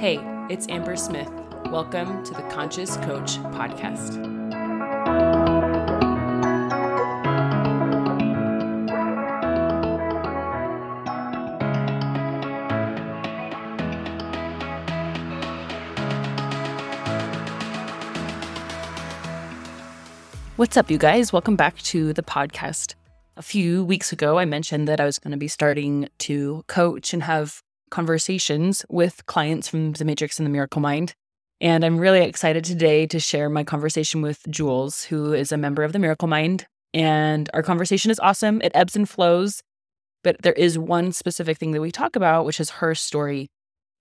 Hey, 0.00 0.18
it's 0.48 0.66
Amber 0.70 0.96
Smith. 0.96 1.28
Welcome 1.66 2.24
to 2.24 2.32
the 2.32 2.40
Conscious 2.44 2.96
Coach 2.96 3.36
Podcast. 3.52 4.16
What's 20.56 20.78
up, 20.78 20.90
you 20.90 20.96
guys? 20.96 21.30
Welcome 21.30 21.56
back 21.56 21.76
to 21.82 22.14
the 22.14 22.22
podcast. 22.22 22.94
A 23.36 23.42
few 23.42 23.84
weeks 23.84 24.12
ago, 24.12 24.38
I 24.38 24.46
mentioned 24.46 24.88
that 24.88 24.98
I 24.98 25.04
was 25.04 25.18
going 25.18 25.32
to 25.32 25.36
be 25.36 25.48
starting 25.48 26.08
to 26.20 26.64
coach 26.68 27.12
and 27.12 27.22
have 27.24 27.62
conversations 27.90 28.84
with 28.88 29.26
clients 29.26 29.68
from 29.68 29.92
the 29.92 30.04
Matrix 30.04 30.38
and 30.38 30.46
the 30.46 30.50
Miracle 30.50 30.80
Mind. 30.80 31.14
And 31.60 31.84
I'm 31.84 31.98
really 31.98 32.22
excited 32.22 32.64
today 32.64 33.06
to 33.08 33.20
share 33.20 33.50
my 33.50 33.64
conversation 33.64 34.22
with 34.22 34.40
Jules, 34.48 35.04
who 35.04 35.32
is 35.34 35.52
a 35.52 35.58
member 35.58 35.82
of 35.82 35.92
the 35.92 35.98
Miracle 35.98 36.28
Mind. 36.28 36.66
And 36.94 37.50
our 37.52 37.62
conversation 37.62 38.10
is 38.10 38.18
awesome. 38.20 38.60
It 38.62 38.72
ebbs 38.74 38.96
and 38.96 39.08
flows, 39.08 39.62
but 40.24 40.40
there 40.42 40.54
is 40.54 40.78
one 40.78 41.12
specific 41.12 41.58
thing 41.58 41.72
that 41.72 41.80
we 41.80 41.92
talk 41.92 42.16
about, 42.16 42.44
which 42.44 42.60
is 42.60 42.70
her 42.70 42.94
story. 42.94 43.48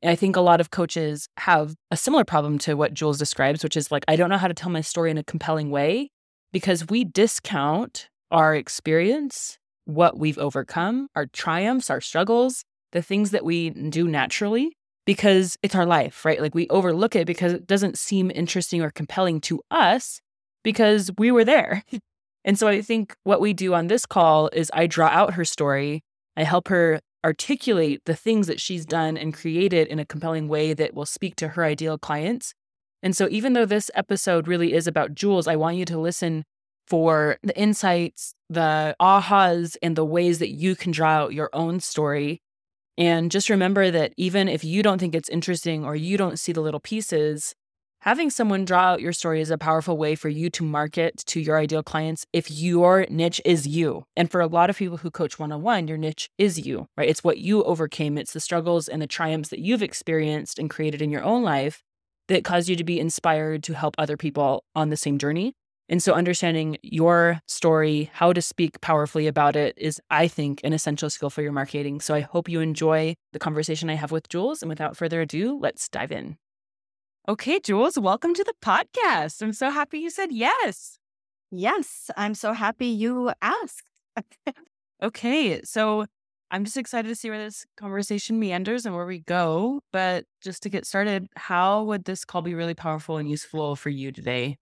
And 0.01 0.09
I 0.09 0.15
think 0.15 0.35
a 0.35 0.41
lot 0.41 0.61
of 0.61 0.71
coaches 0.71 1.27
have 1.37 1.75
a 1.91 1.97
similar 1.97 2.23
problem 2.23 2.57
to 2.59 2.75
what 2.75 2.93
Jules 2.93 3.19
describes, 3.19 3.63
which 3.63 3.75
is 3.75 3.91
like, 3.91 4.05
I 4.07 4.15
don't 4.15 4.29
know 4.29 4.37
how 4.37 4.47
to 4.47 4.53
tell 4.53 4.71
my 4.71 4.81
story 4.81 5.11
in 5.11 5.17
a 5.17 5.23
compelling 5.23 5.69
way 5.69 6.09
because 6.53 6.87
we 6.87 7.03
discount 7.03 8.07
our 8.31 8.55
experience, 8.55 9.57
what 9.85 10.17
we've 10.17 10.37
overcome, 10.37 11.09
our 11.15 11.25
triumphs, 11.25 11.89
our 11.89 11.99
struggles, 11.99 12.63
the 12.91 13.01
things 13.01 13.31
that 13.31 13.45
we 13.45 13.69
do 13.69 14.07
naturally 14.07 14.75
because 15.05 15.57
it's 15.63 15.75
our 15.75 15.85
life, 15.85 16.23
right? 16.23 16.41
Like 16.41 16.53
we 16.53 16.67
overlook 16.69 17.15
it 17.15 17.25
because 17.25 17.53
it 17.53 17.65
doesn't 17.65 17.97
seem 17.97 18.29
interesting 18.29 18.81
or 18.81 18.91
compelling 18.91 19.41
to 19.41 19.59
us 19.71 20.21
because 20.63 21.09
we 21.17 21.31
were 21.31 21.43
there. 21.43 21.83
and 22.45 22.59
so 22.59 22.67
I 22.67 22.81
think 22.81 23.15
what 23.23 23.41
we 23.41 23.53
do 23.53 23.73
on 23.73 23.87
this 23.87 24.05
call 24.05 24.49
is 24.53 24.69
I 24.73 24.85
draw 24.87 25.07
out 25.07 25.33
her 25.33 25.45
story, 25.45 26.03
I 26.37 26.43
help 26.43 26.67
her 26.67 26.99
articulate 27.25 28.01
the 28.05 28.15
things 28.15 28.47
that 28.47 28.61
she's 28.61 28.85
done 28.85 29.17
and 29.17 29.33
created 29.33 29.87
in 29.87 29.99
a 29.99 30.05
compelling 30.05 30.47
way 30.47 30.73
that 30.73 30.93
will 30.93 31.05
speak 31.05 31.35
to 31.37 31.49
her 31.49 31.63
ideal 31.65 31.97
clients. 31.97 32.53
And 33.01 33.15
so 33.15 33.27
even 33.31 33.53
though 33.53 33.65
this 33.65 33.89
episode 33.95 34.47
really 34.47 34.73
is 34.73 34.87
about 34.87 35.15
Jules, 35.15 35.47
I 35.47 35.55
want 35.55 35.77
you 35.77 35.85
to 35.85 35.97
listen 35.97 36.43
for 36.87 37.37
the 37.43 37.57
insights, 37.57 38.33
the 38.49 38.95
ahas, 39.01 39.75
and 39.81 39.95
the 39.95 40.05
ways 40.05 40.39
that 40.39 40.49
you 40.49 40.75
can 40.75 40.91
draw 40.91 41.11
out 41.11 41.33
your 41.33 41.49
own 41.53 41.79
story 41.79 42.41
and 42.99 43.31
just 43.31 43.49
remember 43.49 43.89
that 43.91 44.11
even 44.17 44.49
if 44.49 44.65
you 44.65 44.83
don't 44.83 44.99
think 44.99 45.15
it's 45.15 45.29
interesting 45.29 45.85
or 45.85 45.95
you 45.95 46.17
don't 46.17 46.37
see 46.37 46.51
the 46.51 46.59
little 46.59 46.81
pieces, 46.81 47.55
having 48.01 48.29
someone 48.29 48.65
draw 48.65 48.81
out 48.81 49.01
your 49.01 49.13
story 49.13 49.39
is 49.39 49.49
a 49.49 49.57
powerful 49.57 49.97
way 49.97 50.15
for 50.15 50.27
you 50.27 50.49
to 50.49 50.65
market 50.65 51.23
to 51.27 51.39
your 51.39 51.57
ideal 51.57 51.81
clients 51.81 52.25
if 52.33 52.51
your 52.51 53.05
niche 53.09 53.39
is 53.45 53.65
you. 53.65 54.03
And 54.17 54.29
for 54.29 54.41
a 54.41 54.47
lot 54.47 54.69
of 54.69 54.77
people 54.77 54.97
who 54.97 55.09
coach 55.09 55.39
one 55.39 55.53
on 55.53 55.61
one, 55.61 55.87
your 55.87 55.97
niche 55.97 56.29
is 56.37 56.59
you, 56.67 56.87
right? 56.97 57.07
It's 57.07 57.23
what 57.23 57.37
you 57.37 57.63
overcame, 57.63 58.17
it's 58.17 58.33
the 58.33 58.41
struggles 58.41 58.89
and 58.89 59.01
the 59.01 59.07
triumphs 59.07 59.47
that 59.49 59.59
you've 59.59 59.81
experienced 59.81 60.59
and 60.59 60.69
created 60.69 61.01
in 61.01 61.09
your 61.09 61.23
own 61.23 61.41
life 61.41 61.81
that 62.27 62.43
cause 62.43 62.67
you 62.67 62.75
to 62.75 62.83
be 62.83 62.99
inspired 62.99 63.63
to 63.63 63.75
help 63.75 63.95
other 63.97 64.17
people 64.17 64.65
on 64.75 64.89
the 64.89 64.97
same 64.97 65.17
journey. 65.17 65.53
And 65.91 66.03
so, 66.03 66.13
understanding 66.13 66.77
your 66.83 67.41
story, 67.47 68.11
how 68.13 68.31
to 68.31 68.43
speak 68.43 68.79
powerfully 68.79 69.25
about 69.25 69.55
it 69.55 69.75
is, 69.75 69.99
I 70.11 70.27
think, 70.27 70.61
an 70.63 70.71
essential 70.71 71.09
skill 71.09 71.31
for 71.31 71.41
your 71.41 71.51
marketing. 71.51 71.99
So, 71.99 72.13
I 72.13 72.19
hope 72.19 72.47
you 72.47 72.61
enjoy 72.61 73.15
the 73.33 73.39
conversation 73.39 73.89
I 73.89 73.95
have 73.95 74.11
with 74.11 74.29
Jules. 74.29 74.61
And 74.61 74.69
without 74.69 74.95
further 74.95 75.21
ado, 75.21 75.57
let's 75.59 75.89
dive 75.89 76.11
in. 76.11 76.37
Okay, 77.27 77.59
Jules, 77.59 77.97
welcome 77.97 78.35
to 78.35 78.43
the 78.43 78.53
podcast. 78.61 79.41
I'm 79.41 79.51
so 79.51 79.71
happy 79.71 79.97
you 79.97 80.11
said 80.11 80.31
yes. 80.31 80.99
Yes, 81.49 82.11
I'm 82.15 82.35
so 82.35 82.53
happy 82.53 82.85
you 82.85 83.31
asked. 83.41 83.89
okay, 85.03 85.59
so 85.63 86.05
I'm 86.51 86.65
just 86.65 86.77
excited 86.77 87.07
to 87.07 87.15
see 87.15 87.31
where 87.31 87.43
this 87.43 87.65
conversation 87.77 88.39
meanders 88.39 88.85
and 88.85 88.93
where 88.95 89.07
we 89.07 89.21
go. 89.21 89.81
But 89.91 90.25
just 90.43 90.61
to 90.63 90.69
get 90.69 90.85
started, 90.85 91.27
how 91.35 91.81
would 91.85 92.05
this 92.05 92.25
call 92.25 92.43
be 92.43 92.53
really 92.53 92.75
powerful 92.75 93.17
and 93.17 93.27
useful 93.27 93.75
for 93.75 93.89
you 93.89 94.11
today? 94.11 94.57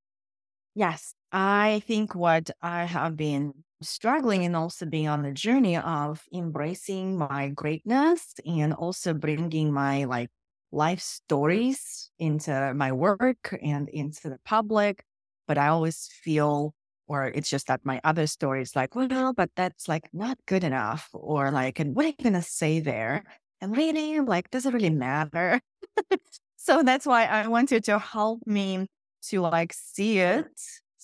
Yes, 0.78 1.16
I 1.32 1.82
think 1.88 2.14
what 2.14 2.52
I 2.62 2.86
have 2.86 3.18
been 3.18 3.64
struggling 3.82 4.46
and 4.46 4.56
also 4.56 4.86
being 4.86 5.08
on 5.08 5.24
the 5.24 5.32
journey 5.32 5.76
of 5.76 6.22
embracing 6.32 7.18
my 7.18 7.50
greatness 7.50 8.36
and 8.46 8.74
also 8.76 9.16
bringing 9.16 9.74
my 9.74 10.04
like 10.04 10.30
life 10.72 11.00
stories 11.00 12.12
into 12.20 12.74
my 12.76 12.92
work 12.92 13.58
and 13.64 13.90
into 13.90 14.30
the 14.30 14.38
public. 14.46 15.04
But 15.48 15.58
I 15.58 15.70
always 15.70 16.08
feel, 16.24 16.76
or 17.08 17.26
it's 17.26 17.50
just 17.50 17.66
that 17.68 17.82
my 17.84 18.00
other 18.04 18.28
stories 18.28 18.76
like, 18.76 18.94
well, 18.96 19.34
but 19.34 19.50
that's 19.56 19.88
like 19.88 20.08
not 20.14 20.38
good 20.46 20.64
enough. 20.64 21.10
Or 21.12 21.50
like, 21.50 21.80
and 21.80 21.96
what 21.96 22.06
are 22.06 22.10
you 22.10 22.14
going 22.22 22.34
to 22.34 22.42
say 22.44 22.80
there? 22.82 23.24
And 23.62 23.76
really, 23.76 24.20
like, 24.20 24.52
does 24.52 24.68
it 24.68 24.74
really 24.76 24.92
matter? 24.92 25.60
so 26.58 26.84
that's 26.84 27.06
why 27.08 27.26
I 27.26 27.48
wanted 27.48 27.84
to 27.86 27.98
help 28.00 28.42
me 28.46 28.88
to 29.30 29.42
like 29.42 29.74
see 29.74 30.20
it 30.20 30.48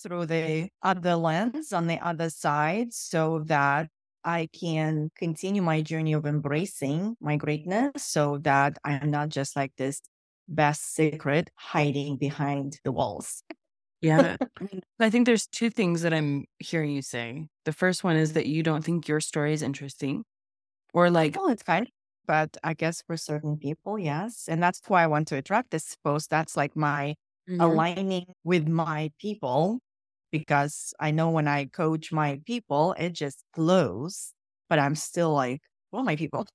through 0.02 0.26
the 0.26 0.68
other 0.82 1.16
lens 1.16 1.72
on 1.72 1.86
the 1.86 1.98
other 2.04 2.30
side 2.30 2.92
so 2.92 3.42
that 3.46 3.88
I 4.24 4.48
can 4.58 5.10
continue 5.16 5.62
my 5.62 5.82
journey 5.82 6.14
of 6.14 6.26
embracing 6.26 7.16
my 7.20 7.36
greatness 7.36 7.92
so 7.98 8.38
that 8.38 8.78
I'm 8.84 9.10
not 9.10 9.28
just 9.28 9.54
like 9.54 9.72
this 9.76 10.00
best 10.48 10.94
secret 10.94 11.50
hiding 11.56 12.16
behind 12.16 12.80
the 12.84 12.92
walls. 12.92 13.42
Yeah. 14.00 14.36
Mm. 14.60 14.80
I 15.00 15.10
think 15.10 15.26
there's 15.26 15.48
two 15.48 15.68
things 15.68 16.02
that 16.02 16.14
I'm 16.14 16.44
hearing 16.60 16.92
you 16.92 17.02
say. 17.02 17.48
The 17.64 17.72
first 17.72 18.04
one 18.04 18.14
is 18.16 18.34
that 18.34 18.46
you 18.46 18.62
don't 18.62 18.84
think 18.84 19.08
your 19.08 19.20
story 19.20 19.52
is 19.52 19.62
interesting 19.62 20.24
or 20.92 21.10
like, 21.10 21.36
oh, 21.36 21.48
it's 21.48 21.64
fine. 21.64 21.88
But 22.26 22.56
I 22.62 22.74
guess 22.74 23.02
for 23.02 23.16
certain 23.16 23.58
people, 23.58 23.98
yes. 23.98 24.44
And 24.48 24.62
that's 24.62 24.80
why 24.86 25.02
I 25.02 25.08
want 25.08 25.28
to 25.28 25.36
attract 25.36 25.70
this 25.72 25.96
post. 26.04 26.30
That's 26.30 26.56
like 26.56 26.76
my 26.76 27.16
mm-hmm. 27.48 27.60
aligning 27.60 28.26
with 28.44 28.68
my 28.68 29.10
people 29.20 29.80
because 30.32 30.92
I 30.98 31.12
know 31.12 31.30
when 31.30 31.46
I 31.46 31.66
coach 31.66 32.10
my 32.10 32.40
people, 32.44 32.94
it 32.98 33.12
just 33.12 33.44
flows, 33.54 34.32
but 34.68 34.78
I'm 34.78 34.96
still 34.96 35.32
like, 35.32 35.60
well, 35.92 36.02
my 36.02 36.16
people. 36.16 36.46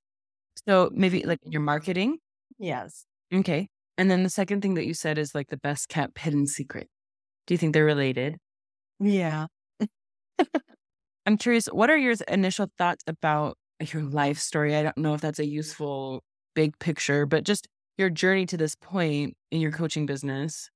So 0.68 0.90
maybe 0.92 1.22
like 1.24 1.38
your 1.46 1.62
marketing? 1.62 2.18
Yes. 2.58 3.06
Okay. 3.32 3.68
And 3.96 4.10
then 4.10 4.22
the 4.22 4.30
second 4.30 4.60
thing 4.60 4.74
that 4.74 4.86
you 4.86 4.94
said 4.94 5.18
is 5.18 5.34
like 5.34 5.48
the 5.48 5.56
best 5.56 5.88
kept 5.88 6.18
hidden 6.18 6.46
secret. 6.46 6.88
Do 7.46 7.54
you 7.54 7.58
think 7.58 7.72
they're 7.72 7.84
related? 7.84 8.36
Yeah. 8.98 9.46
I'm 11.26 11.36
curious, 11.38 11.66
what 11.66 11.90
are 11.90 11.96
your 11.96 12.14
initial 12.28 12.70
thoughts 12.76 13.04
about 13.06 13.56
your 13.80 14.02
life 14.02 14.38
story? 14.38 14.76
I 14.76 14.82
don't 14.82 14.98
know 14.98 15.14
if 15.14 15.20
that's 15.20 15.38
a 15.38 15.46
useful 15.46 16.22
big 16.54 16.78
picture, 16.78 17.26
but 17.26 17.44
just 17.44 17.66
your 17.96 18.10
journey 18.10 18.46
to 18.46 18.56
this 18.56 18.74
point 18.74 19.34
in 19.50 19.60
your 19.60 19.72
coaching 19.72 20.06
business. 20.06 20.70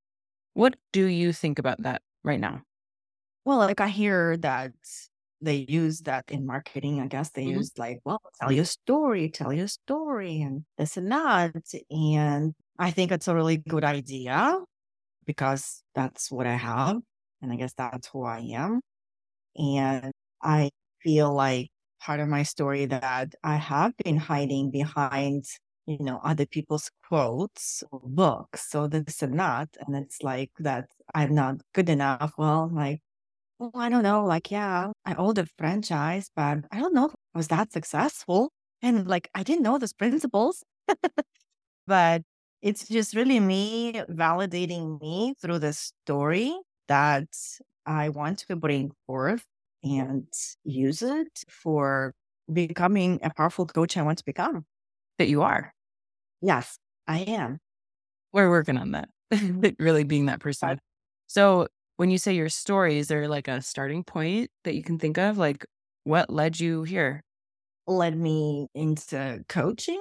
What 0.54 0.76
do 0.92 1.06
you 1.06 1.32
think 1.32 1.58
about 1.58 1.82
that 1.82 2.02
right 2.22 2.40
now? 2.40 2.62
Well, 3.44 3.58
like 3.58 3.80
I 3.80 3.88
hear 3.88 4.36
that 4.38 4.72
they 5.40 5.66
use 5.68 6.00
that 6.00 6.24
in 6.30 6.46
marketing. 6.46 7.00
I 7.00 7.06
guess 7.06 7.30
they 7.30 7.42
mm-hmm. 7.42 7.58
use 7.58 7.72
like, 7.76 7.98
well, 8.04 8.22
tell 8.40 8.50
your 8.50 8.64
story, 8.64 9.28
tell 9.30 9.52
your 9.52 9.68
story, 9.68 10.40
and 10.40 10.64
this 10.78 10.96
and 10.96 11.10
that. 11.12 11.52
And 11.90 12.54
I 12.78 12.90
think 12.90 13.12
it's 13.12 13.28
a 13.28 13.34
really 13.34 13.58
good 13.58 13.84
idea 13.84 14.58
because 15.26 15.82
that's 15.94 16.30
what 16.30 16.46
I 16.46 16.54
have. 16.54 16.96
And 17.42 17.52
I 17.52 17.56
guess 17.56 17.74
that's 17.74 18.08
who 18.08 18.24
I 18.24 18.38
am. 18.54 18.80
And 19.56 20.12
I 20.42 20.70
feel 21.02 21.34
like 21.34 21.68
part 22.00 22.20
of 22.20 22.28
my 22.28 22.42
story 22.42 22.86
that 22.86 23.34
I 23.42 23.56
have 23.56 23.92
been 24.02 24.16
hiding 24.16 24.70
behind 24.70 25.44
you 25.86 25.98
know, 26.00 26.20
other 26.24 26.46
people's 26.46 26.90
quotes 27.06 27.82
or 27.90 28.00
mm. 28.00 28.14
books, 28.14 28.70
so 28.70 28.86
this 28.88 29.22
and 29.22 29.38
that. 29.38 29.68
And 29.80 29.96
it's 29.96 30.22
like 30.22 30.50
that 30.60 30.86
I'm 31.14 31.34
not 31.34 31.56
good 31.74 31.88
enough. 31.88 32.34
Well, 32.38 32.70
like, 32.72 33.00
well, 33.58 33.72
I 33.74 33.88
don't 33.90 34.02
know. 34.04 34.24
Like, 34.24 34.50
yeah, 34.50 34.92
I 35.06 35.14
owned 35.14 35.38
a 35.38 35.46
franchise, 35.58 36.30
but 36.36 36.58
I 36.72 36.80
don't 36.80 36.94
know 36.94 37.10
I 37.34 37.38
was 37.38 37.48
that 37.48 37.72
successful. 37.72 38.50
And 38.82 39.06
like, 39.08 39.30
I 39.34 39.42
didn't 39.42 39.62
know 39.62 39.78
those 39.78 39.92
principles. 39.92 40.64
but 41.86 42.22
it's 42.62 42.88
just 42.88 43.14
really 43.14 43.40
me 43.40 43.94
validating 44.10 45.00
me 45.00 45.34
through 45.40 45.58
the 45.60 45.72
story 45.72 46.56
that 46.88 47.28
I 47.86 48.08
want 48.10 48.40
to 48.48 48.56
bring 48.56 48.92
forth 49.06 49.44
and 49.82 50.26
use 50.64 51.02
it 51.02 51.44
for 51.48 52.14
becoming 52.52 53.20
a 53.22 53.30
powerful 53.34 53.66
coach 53.66 53.96
I 53.96 54.02
want 54.02 54.18
to 54.18 54.24
become 54.24 54.64
that 55.18 55.28
you 55.28 55.42
are. 55.42 55.73
Yes, 56.40 56.78
I 57.06 57.20
am. 57.20 57.58
We're 58.32 58.50
working 58.50 58.76
on 58.76 58.92
that. 58.92 59.08
Mm-hmm. 59.32 59.82
really 59.82 60.04
being 60.04 60.26
that 60.26 60.38
person. 60.38 60.78
So 61.26 61.66
when 61.96 62.08
you 62.10 62.18
say 62.18 62.34
your 62.34 62.48
story, 62.48 62.98
is 62.98 63.08
there 63.08 63.26
like 63.26 63.48
a 63.48 63.60
starting 63.62 64.04
point 64.04 64.48
that 64.62 64.74
you 64.74 64.82
can 64.82 64.96
think 64.98 65.18
of? 65.18 65.38
Like 65.38 65.66
what 66.04 66.30
led 66.30 66.60
you 66.60 66.84
here? 66.84 67.22
Led 67.88 68.16
me 68.16 68.68
into 68.74 69.44
coaching. 69.48 70.00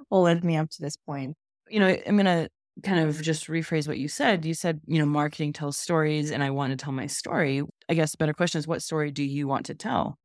all 0.10 0.24
led 0.24 0.44
me 0.44 0.58
up 0.58 0.70
to 0.72 0.82
this 0.82 0.98
point. 0.98 1.36
You 1.70 1.80
know, 1.80 1.98
I'm 2.06 2.18
going 2.18 2.26
to 2.26 2.50
kind 2.84 3.08
of 3.08 3.22
just 3.22 3.48
rephrase 3.48 3.88
what 3.88 3.98
you 3.98 4.08
said. 4.08 4.46
You 4.46 4.54
said, 4.54 4.82
you 4.86 5.00
know, 5.00 5.06
marketing 5.06 5.54
tells 5.54 5.78
stories 5.78 6.32
and 6.32 6.44
I 6.44 6.50
want 6.50 6.72
to 6.72 6.78
tell 6.78 6.94
my 6.94 7.08
story. 7.08 7.64
I 7.90 7.94
guess 7.94 8.12
the 8.12 8.18
better 8.18 8.34
question 8.34 8.60
is 8.60 8.68
what 8.68 8.84
story 8.84 9.12
do 9.12 9.24
you 9.24 9.48
want 9.48 9.68
to 9.68 9.76
tell? 9.76 10.18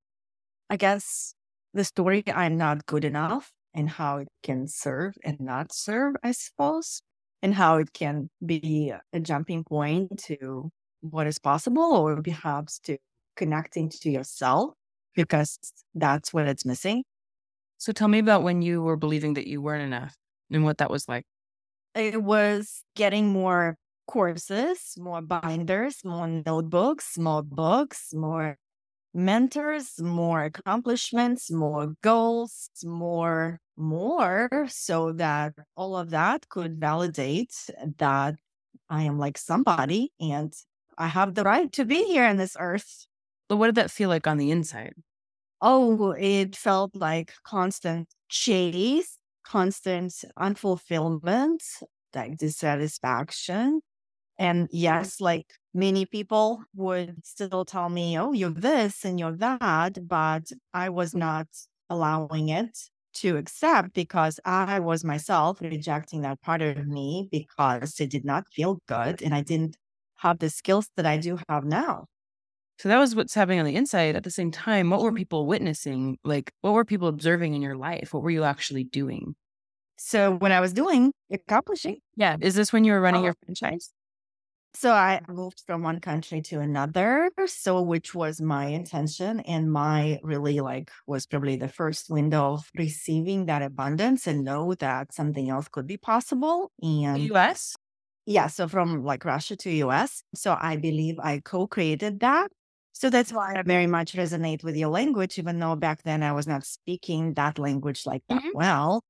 I 0.68 0.76
guess 0.76 1.34
the 1.74 1.84
story 1.84 2.24
I'm 2.26 2.56
not 2.56 2.86
good 2.86 3.04
enough 3.04 3.52
and 3.74 3.88
how 3.88 4.18
it 4.18 4.28
can 4.42 4.66
serve 4.66 5.14
and 5.24 5.40
not 5.40 5.72
serve, 5.72 6.14
I 6.22 6.32
suppose, 6.32 7.02
and 7.42 7.54
how 7.54 7.76
it 7.76 7.92
can 7.92 8.30
be 8.44 8.92
a 9.12 9.20
jumping 9.20 9.64
point 9.64 10.18
to 10.24 10.70
what 11.00 11.26
is 11.26 11.38
possible 11.38 11.82
or 11.82 12.22
perhaps 12.22 12.78
to 12.80 12.98
connecting 13.36 13.88
to 13.88 14.10
yourself 14.10 14.74
because 15.14 15.58
that's 15.94 16.32
what 16.32 16.46
it's 16.46 16.64
missing. 16.64 17.04
So 17.78 17.92
tell 17.92 18.08
me 18.08 18.18
about 18.18 18.42
when 18.42 18.62
you 18.62 18.82
were 18.82 18.96
believing 18.96 19.34
that 19.34 19.46
you 19.46 19.62
weren't 19.62 19.82
enough 19.82 20.14
and 20.50 20.64
what 20.64 20.78
that 20.78 20.90
was 20.90 21.08
like. 21.08 21.24
It 21.94 22.22
was 22.22 22.82
getting 22.94 23.28
more 23.28 23.76
courses, 24.06 24.94
more 24.98 25.22
binders, 25.22 26.04
more 26.04 26.28
notebooks, 26.28 27.16
more 27.16 27.42
books, 27.42 28.12
more 28.12 28.56
mentors, 29.14 30.00
more 30.00 30.44
accomplishments, 30.44 31.50
more 31.50 31.94
goals, 32.02 32.70
more, 32.84 33.60
more, 33.76 34.66
so 34.68 35.12
that 35.12 35.54
all 35.76 35.96
of 35.96 36.10
that 36.10 36.48
could 36.48 36.78
validate 36.80 37.54
that 37.98 38.36
I 38.88 39.02
am 39.04 39.18
like 39.18 39.38
somebody 39.38 40.12
and 40.20 40.52
I 40.98 41.08
have 41.08 41.34
the 41.34 41.44
right 41.44 41.72
to 41.72 41.84
be 41.84 42.04
here 42.04 42.24
on 42.24 42.36
this 42.36 42.56
earth. 42.58 43.06
But 43.48 43.56
what 43.56 43.66
did 43.66 43.76
that 43.76 43.90
feel 43.90 44.08
like 44.08 44.26
on 44.26 44.38
the 44.38 44.50
inside? 44.50 44.94
Oh, 45.60 46.12
it 46.12 46.56
felt 46.56 46.96
like 46.96 47.32
constant 47.44 48.08
chase, 48.28 49.18
constant 49.44 50.24
unfulfillment, 50.38 51.62
like 52.14 52.38
dissatisfaction. 52.38 53.80
And 54.40 54.68
yes, 54.72 55.20
like 55.20 55.46
many 55.74 56.06
people 56.06 56.64
would 56.74 57.24
still 57.26 57.64
tell 57.66 57.90
me, 57.90 58.18
oh, 58.18 58.32
you're 58.32 58.50
this 58.50 59.04
and 59.04 59.20
you're 59.20 59.36
that, 59.36 60.08
but 60.08 60.50
I 60.74 60.90
was 60.90 61.14
not 61.14 61.48
allowing 61.90 62.50
it 62.50 62.76
to 63.14 63.36
accept 63.36 63.92
because 63.94 64.40
I 64.46 64.80
was 64.80 65.04
myself 65.04 65.60
rejecting 65.60 66.22
that 66.22 66.40
part 66.42 66.62
of 66.62 66.86
me 66.88 67.28
because 67.30 68.00
it 68.00 68.10
did 68.10 68.24
not 68.24 68.46
feel 68.52 68.80
good 68.88 69.22
and 69.22 69.34
I 69.34 69.42
didn't 69.42 69.76
have 70.18 70.40
the 70.40 70.50
skills 70.50 70.90
that 70.96 71.06
I 71.06 71.18
do 71.18 71.38
have 71.48 71.64
now. 71.64 72.06
So 72.78 72.88
that 72.88 72.98
was 72.98 73.14
what's 73.14 73.34
happening 73.34 73.58
on 73.60 73.66
the 73.66 73.76
inside. 73.76 74.16
At 74.16 74.24
the 74.24 74.30
same 74.30 74.50
time, 74.50 74.90
what 74.90 75.02
were 75.02 75.12
Mm-hmm. 75.12 75.16
people 75.18 75.46
witnessing? 75.46 76.18
Like, 76.24 76.52
what 76.62 76.72
were 76.72 76.84
people 76.84 77.08
observing 77.08 77.54
in 77.54 77.62
your 77.62 77.76
life? 77.76 78.14
What 78.14 78.22
were 78.22 78.30
you 78.30 78.44
actually 78.44 78.84
doing? 78.84 79.34
So 79.98 80.36
when 80.36 80.52
I 80.52 80.60
was 80.60 80.72
doing 80.72 81.12
accomplishing, 81.30 82.00
Yeah. 82.16 82.36
Is 82.40 82.54
this 82.54 82.72
when 82.72 82.84
you 82.84 82.92
were 82.92 83.00
running 83.00 83.22
Oh. 83.22 83.24
your 83.24 83.34
franchise? 83.44 83.92
So 84.74 84.92
I 84.92 85.20
moved 85.28 85.62
from 85.66 85.82
one 85.82 86.00
country 86.00 86.40
to 86.42 86.60
another. 86.60 87.30
So 87.46 87.82
which 87.82 88.14
was 88.14 88.40
my 88.40 88.66
intention 88.66 89.40
and 89.40 89.70
my 89.72 90.18
really 90.22 90.60
like 90.60 90.90
was 91.06 91.26
probably 91.26 91.56
the 91.56 91.68
first 91.68 92.08
window 92.10 92.54
of 92.54 92.70
receiving 92.76 93.46
that 93.46 93.62
abundance 93.62 94.26
and 94.26 94.44
know 94.44 94.74
that 94.76 95.12
something 95.12 95.48
else 95.50 95.68
could 95.68 95.86
be 95.86 95.96
possible. 95.96 96.72
And 96.82 97.30
US? 97.30 97.76
yeah, 98.26 98.46
so 98.48 98.68
from 98.68 99.04
like 99.04 99.24
Russia 99.24 99.56
to 99.56 99.70
US. 99.70 100.22
So 100.34 100.56
I 100.60 100.76
believe 100.76 101.18
I 101.20 101.40
co-created 101.40 102.20
that. 102.20 102.50
So 102.92 103.10
that's 103.10 103.32
why 103.32 103.54
I 103.56 103.62
very 103.62 103.86
much 103.86 104.14
resonate 104.14 104.64
with 104.64 104.76
your 104.76 104.90
language, 104.90 105.38
even 105.38 105.58
though 105.58 105.76
back 105.76 106.02
then 106.02 106.22
I 106.22 106.32
was 106.32 106.46
not 106.46 106.64
speaking 106.66 107.34
that 107.34 107.58
language 107.58 108.06
like 108.06 108.22
that 108.28 108.42
Mhm. 108.42 108.52
well. 108.52 109.02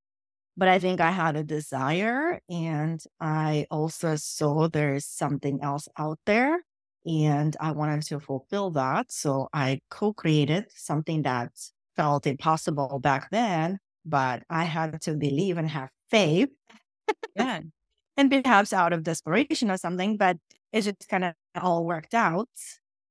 But 0.56 0.69
I 0.69 0.79
think 0.79 1.00
I 1.00 1.11
had 1.11 1.37
a 1.37 1.44
desire 1.44 2.41
and 2.49 3.02
I 3.20 3.67
also 3.70 4.17
saw 4.17 4.69
there's 4.69 5.06
something 5.06 5.62
else 5.62 5.88
out 5.99 6.19
there 6.26 6.61
and 7.06 7.56
I 7.61 7.73
wanted 7.73 8.02
to 8.08 8.20
fulfill 8.20 8.70
that. 8.73 9.11
So 9.12 9.49
I 9.52 9.81
co-created 9.91 10.67
something 10.75 11.23
that 11.23 11.52
felt 11.97 12.26
impossible 12.26 12.99
back 13.00 13.31
then, 13.31 13.79
but 14.05 14.43
I 14.50 14.64
had 14.64 15.00
to 15.02 15.14
believe 15.14 15.56
and 15.58 15.69
have 15.70 15.91
faith 16.11 16.50
Yeah. 17.35 17.61
and 18.17 18.31
perhaps 18.31 18.73
out 18.73 18.93
of 18.93 19.02
desperation 19.05 19.70
or 19.70 19.76
something, 19.79 20.17
but 20.17 20.37
it 20.73 20.82
just 20.82 21.08
kind 21.08 21.25
of 21.25 21.35
all 21.61 21.85
worked 21.85 22.14
out. 22.14 22.49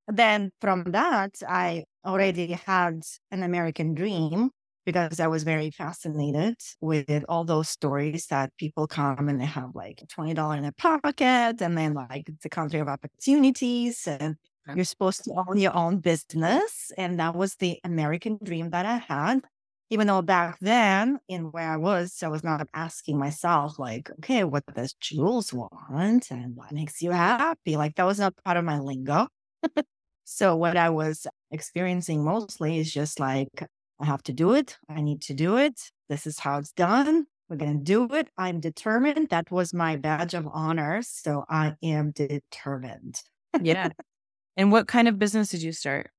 Then 0.07 0.51
from 0.61 0.85
that, 0.85 1.35
I 1.47 1.85
already 2.05 2.47
had 2.53 3.03
an 3.31 3.43
American 3.43 3.93
dream 3.93 4.51
because 4.91 5.19
I 5.19 5.27
was 5.27 5.43
very 5.43 5.71
fascinated 5.71 6.55
with 6.81 7.23
all 7.29 7.43
those 7.43 7.69
stories 7.69 8.27
that 8.27 8.55
people 8.57 8.87
come 8.87 9.29
and 9.29 9.39
they 9.39 9.45
have 9.45 9.71
like 9.75 10.03
$20 10.07 10.57
in 10.57 10.63
their 10.63 10.71
pocket 10.71 11.61
and 11.61 11.77
then 11.77 11.93
like 11.93 12.27
it's 12.27 12.45
a 12.45 12.49
country 12.49 12.79
of 12.79 12.87
opportunities 12.87 14.07
and 14.07 14.35
you're 14.75 14.85
supposed 14.85 15.23
to 15.23 15.33
own 15.47 15.57
your 15.57 15.75
own 15.75 15.99
business. 15.99 16.91
And 16.97 17.19
that 17.19 17.35
was 17.35 17.55
the 17.55 17.79
American 17.83 18.39
dream 18.43 18.69
that 18.71 18.85
I 18.85 18.97
had 18.97 19.41
even 19.89 20.07
though 20.07 20.21
back 20.21 20.57
then 20.61 21.19
in 21.27 21.51
where 21.51 21.71
I 21.71 21.77
was, 21.77 22.21
I 22.21 22.27
was 22.27 22.43
not 22.43 22.67
asking 22.73 23.17
myself, 23.17 23.79
like, 23.79 24.09
okay, 24.19 24.43
what 24.43 24.63
does 24.75 24.93
Jules 24.93 25.51
want 25.51 26.29
and 26.29 26.55
what 26.55 26.71
makes 26.71 27.01
you 27.01 27.11
happy? 27.11 27.75
Like, 27.75 27.95
that 27.95 28.05
was 28.05 28.19
not 28.19 28.35
part 28.45 28.57
of 28.57 28.65
my 28.65 28.79
lingo. 28.79 29.27
so, 30.25 30.55
what 30.55 30.77
I 30.77 30.91
was 30.91 31.25
experiencing 31.51 32.23
mostly 32.23 32.77
is 32.77 32.93
just 32.93 33.19
like, 33.19 33.65
I 33.99 34.05
have 34.05 34.23
to 34.23 34.33
do 34.33 34.53
it. 34.53 34.77
I 34.87 35.01
need 35.01 35.21
to 35.23 35.33
do 35.33 35.57
it. 35.57 35.91
This 36.07 36.25
is 36.25 36.39
how 36.39 36.57
it's 36.59 36.71
done. 36.71 37.25
We're 37.49 37.57
going 37.57 37.79
to 37.79 37.83
do 37.83 38.07
it. 38.15 38.29
I'm 38.37 38.59
determined. 38.59 39.29
That 39.29 39.51
was 39.51 39.73
my 39.73 39.95
badge 39.95 40.33
of 40.33 40.47
honor. 40.51 41.01
So, 41.01 41.45
I 41.49 41.73
am 41.81 42.11
determined. 42.11 43.21
Yeah. 43.61 43.89
and 44.57 44.71
what 44.71 44.87
kind 44.87 45.07
of 45.07 45.17
business 45.17 45.49
did 45.49 45.63
you 45.63 45.71
start? 45.71 46.11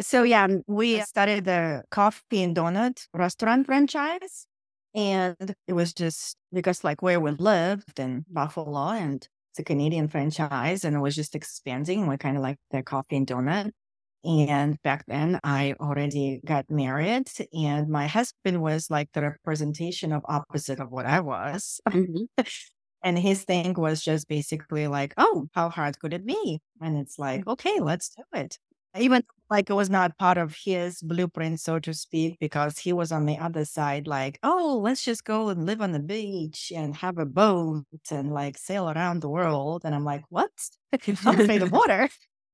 So 0.00 0.22
yeah, 0.22 0.46
we 0.66 0.96
uh-huh. 0.96 1.04
started 1.04 1.44
the 1.44 1.82
coffee 1.90 2.42
and 2.42 2.56
donut 2.56 3.06
restaurant 3.12 3.66
franchise. 3.66 4.46
And 4.94 5.54
it 5.66 5.74
was 5.74 5.92
just 5.92 6.36
because 6.52 6.82
like 6.82 7.02
where 7.02 7.20
we 7.20 7.30
lived 7.32 7.98
in 7.98 8.24
Buffalo 8.30 8.88
and 8.88 9.26
it's 9.52 9.58
a 9.58 9.64
Canadian 9.64 10.08
franchise 10.08 10.84
and 10.84 10.96
it 10.96 11.00
was 11.00 11.14
just 11.14 11.34
expanding. 11.34 12.06
We 12.06 12.16
kind 12.16 12.36
of 12.36 12.42
like 12.42 12.56
the 12.70 12.82
coffee 12.82 13.16
and 13.16 13.26
donut. 13.26 13.72
And 14.24 14.80
back 14.82 15.04
then 15.06 15.38
I 15.44 15.74
already 15.80 16.40
got 16.44 16.70
married 16.70 17.28
and 17.52 17.88
my 17.88 18.06
husband 18.06 18.60
was 18.60 18.90
like 18.90 19.10
the 19.12 19.22
representation 19.22 20.12
of 20.12 20.22
opposite 20.28 20.80
of 20.80 20.90
what 20.90 21.06
I 21.06 21.20
was. 21.20 21.80
Mm-hmm. 21.88 22.24
and 23.04 23.18
his 23.18 23.44
thing 23.44 23.74
was 23.74 24.02
just 24.02 24.28
basically 24.28 24.88
like, 24.88 25.14
oh, 25.16 25.46
how 25.54 25.68
hard 25.68 25.98
could 26.00 26.12
it 26.12 26.26
be? 26.26 26.60
And 26.80 26.98
it's 26.98 27.18
like, 27.18 27.42
mm-hmm. 27.42 27.50
okay, 27.50 27.80
let's 27.80 28.10
do 28.10 28.22
it. 28.34 28.58
Even 28.98 29.22
like 29.50 29.70
it 29.70 29.74
was 29.74 29.90
not 29.90 30.18
part 30.18 30.38
of 30.38 30.56
his 30.64 31.00
blueprint, 31.02 31.60
so 31.60 31.78
to 31.78 31.94
speak, 31.94 32.38
because 32.40 32.78
he 32.78 32.92
was 32.92 33.12
on 33.12 33.26
the 33.26 33.38
other 33.38 33.64
side, 33.64 34.06
like, 34.08 34.38
oh, 34.42 34.80
let's 34.82 35.04
just 35.04 35.24
go 35.24 35.50
and 35.50 35.66
live 35.66 35.80
on 35.80 35.92
the 35.92 36.00
beach 36.00 36.72
and 36.74 36.96
have 36.96 37.18
a 37.18 37.26
boat 37.26 37.84
and 38.10 38.32
like 38.32 38.58
sail 38.58 38.90
around 38.90 39.20
the 39.20 39.28
world. 39.28 39.82
And 39.84 39.94
I'm 39.94 40.04
like, 40.04 40.24
what? 40.30 40.50
I'm 41.24 41.40
afraid 41.40 41.62
of 41.62 41.70
water. 41.70 42.08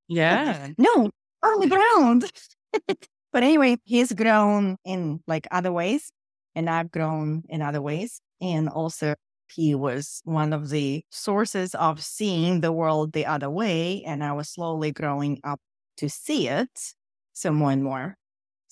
Yeah. 0.09 0.69
No, 0.79 1.11
Oh, 1.45 1.55
on 1.55 1.61
the 1.61 1.69
ground. 1.69 2.33
but 3.33 3.43
anyway, 3.45 3.79
he's 3.85 4.13
grown 4.13 4.79
in 4.85 5.21
like 5.27 5.47
other 5.53 5.73
ways, 5.73 6.11
and 6.55 6.71
I've 6.71 6.91
grown 6.93 7.45
in 7.49 7.63
other 7.63 7.83
ways. 7.83 8.21
And 8.41 8.69
also, 8.69 9.15
he 9.53 9.75
was 9.75 10.23
one 10.25 10.53
of 10.55 10.71
the 10.71 11.05
sources 11.11 11.75
of 11.77 12.03
seeing 12.03 12.63
the 12.63 12.73
world 12.73 13.13
the 13.13 13.27
other 13.27 13.51
way. 13.51 14.03
And 14.05 14.25
I 14.25 14.33
was 14.33 14.49
slowly 14.51 14.93
growing 14.93 15.41
up 15.45 15.61
to 15.99 16.09
see 16.11 16.49
it. 16.49 16.71
So 17.35 17.53
more 17.53 17.73
and 17.73 17.85
more. 17.85 18.17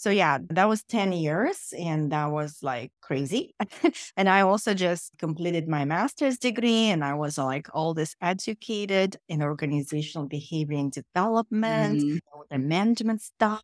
So 0.02 0.10
yeah, 0.10 0.38
that 0.50 0.68
was 0.68 0.82
10 0.82 1.12
years 1.12 1.72
and 1.78 2.10
that 2.10 2.26
was 2.32 2.58
like 2.60 2.90
crazy. 3.02 3.54
and 4.16 4.28
I 4.28 4.40
also 4.40 4.74
just 4.74 5.12
completed 5.18 5.68
my 5.68 5.84
master's 5.84 6.38
degree 6.38 6.86
and 6.86 7.04
I 7.04 7.14
was 7.14 7.38
like 7.38 7.68
all 7.72 7.94
this 7.94 8.16
educated 8.20 9.16
in 9.28 9.42
organizational 9.42 10.26
behavior 10.26 10.76
and 10.78 10.90
development, 10.90 12.04
Mhm. 12.04 12.18
the 12.50 12.58
management 12.58 13.22
style 13.22 13.60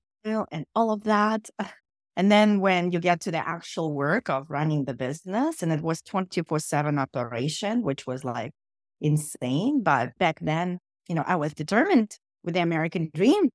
and 0.53 0.65
all 0.75 0.93
of 0.93 1.05
that. 1.05 1.49
And 2.17 2.33
then 2.33 2.59
when 2.61 2.91
you 2.91 2.99
get 2.99 3.21
to 3.23 3.31
the 3.31 3.39
actual 3.49 3.95
work 3.95 4.29
of 4.29 4.51
running 4.51 4.87
the 4.87 4.95
business, 4.95 5.63
and 5.63 5.71
it 5.73 5.83
was 5.83 6.03
24 6.03 6.59
7 6.59 6.99
operation, 6.99 7.83
which 7.83 8.09
was 8.09 8.25
like 8.25 8.51
insane. 9.01 9.83
But 9.85 10.19
back 10.19 10.41
then, 10.41 10.81
you 11.09 11.15
know, 11.15 11.23
I 11.27 11.37
was 11.37 11.55
determined 11.55 12.19
with 12.43 12.55
the 12.55 12.61
American 12.63 13.11
dream. 13.15 13.51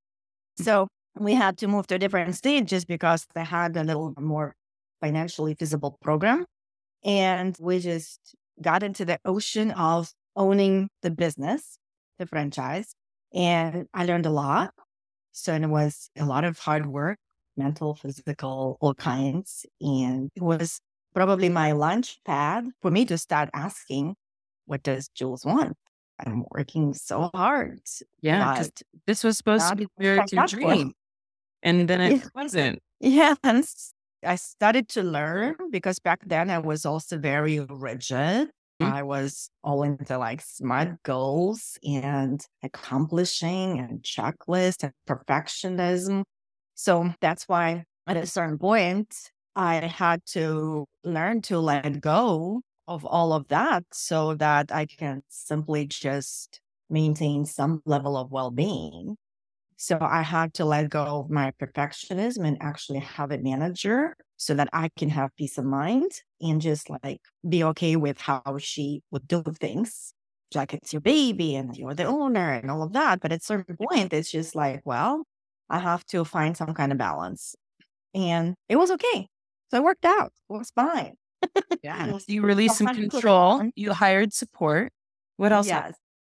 So 0.57 0.87
we 1.19 1.33
had 1.33 1.57
to 1.59 1.67
move 1.67 1.87
to 1.87 1.95
a 1.95 1.99
different 1.99 2.35
state 2.35 2.65
just 2.65 2.87
because 2.87 3.27
they 3.35 3.43
had 3.43 3.77
a 3.77 3.83
little 3.83 4.13
more 4.19 4.55
financially 5.01 5.53
feasible 5.53 5.97
program. 6.01 6.45
And 7.03 7.55
we 7.59 7.79
just 7.79 8.35
got 8.61 8.83
into 8.83 9.05
the 9.05 9.19
ocean 9.25 9.71
of 9.71 10.11
owning 10.35 10.89
the 11.01 11.11
business, 11.11 11.77
the 12.17 12.25
franchise. 12.25 12.95
And 13.33 13.87
I 13.93 14.05
learned 14.05 14.25
a 14.25 14.31
lot. 14.31 14.73
So 15.31 15.53
it 15.53 15.67
was 15.67 16.09
a 16.17 16.25
lot 16.25 16.43
of 16.43 16.59
hard 16.59 16.85
work, 16.85 17.17
mental, 17.57 17.95
physical, 17.95 18.77
all 18.79 18.93
kinds. 18.93 19.65
And 19.81 20.29
it 20.35 20.43
was 20.43 20.79
probably 21.13 21.49
my 21.49 21.71
launch 21.73 22.19
pad 22.25 22.67
for 22.81 22.91
me 22.91 23.05
to 23.05 23.17
start 23.17 23.49
asking, 23.53 24.15
what 24.65 24.83
does 24.83 25.09
Jules 25.09 25.45
want? 25.45 25.75
I'm 26.25 26.45
working 26.51 26.93
so 26.93 27.29
hard. 27.33 27.81
Yeah. 28.21 28.63
This 29.07 29.23
was 29.23 29.37
supposed 29.37 29.67
to 29.69 29.75
be 29.75 29.87
your 29.99 30.23
to 30.23 30.45
dream. 30.47 30.93
And 31.63 31.87
then 31.89 32.01
it 32.01 32.17
Yeah. 32.17 32.29
wasn't. 32.35 32.79
Yeah, 32.99 33.35
and 33.43 33.65
I 34.25 34.35
started 34.37 34.89
to 34.89 35.03
learn 35.03 35.55
because 35.71 35.99
back 35.99 36.21
then 36.25 36.49
I 36.49 36.59
was 36.59 36.85
also 36.85 37.17
very 37.17 37.59
rigid. 37.59 38.51
Mm. 38.81 38.93
I 38.93 39.03
was 39.03 39.49
all 39.63 39.83
into 39.83 40.17
like 40.17 40.41
smart 40.41 41.03
goals 41.03 41.77
and 41.83 42.41
accomplishing 42.63 43.79
and 43.79 44.03
checklist 44.03 44.83
and 44.83 44.93
perfectionism. 45.07 46.23
So 46.75 47.13
that's 47.21 47.47
why 47.47 47.85
at 48.07 48.17
a 48.17 48.25
certain 48.27 48.57
point, 48.59 49.15
I 49.55 49.75
had 49.87 50.25
to 50.27 50.85
learn 51.03 51.41
to 51.43 51.59
let 51.59 52.01
go 52.01 52.61
of 52.87 53.05
all 53.05 53.33
of 53.33 53.47
that 53.49 53.83
so 53.93 54.35
that 54.35 54.71
I 54.71 54.85
can 54.85 55.23
simply 55.29 55.87
just 55.87 56.61
maintain 56.89 57.45
some 57.45 57.81
level 57.85 58.17
of 58.17 58.31
well 58.31 58.51
being. 58.51 59.17
So 59.83 59.97
I 59.99 60.21
had 60.21 60.53
to 60.53 60.63
let 60.63 60.89
go 60.89 61.03
of 61.19 61.29
my 61.29 61.51
perfectionism 61.61 62.47
and 62.47 62.57
actually 62.61 62.99
have 62.99 63.31
a 63.31 63.37
manager 63.37 64.15
so 64.37 64.53
that 64.53 64.69
I 64.71 64.87
can 64.95 65.09
have 65.09 65.35
peace 65.35 65.57
of 65.57 65.65
mind 65.65 66.09
and 66.39 66.61
just 66.61 66.89
like 66.89 67.19
be 67.49 67.65
okay 67.65 67.97
with 67.97 68.17
how 68.17 68.41
she 68.59 69.01
would 69.11 69.27
do 69.27 69.43
things. 69.59 70.13
Like 70.55 70.73
it's 70.73 70.93
your 70.93 71.01
baby 71.01 71.57
and 71.57 71.75
you're 71.75 71.93
the 71.93 72.05
owner 72.05 72.53
and 72.53 72.71
all 72.71 72.81
of 72.81 72.93
that. 72.93 73.19
But 73.19 73.33
at 73.33 73.41
a 73.41 73.43
certain 73.43 73.75
point, 73.75 74.13
it's 74.13 74.31
just 74.31 74.55
like, 74.55 74.79
well, 74.85 75.25
I 75.69 75.79
have 75.79 76.05
to 76.05 76.23
find 76.23 76.55
some 76.55 76.73
kind 76.73 76.93
of 76.93 76.97
balance. 76.97 77.53
And 78.13 78.55
it 78.69 78.77
was 78.77 78.89
okay. 78.89 79.27
So 79.69 79.77
it 79.79 79.83
worked 79.83 80.05
out. 80.05 80.31
It 80.49 80.53
was 80.53 80.71
fine. 80.71 81.15
Yeah. 81.83 82.17
You 82.25 82.41
released 82.41 82.77
some 82.77 82.87
control. 82.95 83.69
You 83.75 83.91
hired 83.91 84.31
support. 84.31 84.93
What 85.35 85.51
else? 85.51 85.67
Yes. 85.67 85.93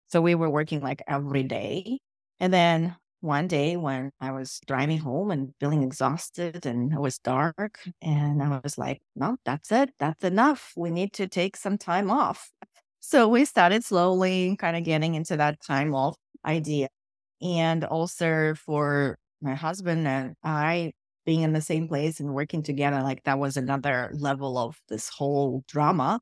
So 0.07 0.21
we 0.21 0.33
were 0.33 0.49
working 0.49 0.79
like 0.79 1.01
every 1.09 1.43
day. 1.43 1.99
And 2.39 2.53
then 2.53 2.95
one 3.23 3.47
day 3.47 3.77
when 3.77 4.11
I 4.19 4.31
was 4.31 4.59
driving 4.67 4.97
home 4.97 5.31
and 5.31 5.53
feeling 5.59 5.81
exhausted 5.81 6.65
and 6.65 6.91
it 6.91 6.99
was 6.99 7.19
dark, 7.19 7.79
and 8.01 8.43
I 8.43 8.59
was 8.61 8.77
like, 8.77 9.01
no, 9.15 9.37
that's 9.45 9.71
it. 9.71 9.91
That's 9.97 10.23
enough. 10.25 10.73
We 10.75 10.91
need 10.91 11.13
to 11.13 11.27
take 11.27 11.55
some 11.55 11.77
time 11.77 12.11
off. 12.11 12.51
So 12.99 13.29
we 13.29 13.45
started 13.45 13.83
slowly 13.83 14.57
kind 14.57 14.75
of 14.75 14.83
getting 14.83 15.15
into 15.15 15.37
that 15.37 15.61
time 15.61 15.95
off 15.95 16.17
idea. 16.45 16.89
And 17.41 17.85
also 17.85 18.55
for 18.55 19.17
my 19.41 19.55
husband 19.55 20.07
and 20.07 20.35
I 20.43 20.91
being 21.25 21.41
in 21.41 21.53
the 21.53 21.61
same 21.61 21.87
place 21.87 22.19
and 22.19 22.33
working 22.33 22.61
together, 22.61 23.01
like 23.01 23.23
that 23.23 23.39
was 23.39 23.55
another 23.55 24.11
level 24.13 24.57
of 24.57 24.77
this 24.89 25.07
whole 25.07 25.63
drama. 25.67 26.19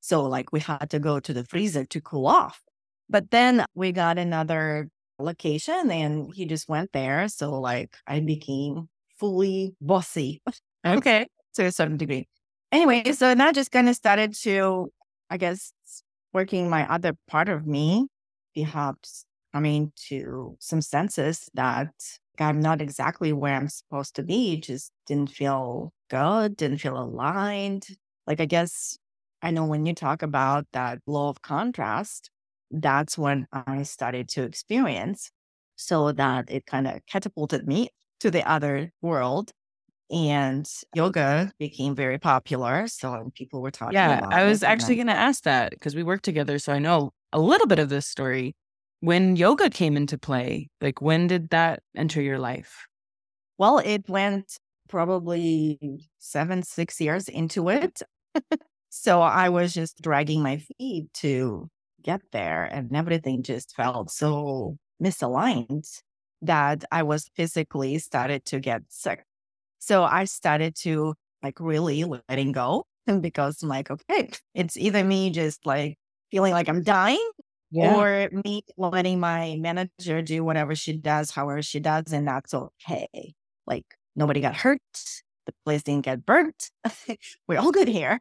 So 0.00 0.22
like 0.24 0.50
we 0.52 0.60
had 0.60 0.88
to 0.90 0.98
go 0.98 1.20
to 1.20 1.34
the 1.34 1.44
freezer 1.44 1.84
to 1.84 2.00
cool 2.00 2.26
off. 2.26 2.62
But 3.10 3.30
then 3.30 3.66
we 3.74 3.92
got 3.92 4.18
another 4.18 4.88
location 5.18 5.90
and 5.90 6.32
he 6.34 6.46
just 6.46 6.68
went 6.68 6.92
there. 6.92 7.28
So 7.28 7.58
like 7.60 7.96
I 8.06 8.20
became 8.20 8.88
fully 9.18 9.74
bossy 9.80 10.42
Okay. 10.84 11.26
to 11.54 11.64
a 11.66 11.72
certain 11.72 11.96
degree. 11.96 12.26
Anyway, 12.72 13.02
so 13.12 13.34
that 13.34 13.54
just 13.54 13.70
kind 13.72 13.88
of 13.88 13.96
started 13.96 14.34
to, 14.34 14.90
I 15.30 15.36
guess, 15.38 15.72
working 16.32 16.68
my 16.68 16.90
other 16.92 17.12
part 17.26 17.48
of 17.48 17.66
me, 17.66 18.06
perhaps 18.54 19.24
coming 19.52 19.92
to 20.08 20.56
some 20.60 20.82
senses 20.82 21.48
that 21.54 21.90
I'm 22.38 22.60
not 22.60 22.80
exactly 22.80 23.32
where 23.32 23.54
I'm 23.54 23.68
supposed 23.68 24.14
to 24.16 24.22
be, 24.22 24.60
just 24.60 24.92
didn't 25.06 25.30
feel 25.30 25.92
good, 26.10 26.56
didn't 26.56 26.78
feel 26.78 26.98
aligned. 26.98 27.86
Like, 28.26 28.40
I 28.40 28.44
guess 28.46 28.98
I 29.42 29.50
know 29.50 29.64
when 29.64 29.86
you 29.86 29.94
talk 29.94 30.22
about 30.22 30.66
that 30.72 30.98
law 31.06 31.30
of 31.30 31.42
contrast, 31.42 32.30
that's 32.70 33.16
when 33.18 33.46
I 33.52 33.82
started 33.82 34.28
to 34.30 34.42
experience. 34.42 35.30
So 35.76 36.12
that 36.12 36.50
it 36.50 36.66
kind 36.66 36.88
of 36.88 37.00
catapulted 37.06 37.66
me 37.66 37.90
to 38.20 38.30
the 38.30 38.48
other 38.48 38.92
world. 39.00 39.52
And 40.10 40.66
yoga 40.94 41.52
became 41.58 41.94
very 41.94 42.18
popular. 42.18 42.86
So 42.88 43.30
people 43.34 43.60
were 43.60 43.70
talking 43.70 43.94
Yeah. 43.94 44.26
I 44.30 44.44
was 44.44 44.62
actually 44.62 44.96
going 44.96 45.08
to 45.08 45.12
ask 45.12 45.44
that 45.44 45.70
because 45.70 45.94
we 45.94 46.02
work 46.02 46.22
together. 46.22 46.58
So 46.58 46.72
I 46.72 46.78
know 46.78 47.12
a 47.32 47.38
little 47.38 47.66
bit 47.66 47.78
of 47.78 47.90
this 47.90 48.06
story. 48.06 48.54
When 49.00 49.36
yoga 49.36 49.70
came 49.70 49.96
into 49.96 50.18
play, 50.18 50.70
like 50.80 51.00
when 51.00 51.26
did 51.28 51.50
that 51.50 51.82
enter 51.94 52.20
your 52.22 52.38
life? 52.38 52.86
Well, 53.58 53.78
it 53.78 54.08
went 54.08 54.58
probably 54.88 56.08
seven, 56.18 56.62
six 56.62 57.00
years 57.00 57.28
into 57.28 57.68
it. 57.68 58.02
so 58.88 59.20
I 59.20 59.50
was 59.50 59.74
just 59.74 60.00
dragging 60.00 60.42
my 60.42 60.56
feet 60.58 61.12
to 61.14 61.68
get 62.02 62.20
there, 62.32 62.64
and 62.64 62.94
everything 62.96 63.42
just 63.42 63.74
felt 63.76 64.10
so 64.10 64.76
misaligned 65.02 65.86
that 66.42 66.84
I 66.92 67.02
was 67.02 67.30
physically 67.36 67.98
started 67.98 68.44
to 68.46 68.60
get 68.60 68.82
sick. 68.88 69.24
So 69.78 70.04
I 70.04 70.24
started 70.24 70.76
to 70.82 71.14
like 71.42 71.60
really 71.60 72.04
letting 72.04 72.52
go 72.52 72.84
because 73.20 73.62
I'm 73.62 73.68
like, 73.68 73.90
okay, 73.90 74.30
it's 74.54 74.76
either 74.76 75.04
me 75.04 75.30
just 75.30 75.66
like 75.66 75.98
feeling 76.30 76.52
like 76.52 76.68
I'm 76.68 76.82
dying 76.82 77.30
or 77.80 78.28
me 78.44 78.62
letting 78.76 79.20
my 79.20 79.56
manager 79.60 80.22
do 80.22 80.44
whatever 80.44 80.74
she 80.74 80.96
does, 80.96 81.30
however 81.30 81.62
she 81.62 81.80
does, 81.80 82.12
and 82.12 82.26
that's 82.28 82.54
okay. 82.54 83.34
Like 83.66 83.84
nobody 84.16 84.40
got 84.40 84.56
hurt, 84.56 84.80
the 85.46 85.52
place 85.64 85.82
didn't 85.82 86.04
get 86.04 86.24
burnt. 86.26 86.70
We're 87.48 87.58
all 87.58 87.72
good 87.72 87.88
here. 87.88 88.20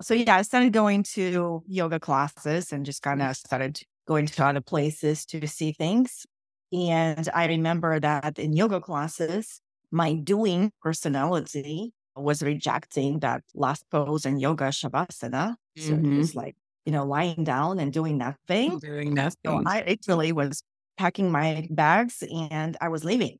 So 0.00 0.14
yeah, 0.14 0.36
I 0.36 0.42
started 0.42 0.72
going 0.72 1.02
to 1.14 1.62
yoga 1.66 2.00
classes 2.00 2.72
and 2.72 2.86
just 2.86 3.02
kind 3.02 3.20
of 3.22 3.36
started 3.36 3.82
going 4.06 4.26
to 4.26 4.44
other 4.44 4.60
places 4.60 5.26
to 5.26 5.46
see 5.46 5.72
things. 5.72 6.26
And 6.72 7.28
I 7.34 7.46
remember 7.46 8.00
that 8.00 8.38
in 8.38 8.52
yoga 8.54 8.80
classes, 8.80 9.60
my 9.90 10.14
doing 10.14 10.72
personality 10.80 11.92
was 12.16 12.42
rejecting 12.42 13.18
that 13.20 13.42
last 13.54 13.84
pose 13.90 14.24
in 14.24 14.38
yoga 14.38 14.68
shavasana. 14.68 15.56
So 15.76 15.96
it 15.96 16.06
Mhm. 16.06 16.16
was 16.16 16.34
like, 16.34 16.56
you 16.86 16.92
know, 16.92 17.04
lying 17.04 17.44
down 17.44 17.78
and 17.78 17.92
doing 17.92 18.16
nothing. 18.18 18.80
doing 18.80 19.12
So 19.46 19.60
nothing. 19.60 19.64
I 19.66 19.84
literally 19.86 20.32
was 20.32 20.62
packing 20.98 21.30
my 21.32 21.66
bags 21.70 22.22
and 22.32 22.76
I 22.80 22.88
was 22.88 23.04
leaving 23.04 23.38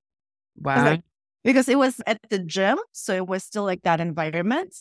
wow. 0.56 0.84
like- 0.84 1.02
because 1.44 1.68
it 1.68 1.78
was 1.78 2.00
at 2.06 2.18
the 2.30 2.38
gym. 2.38 2.78
So 2.92 3.14
it 3.14 3.26
was 3.26 3.44
still 3.44 3.64
like 3.64 3.82
that 3.82 4.00
environment. 4.00 4.74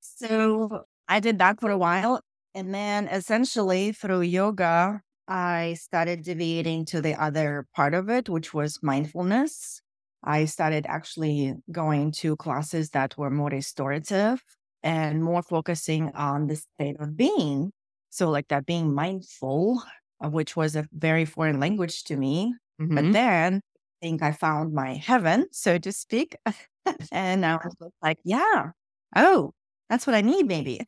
So 0.00 0.86
I 1.10 1.20
did 1.20 1.38
that 1.40 1.60
for 1.60 1.70
a 1.70 1.78
while. 1.78 2.22
And 2.54 2.74
then 2.74 3.08
essentially 3.08 3.92
through 3.92 4.22
yoga, 4.22 5.02
I 5.28 5.74
started 5.74 6.22
deviating 6.22 6.86
to 6.86 7.02
the 7.02 7.14
other 7.14 7.66
part 7.76 7.94
of 7.94 8.10
it, 8.10 8.28
which 8.28 8.54
was 8.54 8.80
mindfulness. 8.82 9.82
I 10.24 10.44
started 10.46 10.86
actually 10.88 11.54
going 11.72 12.12
to 12.22 12.36
classes 12.36 12.90
that 12.90 13.18
were 13.18 13.30
more 13.30 13.50
restorative 13.50 14.42
and 14.82 15.22
more 15.24 15.42
focusing 15.42 16.10
on 16.14 16.46
the 16.48 16.56
state 16.56 16.96
of 17.00 17.16
being. 17.16 17.72
So, 18.10 18.30
like 18.30 18.48
that 18.48 18.66
being 18.66 18.94
mindful, 18.94 19.82
uh, 20.24 20.30
which 20.30 20.56
was 20.56 20.76
a 20.76 20.88
very 20.92 21.24
foreign 21.24 21.60
language 21.60 22.04
to 22.04 22.16
me. 22.16 22.54
But 22.94 23.12
Mhm. 23.12 23.12
then 23.12 23.56
I 24.02 24.06
think 24.06 24.22
I 24.22 24.32
found 24.32 24.74
my 24.74 24.94
heaven, 24.94 25.46
so 25.52 25.78
to 25.78 25.92
speak. 25.92 26.36
and 27.12 27.46
I 27.46 27.56
was 27.56 27.74
like, 28.02 28.18
yeah, 28.24 28.72
oh, 29.16 29.52
that's 29.90 30.06
what 30.06 30.16
I 30.16 30.22
need, 30.22 30.46
maybe. 30.46 30.80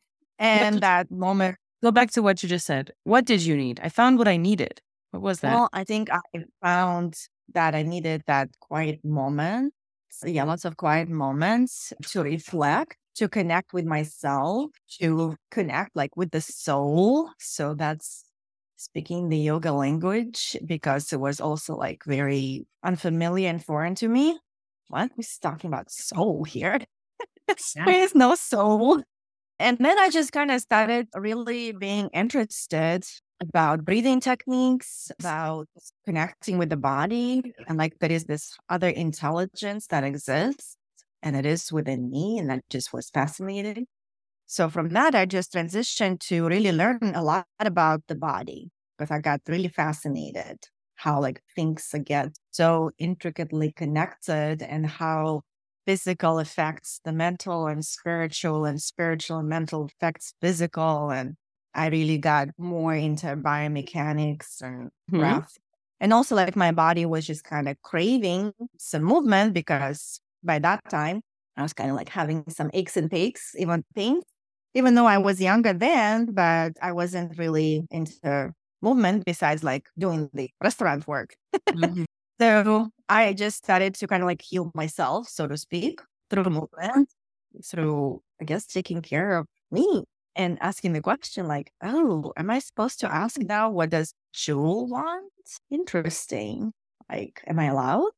And 0.43 0.81
that 0.81 1.09
moment, 1.09 1.57
Go 1.83 1.91
back 1.91 2.11
to 2.11 2.21
what 2.21 2.41
you 2.41 2.47
just 2.47 2.65
said. 2.65 2.91
What 3.03 3.25
did 3.25 3.41
you 3.41 3.57
need? 3.57 3.81
I 3.83 3.89
found 3.89 4.17
what 4.17 4.27
I 4.29 4.37
needed. 4.37 4.79
What 5.11 5.21
was 5.21 5.41
that? 5.41 5.53
well, 5.53 5.69
I 5.73 5.83
think 5.83 6.09
I 6.09 6.21
found 6.61 7.17
that 7.53 7.75
I 7.75 7.83
needed 7.83 8.23
that 8.25 8.49
quiet 8.61 9.03
moment. 9.03 9.73
Yeah, 10.25 10.45
lots 10.45 10.63
of 10.63 10.77
quiet 10.77 11.09
moments 11.09 11.91
to 12.07 12.23
reflect, 12.23 12.95
to 13.15 13.27
connect 13.27 13.73
with 13.73 13.83
myself, 13.83 14.71
to 15.01 15.35
connect 15.51 15.93
like 15.93 16.15
with 16.15 16.31
the 16.31 16.39
soul. 16.39 17.31
So 17.37 17.73
that's 17.73 18.23
speaking 18.77 19.27
the 19.27 19.37
yoga 19.37 19.73
language 19.73 20.55
because 20.65 21.11
it 21.11 21.19
was 21.19 21.41
also 21.41 21.75
like 21.75 22.03
very 22.05 22.65
unfamiliar 22.81 23.49
and 23.49 23.61
foreign 23.63 23.95
to 23.95 24.07
me. 24.07 24.39
What? 24.87 25.11
We're 25.17 25.23
talking 25.41 25.67
about 25.67 25.91
soul 25.91 26.45
here. 26.45 26.79
There 27.85 28.03
is 28.03 28.15
no 28.15 28.35
soul. 28.35 29.03
And 29.63 29.77
then 29.77 29.97
I 29.97 30.09
just 30.09 30.33
kind 30.33 30.51
of 30.51 30.59
started 30.59 31.07
really 31.15 31.71
being 31.71 32.09
interested 32.09 33.05
about 33.39 33.85
breathing 33.85 34.19
techniques, 34.19 35.09
about 35.21 35.69
connecting 36.05 36.57
with 36.57 36.69
the 36.69 36.75
body. 36.75 37.41
And 37.69 37.77
like 37.77 37.97
there 37.99 38.11
is 38.11 38.25
this 38.25 38.57
other 38.67 38.89
intelligence 38.89 39.87
that 39.87 40.03
exists 40.03 40.75
and 41.21 41.37
it 41.37 41.45
is 41.45 41.71
within 41.71 42.09
me. 42.09 42.37
And 42.39 42.49
that 42.49 42.63
just 42.69 42.91
was 42.91 43.09
fascinating. 43.09 43.87
So 44.47 44.67
from 44.67 44.89
that, 44.89 45.15
I 45.15 45.25
just 45.25 45.53
transitioned 45.53 46.19
to 46.27 46.45
really 46.45 46.73
learn 46.73 47.13
a 47.15 47.23
lot 47.23 47.45
about 47.61 48.03
the 48.09 48.15
body 48.15 48.69
because 48.97 49.11
I 49.11 49.19
got 49.19 49.39
really 49.47 49.69
fascinated 49.69 50.57
how 50.95 51.21
like 51.21 51.41
things 51.55 51.93
get 52.05 52.37
so 52.51 52.91
intricately 52.97 53.71
connected 53.71 54.61
and 54.61 54.85
how 54.85 55.43
physical 55.85 56.39
affects 56.39 56.99
the 57.03 57.11
mental 57.11 57.67
and 57.67 57.85
spiritual 57.85 58.65
and 58.65 58.81
spiritual 58.81 59.39
and 59.39 59.49
mental 59.49 59.85
affects 59.85 60.33
physical. 60.41 61.09
And 61.09 61.35
I 61.73 61.87
really 61.87 62.17
got 62.17 62.49
more 62.57 62.93
into 62.93 63.27
biomechanics 63.27 64.61
and 64.61 64.87
mm-hmm. 64.87 65.19
breath. 65.19 65.57
And 65.99 66.13
also 66.13 66.35
like 66.35 66.55
my 66.55 66.71
body 66.71 67.05
was 67.05 67.25
just 67.25 67.43
kind 67.43 67.69
of 67.69 67.81
craving 67.81 68.53
some 68.77 69.03
movement 69.03 69.53
because 69.53 70.19
by 70.43 70.59
that 70.59 70.81
time 70.89 71.21
I 71.55 71.61
was 71.61 71.73
kind 71.73 71.89
of 71.89 71.95
like 71.95 72.09
having 72.09 72.43
some 72.49 72.69
aches 72.73 72.97
and 72.97 73.09
pains, 73.09 73.51
even 73.57 73.83
pain, 73.95 74.21
even 74.73 74.95
though 74.95 75.05
I 75.05 75.17
was 75.17 75.39
younger 75.39 75.73
then, 75.73 76.33
but 76.33 76.73
I 76.81 76.91
wasn't 76.91 77.37
really 77.37 77.85
into 77.91 78.53
movement 78.81 79.23
besides 79.25 79.63
like 79.63 79.87
doing 79.97 80.29
the 80.33 80.49
restaurant 80.61 81.07
work. 81.07 81.35
mm-hmm. 81.69 82.03
So 82.43 82.89
I 83.07 83.31
just 83.31 83.55
started 83.55 83.95
to 83.95 84.07
kind 84.07 84.21
of 84.21 84.27
like 84.27 84.41
heal 84.41 84.69
myself, 84.75 85.29
so 85.29 85.47
to 85.47 85.55
speak, 85.55 86.01
through 86.29 86.43
movement, 86.43 87.07
through, 87.63 88.21
I 88.41 88.43
guess, 88.43 88.65
taking 88.65 89.01
care 89.01 89.37
of 89.37 89.47
me 89.71 90.03
and 90.35 90.57
asking 90.59 90.91
the 90.91 90.99
question 91.01 91.47
like, 91.47 91.71
oh, 91.81 92.33
am 92.35 92.49
I 92.49 92.59
supposed 92.59 92.99
to 92.99 93.09
ask 93.09 93.39
now 93.39 93.69
what 93.69 93.91
does 93.91 94.13
Jewel 94.33 94.87
want? 94.87 95.31
Interesting. 95.71 96.73
Like, 97.09 97.41
am 97.47 97.59
I 97.59 97.67
allowed? 97.67 98.11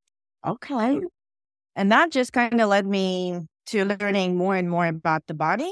Okay. 0.43 1.01
And 1.75 1.91
that 1.91 2.09
just 2.09 2.33
kind 2.33 2.59
of 2.59 2.67
led 2.67 2.87
me 2.87 3.41
to 3.67 3.85
learning 3.85 4.37
more 4.37 4.55
and 4.55 4.71
more 4.71 4.87
about 4.87 5.27
the 5.27 5.35
body. 5.35 5.71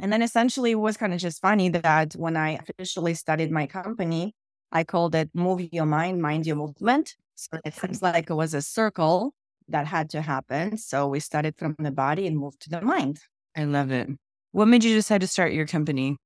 And 0.00 0.12
then 0.12 0.22
essentially 0.22 0.72
it 0.72 0.80
was 0.80 0.96
kind 0.96 1.14
of 1.14 1.20
just 1.20 1.40
funny 1.40 1.68
that 1.68 2.14
when 2.14 2.36
I 2.36 2.58
officially 2.68 3.14
started 3.14 3.52
my 3.52 3.68
company, 3.68 4.34
I 4.72 4.82
called 4.82 5.14
it 5.14 5.30
Move 5.34 5.68
Your 5.70 5.86
Mind, 5.86 6.20
Mind 6.20 6.48
Your 6.48 6.56
Movement. 6.56 7.14
So 7.36 7.58
it 7.64 7.74
seems 7.74 8.02
like 8.02 8.30
it 8.30 8.34
was 8.34 8.54
a 8.54 8.62
circle 8.62 9.34
that 9.68 9.86
had 9.86 10.10
to 10.10 10.22
happen. 10.22 10.78
So 10.78 11.06
we 11.06 11.20
started 11.20 11.54
from 11.56 11.76
the 11.78 11.90
body 11.90 12.26
and 12.26 12.36
moved 12.36 12.60
to 12.62 12.70
the 12.70 12.80
mind. 12.80 13.20
I 13.56 13.64
love 13.64 13.90
it. 13.90 14.08
What 14.52 14.66
made 14.66 14.84
you 14.84 14.94
decide 14.94 15.20
to 15.20 15.26
start 15.26 15.52
your 15.52 15.66
company? 15.66 16.16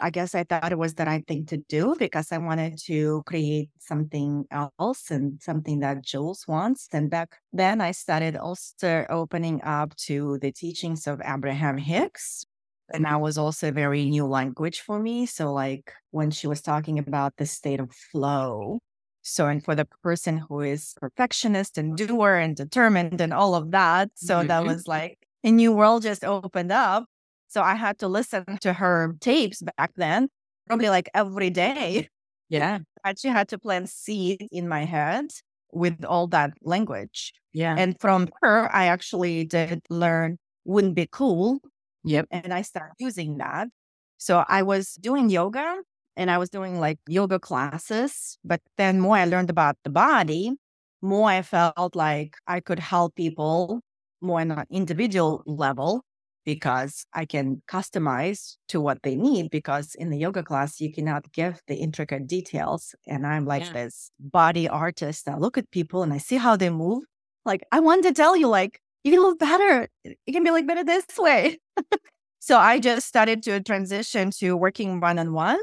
I 0.00 0.10
guess 0.10 0.34
I 0.34 0.44
thought 0.44 0.72
it 0.72 0.78
was 0.78 0.94
the 0.94 1.04
right 1.04 1.26
thing 1.26 1.46
to 1.46 1.58
do 1.68 1.94
because 1.98 2.32
I 2.32 2.38
wanted 2.38 2.78
to 2.86 3.22
create 3.26 3.70
something 3.78 4.44
else 4.50 5.10
and 5.10 5.40
something 5.40 5.80
that 5.80 6.02
Jules 6.02 6.44
wants. 6.48 6.88
And 6.92 7.10
back 7.10 7.36
then 7.52 7.80
I 7.80 7.92
started 7.92 8.36
also 8.36 9.06
opening 9.10 9.62
up 9.62 9.94
to 10.08 10.38
the 10.40 10.50
teachings 10.50 11.06
of 11.06 11.20
Abraham 11.24 11.76
Hicks. 11.78 12.44
And 12.92 13.04
that 13.04 13.20
was 13.20 13.38
also 13.38 13.68
a 13.68 13.72
very 13.72 14.04
new 14.08 14.26
language 14.26 14.80
for 14.80 14.98
me. 14.98 15.26
So 15.26 15.52
like 15.52 15.92
when 16.10 16.30
she 16.30 16.46
was 16.46 16.62
talking 16.62 16.98
about 16.98 17.36
the 17.36 17.46
state 17.46 17.80
of 17.80 17.92
flow. 17.92 18.80
So, 19.22 19.46
and 19.46 19.64
for 19.64 19.74
the 19.74 19.86
person 20.02 20.38
who 20.38 20.60
is 20.60 20.94
perfectionist 21.00 21.78
and 21.78 21.96
doer 21.96 22.34
and 22.34 22.56
determined 22.56 23.20
and 23.20 23.32
all 23.32 23.54
of 23.54 23.70
that. 23.70 24.10
So 24.16 24.36
mm-hmm. 24.36 24.48
that 24.48 24.64
was 24.64 24.88
like 24.88 25.18
a 25.44 25.50
new 25.50 25.72
world 25.72 26.02
just 26.02 26.24
opened 26.24 26.72
up 26.72 27.06
so 27.52 27.60
I 27.60 27.74
had 27.74 27.98
to 27.98 28.08
listen 28.08 28.46
to 28.62 28.72
her 28.72 29.14
tapes 29.20 29.60
back 29.60 29.92
then, 29.96 30.30
probably 30.66 30.88
like 30.88 31.10
every 31.12 31.50
day. 31.50 32.08
Yeah. 32.48 32.78
I 33.04 33.10
actually 33.10 33.30
had 33.30 33.48
to 33.48 33.58
plant 33.58 33.90
seed 33.90 34.48
in 34.50 34.68
my 34.68 34.86
head 34.86 35.26
with 35.70 36.02
all 36.02 36.28
that 36.28 36.54
language. 36.62 37.34
Yeah. 37.52 37.74
And 37.76 38.00
from 38.00 38.30
her, 38.40 38.74
I 38.74 38.86
actually 38.86 39.44
did 39.44 39.82
learn 39.90 40.38
wouldn't 40.64 40.94
be 40.94 41.06
cool. 41.12 41.60
Yep. 42.04 42.28
And 42.30 42.54
I 42.54 42.62
started 42.62 42.94
using 42.98 43.36
that. 43.36 43.68
So 44.16 44.46
I 44.48 44.62
was 44.62 44.94
doing 44.94 45.28
yoga 45.28 45.76
and 46.16 46.30
I 46.30 46.38
was 46.38 46.50
doing 46.50 46.78
like 46.78 46.98
yoga 47.08 47.38
classes. 47.38 48.38
But 48.44 48.60
then 48.76 49.00
more 49.00 49.16
I 49.16 49.24
learned 49.24 49.50
about 49.50 49.76
the 49.84 49.90
body, 49.90 50.52
more 51.00 51.30
I 51.30 51.42
felt 51.42 51.96
like 51.96 52.36
I 52.46 52.60
could 52.60 52.78
help 52.78 53.14
people 53.14 53.80
more 54.20 54.40
on 54.40 54.50
an 54.52 54.64
individual 54.70 55.42
level 55.46 56.04
because 56.44 57.04
I 57.12 57.24
can 57.24 57.62
customize 57.68 58.56
to 58.68 58.80
what 58.80 59.02
they 59.02 59.14
need. 59.14 59.50
Because 59.50 59.94
in 59.94 60.10
the 60.10 60.18
yoga 60.18 60.42
class, 60.42 60.80
you 60.80 60.92
cannot 60.92 61.30
give 61.32 61.60
the 61.66 61.76
intricate 61.76 62.26
details. 62.26 62.94
And 63.06 63.26
I'm 63.26 63.44
like 63.44 63.64
yeah. 63.66 63.72
this 63.72 64.10
body 64.18 64.68
artist. 64.68 65.28
I 65.28 65.36
look 65.36 65.58
at 65.58 65.70
people 65.70 66.02
and 66.02 66.12
I 66.12 66.18
see 66.18 66.36
how 66.36 66.56
they 66.56 66.70
move. 66.70 67.04
Like, 67.44 67.62
I 67.72 67.80
want 67.80 68.04
to 68.04 68.12
tell 68.12 68.36
you, 68.36 68.46
like, 68.46 68.80
you 69.02 69.12
can 69.12 69.20
move 69.20 69.38
better. 69.38 69.88
You 70.04 70.32
can 70.32 70.44
be 70.44 70.50
like 70.50 70.66
better 70.66 70.84
this 70.84 71.04
way. 71.18 71.58
so 72.38 72.56
I 72.56 72.78
just 72.78 73.08
started 73.08 73.42
to 73.44 73.60
transition 73.60 74.30
to 74.38 74.56
working 74.56 75.00
one 75.00 75.18
on 75.18 75.32
one. 75.32 75.58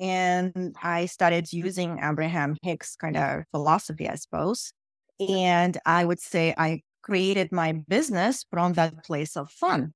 And 0.00 0.74
I 0.82 1.06
started 1.06 1.52
using 1.52 1.98
Abraham 2.02 2.56
Hicks 2.62 2.96
kind 2.96 3.16
of 3.16 3.44
philosophy, 3.50 4.08
I 4.08 4.14
suppose. 4.14 4.72
And 5.20 5.76
I 5.84 6.04
would 6.04 6.20
say 6.20 6.54
I 6.56 6.80
created 7.02 7.52
my 7.52 7.72
business 7.86 8.44
from 8.50 8.72
that 8.74 9.04
place 9.04 9.36
of 9.36 9.50
fun 9.50 9.92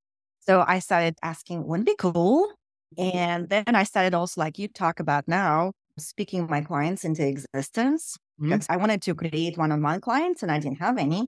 so 0.47 0.63
I 0.67 0.79
started 0.79 1.17
asking, 1.23 1.67
wouldn't 1.67 1.89
it 1.89 1.93
be 1.93 1.97
cool? 1.97 2.53
And 2.99 3.49
then 3.49 3.75
I 3.75 3.85
started 3.85 4.15
also, 4.15 4.41
like 4.41 4.59
you 4.59 4.69
talk 4.69 5.01
about 5.01 5.27
now, 5.27 5.73
speaking 5.99 6.47
my 6.49 6.61
clients 6.61 7.05
into 7.05 7.27
existence 7.27 8.17
mm-hmm. 8.41 8.53
because 8.53 8.67
I 8.69 8.77
wanted 8.77 9.01
to 9.03 9.15
create 9.15 9.57
one 9.57 9.73
on 9.73 9.83
one 9.83 10.01
clients 10.01 10.43
and 10.43 10.53
I 10.53 10.59
didn't 10.59 10.81
have 10.81 10.99
any. 10.99 11.27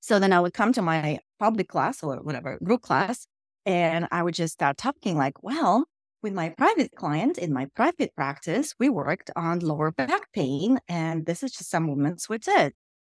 So 0.00 0.18
then 0.18 0.32
I 0.32 0.40
would 0.40 0.54
come 0.54 0.72
to 0.72 0.82
my 0.82 1.18
public 1.38 1.68
class 1.68 2.02
or 2.02 2.16
whatever 2.16 2.58
group 2.62 2.82
class 2.82 3.26
and 3.66 4.08
I 4.10 4.22
would 4.22 4.34
just 4.34 4.54
start 4.54 4.78
talking 4.78 5.16
like, 5.16 5.42
well, 5.42 5.84
with 6.24 6.32
my 6.32 6.48
private 6.48 6.90
client 6.96 7.36
in 7.36 7.52
my 7.52 7.66
private 7.76 8.16
practice, 8.16 8.74
we 8.80 8.88
worked 8.88 9.30
on 9.36 9.60
lower 9.60 9.92
back 9.92 10.32
pain. 10.32 10.80
And 10.88 11.26
this 11.26 11.42
is 11.42 11.52
just 11.52 11.70
some 11.70 11.84
movements 11.84 12.28
we 12.28 12.38
did. 12.38 12.72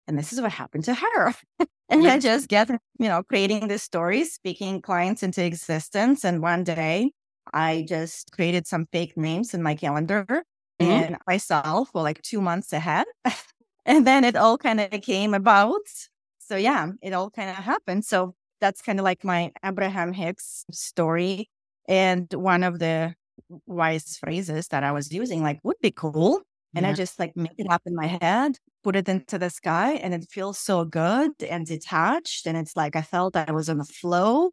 And 0.07 0.17
this 0.17 0.31
is 0.31 0.39
what 0.39 0.51
happened 0.51 0.85
to 0.85 0.93
her. 0.93 1.33
and 1.89 2.07
I 2.07 2.19
just 2.19 2.47
get, 2.47 2.69
you 2.69 3.07
know, 3.09 3.23
creating 3.23 3.67
this 3.67 3.83
story, 3.83 4.23
speaking 4.23 4.81
clients 4.81 5.23
into 5.23 5.43
existence. 5.43 6.23
And 6.23 6.41
one 6.41 6.63
day 6.63 7.11
I 7.51 7.83
just 7.87 8.31
created 8.31 8.67
some 8.67 8.85
fake 8.91 9.17
names 9.17 9.55
in 9.55 9.63
my 9.63 9.73
calendar 9.73 10.25
mm-hmm. 10.79 10.91
and 10.91 11.17
myself 11.27 11.89
for 11.91 12.03
like 12.03 12.21
two 12.21 12.41
months 12.41 12.71
ahead. 12.73 13.07
and 13.85 14.05
then 14.05 14.23
it 14.23 14.35
all 14.35 14.57
kind 14.57 14.79
of 14.79 15.01
came 15.01 15.33
about. 15.33 15.81
So 16.37 16.55
yeah, 16.57 16.89
it 17.01 17.13
all 17.13 17.31
kind 17.31 17.49
of 17.49 17.55
happened. 17.55 18.05
So 18.05 18.35
that's 18.61 18.83
kind 18.83 18.99
of 18.99 19.03
like 19.03 19.23
my 19.23 19.51
Abraham 19.65 20.13
Hicks 20.13 20.65
story. 20.71 21.49
And 21.89 22.31
one 22.33 22.63
of 22.63 22.79
the 22.79 23.15
wise 23.65 24.17
phrases 24.17 24.69
that 24.69 24.85
I 24.85 24.93
was 24.93 25.11
using, 25.11 25.43
like, 25.43 25.59
would 25.63 25.77
be 25.81 25.91
cool 25.91 26.41
and 26.75 26.85
yeah. 26.85 26.91
I 26.91 26.93
just 26.93 27.19
like 27.19 27.35
make 27.35 27.53
it 27.57 27.67
up 27.69 27.81
in 27.85 27.95
my 27.95 28.05
head, 28.05 28.57
put 28.83 28.95
it 28.95 29.09
into 29.09 29.37
the 29.37 29.49
sky, 29.49 29.93
and 29.93 30.13
it 30.13 30.27
feels 30.29 30.59
so 30.59 30.85
good 30.85 31.31
and 31.49 31.65
detached. 31.65 32.45
And 32.45 32.57
it's 32.57 32.77
like 32.77 32.95
I 32.95 33.01
felt 33.01 33.33
that 33.33 33.49
I 33.49 33.51
was 33.51 33.69
on 33.69 33.79
the 33.79 33.85
flow. 33.85 34.51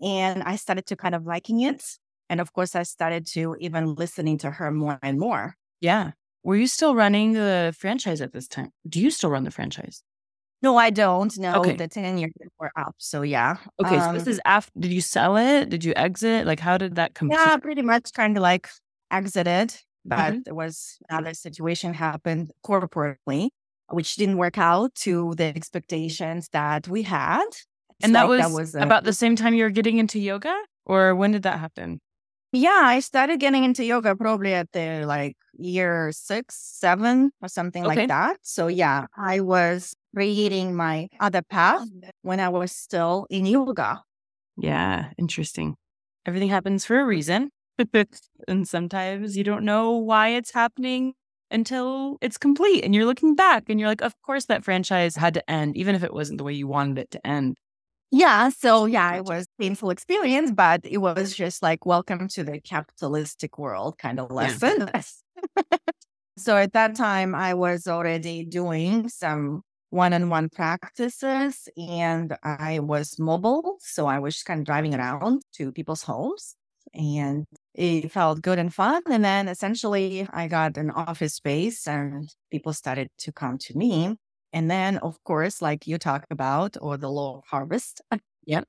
And 0.00 0.42
I 0.44 0.56
started 0.56 0.86
to 0.86 0.96
kind 0.96 1.14
of 1.14 1.26
liking 1.26 1.60
it. 1.60 1.84
And 2.30 2.40
of 2.40 2.52
course, 2.52 2.76
I 2.76 2.84
started 2.84 3.26
to 3.28 3.56
even 3.58 3.94
listening 3.94 4.38
to 4.38 4.50
her 4.50 4.70
more 4.70 4.98
and 5.02 5.18
more. 5.18 5.56
Yeah. 5.80 6.12
Were 6.44 6.56
you 6.56 6.68
still 6.68 6.94
running 6.94 7.32
the 7.32 7.74
franchise 7.76 8.20
at 8.20 8.32
this 8.32 8.46
time? 8.46 8.70
Do 8.88 9.00
you 9.00 9.10
still 9.10 9.30
run 9.30 9.44
the 9.44 9.50
franchise? 9.50 10.02
No, 10.60 10.76
I 10.76 10.90
don't. 10.90 11.36
No, 11.38 11.60
okay. 11.60 11.76
the 11.76 11.86
10 11.86 12.18
years 12.18 12.32
were 12.58 12.72
up. 12.76 12.94
So 12.98 13.22
yeah. 13.22 13.58
Okay. 13.80 13.96
Um, 13.96 14.00
so 14.00 14.12
this 14.12 14.26
um 14.26 14.32
is 14.32 14.40
after, 14.44 14.72
did 14.78 14.92
you 14.92 15.00
sell 15.00 15.36
it? 15.36 15.68
Did 15.68 15.84
you 15.84 15.92
exit? 15.94 16.46
Like, 16.46 16.60
how 16.60 16.76
did 16.78 16.96
that 16.96 17.14
come? 17.14 17.30
Yeah, 17.30 17.56
pretty 17.58 17.82
much 17.82 18.12
kind 18.12 18.36
of 18.36 18.42
like 18.42 18.68
exited 19.10 19.74
but 20.08 20.18
mm-hmm. 20.18 20.38
there 20.44 20.54
was 20.54 20.98
another 21.08 21.34
situation 21.34 21.94
happened 21.94 22.50
corporately, 22.64 23.50
which 23.90 24.16
didn't 24.16 24.38
work 24.38 24.58
out 24.58 24.94
to 24.96 25.34
the 25.36 25.44
expectations 25.44 26.48
that 26.52 26.88
we 26.88 27.02
had. 27.02 27.44
And 28.02 28.14
that, 28.14 28.22
like 28.22 28.28
was 28.28 28.40
that 28.40 28.52
was 28.52 28.74
a, 28.74 28.80
about 28.80 29.04
the 29.04 29.12
same 29.12 29.36
time 29.36 29.54
you 29.54 29.64
were 29.64 29.70
getting 29.70 29.98
into 29.98 30.18
yoga, 30.18 30.56
or 30.86 31.14
when 31.14 31.32
did 31.32 31.42
that 31.42 31.58
happen? 31.58 32.00
Yeah, 32.52 32.80
I 32.84 33.00
started 33.00 33.40
getting 33.40 33.64
into 33.64 33.84
yoga 33.84 34.16
probably 34.16 34.54
at 34.54 34.72
the 34.72 35.04
like 35.04 35.36
year 35.58 36.10
six, 36.12 36.56
seven, 36.56 37.30
or 37.42 37.48
something 37.48 37.84
okay. 37.84 37.96
like 37.96 38.08
that. 38.08 38.38
So 38.42 38.68
yeah, 38.68 39.06
I 39.16 39.40
was 39.40 39.94
creating 40.18 40.74
my 40.74 41.06
other 41.20 41.42
path 41.42 41.86
when 42.22 42.40
I 42.40 42.48
was 42.48 42.72
still 42.72 43.24
in 43.30 43.46
yoga. 43.46 44.02
Yeah, 44.56 45.10
interesting. 45.16 45.76
Everything 46.26 46.48
happens 46.48 46.84
for 46.84 46.98
a 46.98 47.04
reason. 47.04 47.50
and 48.48 48.66
sometimes 48.66 49.36
you 49.36 49.44
don't 49.44 49.64
know 49.64 49.92
why 49.92 50.30
it's 50.30 50.52
happening 50.52 51.12
until 51.52 52.18
it's 52.20 52.36
complete 52.36 52.82
and 52.82 52.96
you're 52.96 53.04
looking 53.04 53.36
back 53.36 53.68
and 53.68 53.78
you're 53.78 53.88
like, 53.88 54.00
of 54.00 54.20
course 54.22 54.46
that 54.46 54.64
franchise 54.64 55.14
had 55.14 55.34
to 55.34 55.48
end, 55.48 55.76
even 55.76 55.94
if 55.94 56.02
it 56.02 56.12
wasn't 56.12 56.36
the 56.36 56.42
way 56.42 56.52
you 56.52 56.66
wanted 56.66 56.98
it 56.98 57.12
to 57.12 57.24
end. 57.24 57.56
Yeah. 58.10 58.48
So 58.48 58.86
yeah, 58.86 59.14
it 59.14 59.24
was 59.24 59.46
painful 59.60 59.90
experience, 59.90 60.50
but 60.50 60.80
it 60.82 60.98
was 60.98 61.32
just 61.32 61.62
like 61.62 61.86
welcome 61.86 62.26
to 62.30 62.42
the 62.42 62.60
capitalistic 62.60 63.56
world 63.56 63.98
kind 63.98 64.18
of 64.18 64.32
lesson. 64.32 64.90
Yeah. 64.92 65.62
so 66.36 66.56
at 66.56 66.72
that 66.72 66.96
time 66.96 67.36
I 67.36 67.54
was 67.54 67.86
already 67.86 68.44
doing 68.44 69.08
some 69.08 69.62
one-on-one 69.90 70.50
practices 70.50 71.68
and 71.76 72.36
I 72.42 72.80
was 72.80 73.18
mobile. 73.18 73.76
So 73.80 74.06
I 74.06 74.18
was 74.18 74.34
just 74.34 74.46
kind 74.46 74.60
of 74.60 74.66
driving 74.66 74.94
around 74.94 75.42
to 75.54 75.72
people's 75.72 76.02
homes 76.02 76.54
and 76.94 77.46
it 77.74 78.10
felt 78.12 78.42
good 78.42 78.58
and 78.58 78.72
fun. 78.72 79.02
And 79.10 79.24
then 79.24 79.48
essentially, 79.48 80.26
I 80.32 80.48
got 80.48 80.76
an 80.76 80.90
office 80.90 81.34
space 81.34 81.86
and 81.86 82.28
people 82.50 82.72
started 82.72 83.08
to 83.18 83.32
come 83.32 83.58
to 83.58 83.76
me. 83.76 84.16
And 84.52 84.70
then, 84.70 84.98
of 84.98 85.22
course, 85.24 85.60
like 85.62 85.86
you 85.86 85.98
talk 85.98 86.24
about, 86.30 86.76
or 86.80 86.96
the 86.96 87.10
law 87.10 87.38
of 87.38 87.44
harvest. 87.46 88.00
Yep. 88.46 88.66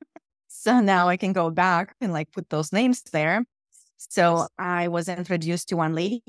So 0.49 0.81
now 0.81 1.07
I 1.07 1.15
can 1.15 1.31
go 1.31 1.49
back 1.49 1.95
and 2.01 2.11
like 2.11 2.33
put 2.33 2.49
those 2.49 2.73
names 2.73 3.01
there. 3.13 3.45
So 3.97 4.47
I 4.57 4.89
was 4.89 5.07
introduced 5.07 5.69
to 5.69 5.77
one 5.77 5.95
lady. 5.95 6.21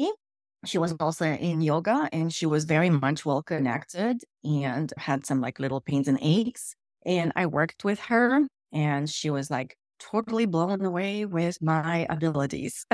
She 0.66 0.78
was 0.78 0.92
also 1.00 1.24
in 1.24 1.62
yoga 1.62 2.08
and 2.12 2.32
she 2.32 2.46
was 2.46 2.64
very 2.64 2.90
much 2.90 3.24
well 3.24 3.42
connected 3.42 4.22
and 4.44 4.92
had 4.98 5.24
some 5.24 5.40
like 5.40 5.58
little 5.58 5.80
pains 5.80 6.06
and 6.06 6.18
aches. 6.20 6.74
And 7.06 7.32
I 7.34 7.46
worked 7.46 7.82
with 7.84 7.98
her 8.00 8.46
and 8.72 9.08
she 9.08 9.30
was 9.30 9.50
like 9.50 9.76
totally 9.98 10.46
blown 10.46 10.84
away 10.84 11.24
with 11.24 11.62
my 11.62 12.06
abilities. 12.10 12.86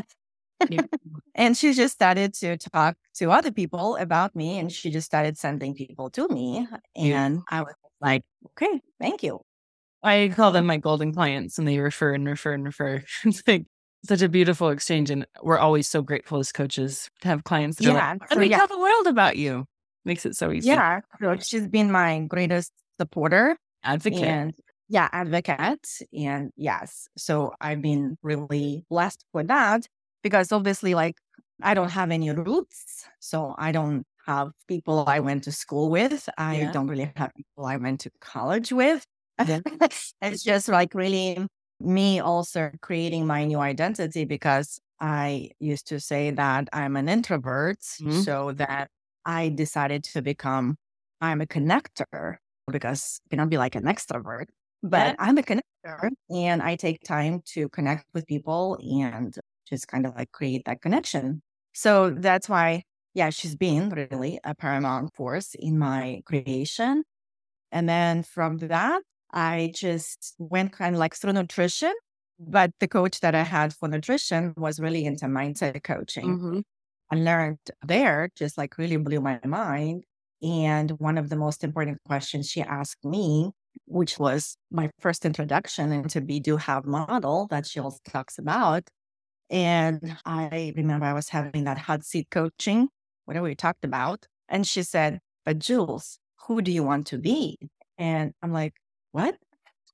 Yeah. 0.70 0.82
and 1.34 1.56
she 1.56 1.72
just 1.72 1.94
started 1.94 2.34
to 2.34 2.56
talk 2.56 2.96
to 3.16 3.30
other 3.30 3.50
people 3.50 3.96
about 3.96 4.34
me 4.34 4.58
and 4.58 4.70
she 4.72 4.90
just 4.90 5.06
started 5.06 5.36
sending 5.36 5.74
people 5.74 6.10
to 6.10 6.28
me. 6.28 6.66
Yeah. 6.94 7.24
And 7.26 7.42
I 7.50 7.62
was 7.62 7.74
like, 8.00 8.22
okay, 8.50 8.80
thank 9.00 9.22
you. 9.22 9.40
I 10.02 10.32
call 10.34 10.52
them 10.52 10.66
my 10.66 10.76
golden 10.76 11.12
clients 11.12 11.58
and 11.58 11.66
they 11.66 11.78
refer 11.78 12.14
and 12.14 12.26
refer 12.26 12.52
and 12.52 12.64
refer. 12.64 13.02
It's 13.24 13.42
like 13.46 13.66
such 14.04 14.22
a 14.22 14.28
beautiful 14.28 14.68
exchange. 14.70 15.10
And 15.10 15.26
we're 15.42 15.58
always 15.58 15.88
so 15.88 16.02
grateful 16.02 16.38
as 16.38 16.52
coaches 16.52 17.10
to 17.22 17.28
have 17.28 17.44
clients 17.44 17.78
that 17.78 17.86
are 17.86 17.94
Yeah. 17.94 18.10
like, 18.12 18.28
So 18.28 18.34
let 18.36 18.40
me 18.40 18.46
yeah, 18.48 18.56
tell 18.58 18.66
the 18.68 18.78
world 18.78 19.06
about 19.06 19.36
you. 19.36 19.64
Makes 20.04 20.24
it 20.26 20.36
so 20.36 20.52
easy. 20.52 20.68
yeah. 20.68 21.00
So 21.20 21.36
she's 21.36 21.66
been 21.66 21.90
my 21.90 22.20
greatest 22.28 22.72
supporter 23.00 23.56
Advocate. 23.82 24.22
and 24.22 24.54
yeah, 24.88 25.08
advocate. 25.12 25.84
And 26.16 26.52
yes, 26.56 27.08
so 27.16 27.52
I've 27.60 27.82
been 27.82 28.16
really 28.22 28.84
blessed 28.88 29.24
for 29.32 29.42
that 29.44 29.86
because 30.22 30.52
obviously, 30.52 30.94
like, 30.94 31.16
I 31.62 31.74
don't 31.74 31.88
have 31.90 32.10
any 32.12 32.30
roots. 32.30 33.08
So 33.18 33.54
I 33.58 33.72
don't 33.72 34.04
have 34.26 34.52
people 34.68 35.04
I 35.08 35.18
went 35.20 35.42
to 35.44 35.52
school 35.52 35.90
with. 35.90 36.28
I 36.38 36.58
Yeah. 36.58 36.72
don't 36.72 36.86
really 36.86 37.10
have 37.16 37.32
people 37.34 37.64
I 37.66 37.76
went 37.78 38.00
to 38.00 38.10
college 38.20 38.72
with. 38.72 39.04
Yeah. 39.44 39.60
it's 40.22 40.42
just 40.44 40.68
like 40.68 40.94
really 40.94 41.46
me 41.80 42.20
also 42.20 42.70
creating 42.82 43.26
my 43.26 43.44
new 43.44 43.58
identity 43.58 44.24
because 44.24 44.80
I 45.00 45.50
used 45.60 45.86
to 45.88 46.00
say 46.00 46.30
that 46.30 46.68
I'm 46.72 46.96
an 46.96 47.08
introvert. 47.08 47.82
Mhm. 47.98 48.26
So 48.28 48.52
that 48.52 48.90
I 49.24 49.48
decided 49.50 50.04
to 50.04 50.22
become, 50.22 50.76
I'm 51.20 51.40
a 51.40 51.46
connector 51.46 52.36
because 52.70 53.20
I 53.26 53.28
cannot 53.30 53.50
be 53.50 53.58
like 53.58 53.74
an 53.74 53.84
extrovert, 53.84 54.46
but 54.82 55.14
Yeah. 55.14 55.16
I'm 55.18 55.38
a 55.38 55.42
connector 55.42 56.10
and 56.30 56.62
I 56.62 56.76
take 56.76 57.00
time 57.02 57.42
to 57.54 57.68
connect 57.70 58.06
with 58.14 58.26
people 58.26 58.78
and 58.80 59.34
just 59.68 59.88
kind 59.88 60.06
of 60.06 60.14
like 60.14 60.32
create 60.32 60.62
that 60.66 60.80
connection. 60.82 61.42
So 61.74 62.10
that's 62.10 62.48
why, 62.48 62.84
yeah, 63.14 63.30
she's 63.30 63.56
been 63.56 63.90
really 63.90 64.40
a 64.44 64.54
paramount 64.54 65.14
force 65.14 65.54
in 65.54 65.78
my 65.78 66.22
creation. 66.26 67.04
And 67.72 67.88
then 67.88 68.22
from 68.22 68.58
that, 68.58 69.02
I 69.32 69.72
just 69.74 70.34
went 70.38 70.72
kind 70.72 70.94
of 70.94 70.98
like 70.98 71.14
through 71.14 71.32
nutrition. 71.34 71.92
But 72.38 72.72
the 72.80 72.88
coach 72.88 73.20
that 73.20 73.34
I 73.34 73.42
had 73.42 73.74
for 73.74 73.88
nutrition 73.88 74.52
was 74.56 74.78
really 74.78 75.06
into 75.06 75.24
mindset 75.26 75.82
coaching. 75.82 76.38
Mhm. 76.38 76.62
I 77.10 77.16
learned 77.16 77.58
there 77.82 78.28
just 78.36 78.58
like 78.58 78.76
really 78.78 78.98
blew 78.98 79.20
my 79.20 79.40
mind. 79.44 80.04
And 80.42 80.90
one 80.98 81.16
of 81.16 81.30
the 81.30 81.36
most 81.36 81.64
important 81.64 81.98
questions 82.04 82.50
she 82.50 82.60
asked 82.60 83.04
me, 83.04 83.52
which 83.86 84.18
was 84.18 84.56
my 84.70 84.90
first 84.98 85.24
introduction 85.24 85.92
into 85.92 86.20
Be 86.20 86.40
Do 86.40 86.58
Have 86.58 86.84
model 86.84 87.46
that 87.48 87.66
she 87.66 87.80
also 87.80 88.00
talks 88.06 88.38
about. 88.38 88.88
And 89.50 90.18
I 90.24 90.72
remember 90.76 91.06
I 91.06 91.12
was 91.12 91.28
having 91.30 91.64
that 91.64 91.78
hot 91.78 92.04
seat 92.04 92.28
coaching, 92.30 92.88
whatever 93.24 93.44
we 93.44 93.54
talked 93.54 93.84
about. 93.84 94.26
And 94.48 94.66
she 94.66 94.82
said, 94.82 95.20
But 95.44 95.58
Jules, 95.58 96.18
who 96.46 96.60
do 96.62 96.72
you 96.72 96.82
want 96.82 97.06
to 97.08 97.18
be? 97.18 97.58
And 97.98 98.32
I'm 98.42 98.52
like, 98.52 98.74
What? 99.16 99.38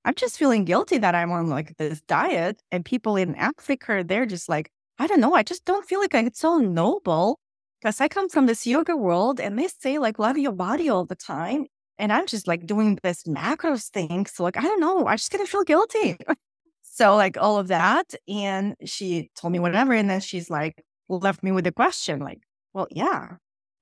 I'm 0.04 0.16
just 0.16 0.36
feeling 0.36 0.64
guilty 0.64 0.98
that 0.98 1.14
I'm 1.14 1.30
on 1.30 1.46
like 1.48 1.76
this 1.76 2.00
diet. 2.00 2.60
And 2.72 2.84
people 2.84 3.14
in 3.14 3.36
Africa, 3.36 4.02
they're 4.04 4.26
just 4.26 4.48
like, 4.48 4.72
I 4.98 5.06
don't 5.06 5.20
know. 5.20 5.32
I 5.34 5.44
just 5.44 5.64
don't 5.64 5.86
feel 5.86 6.00
like 6.00 6.12
it's 6.12 6.40
so 6.40 6.58
noble 6.58 7.38
because 7.80 8.00
I 8.00 8.08
come 8.08 8.28
from 8.28 8.46
this 8.46 8.66
yoga 8.66 8.96
world 8.96 9.38
and 9.38 9.56
they 9.56 9.68
say 9.68 9.98
like 9.98 10.18
love 10.18 10.38
your 10.38 10.50
body 10.50 10.88
all 10.88 11.04
the 11.04 11.14
time. 11.14 11.66
And 12.00 12.12
I'm 12.12 12.26
just 12.26 12.48
like 12.48 12.66
doing 12.66 12.98
this 13.04 13.22
macros 13.22 13.90
thing. 13.90 14.26
So 14.26 14.42
like, 14.42 14.56
I 14.56 14.62
don't 14.62 14.80
know. 14.80 15.06
I 15.06 15.14
just 15.14 15.30
gonna 15.30 15.46
feel 15.46 15.62
guilty. 15.62 16.16
so 16.82 17.14
like 17.14 17.36
all 17.38 17.58
of 17.60 17.68
that. 17.68 18.16
And 18.26 18.74
she 18.84 19.30
told 19.36 19.52
me 19.52 19.60
whatever. 19.60 19.92
And 19.92 20.10
then 20.10 20.20
she's 20.20 20.50
like, 20.50 20.82
left 21.08 21.44
me 21.44 21.52
with 21.52 21.68
a 21.68 21.72
question 21.72 22.18
like, 22.18 22.40
well, 22.74 22.88
yeah. 22.90 23.36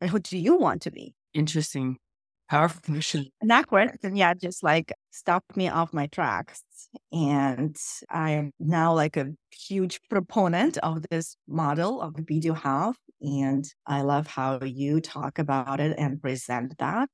Who 0.07 0.19
do 0.19 0.37
you 0.37 0.59
want 0.59 0.83
to 0.83 0.91
be? 0.91 1.15
Interesting. 1.33 1.97
Powerful 2.51 2.95
question. 2.95 3.27
And 3.41 3.49
that 3.49 3.69
question, 3.69 4.17
yeah, 4.17 4.35
just 4.35 4.65
like 4.65 4.93
stopped 5.13 5.57
me 5.57 5.69
off 5.69 5.93
my 5.93 6.09
tracks. 6.09 6.65
And 7.13 7.77
I 8.11 8.33
am 8.33 8.51
now 8.59 8.93
like 8.93 9.17
a 9.17 9.29
huge 9.53 10.01
proponent 10.11 10.77
of 10.79 11.05
this 11.11 11.37
model 11.47 12.01
of 12.01 12.17
the 12.17 12.41
Do 12.41 12.55
Have. 12.55 12.97
And 13.21 13.65
I 13.87 14.03
love 14.03 14.27
how 14.27 14.59
you 14.65 15.01
talk 15.01 15.39
about 15.39 15.79
it 15.79 15.97
and 15.97 16.21
present 16.21 16.77
that. 16.79 17.11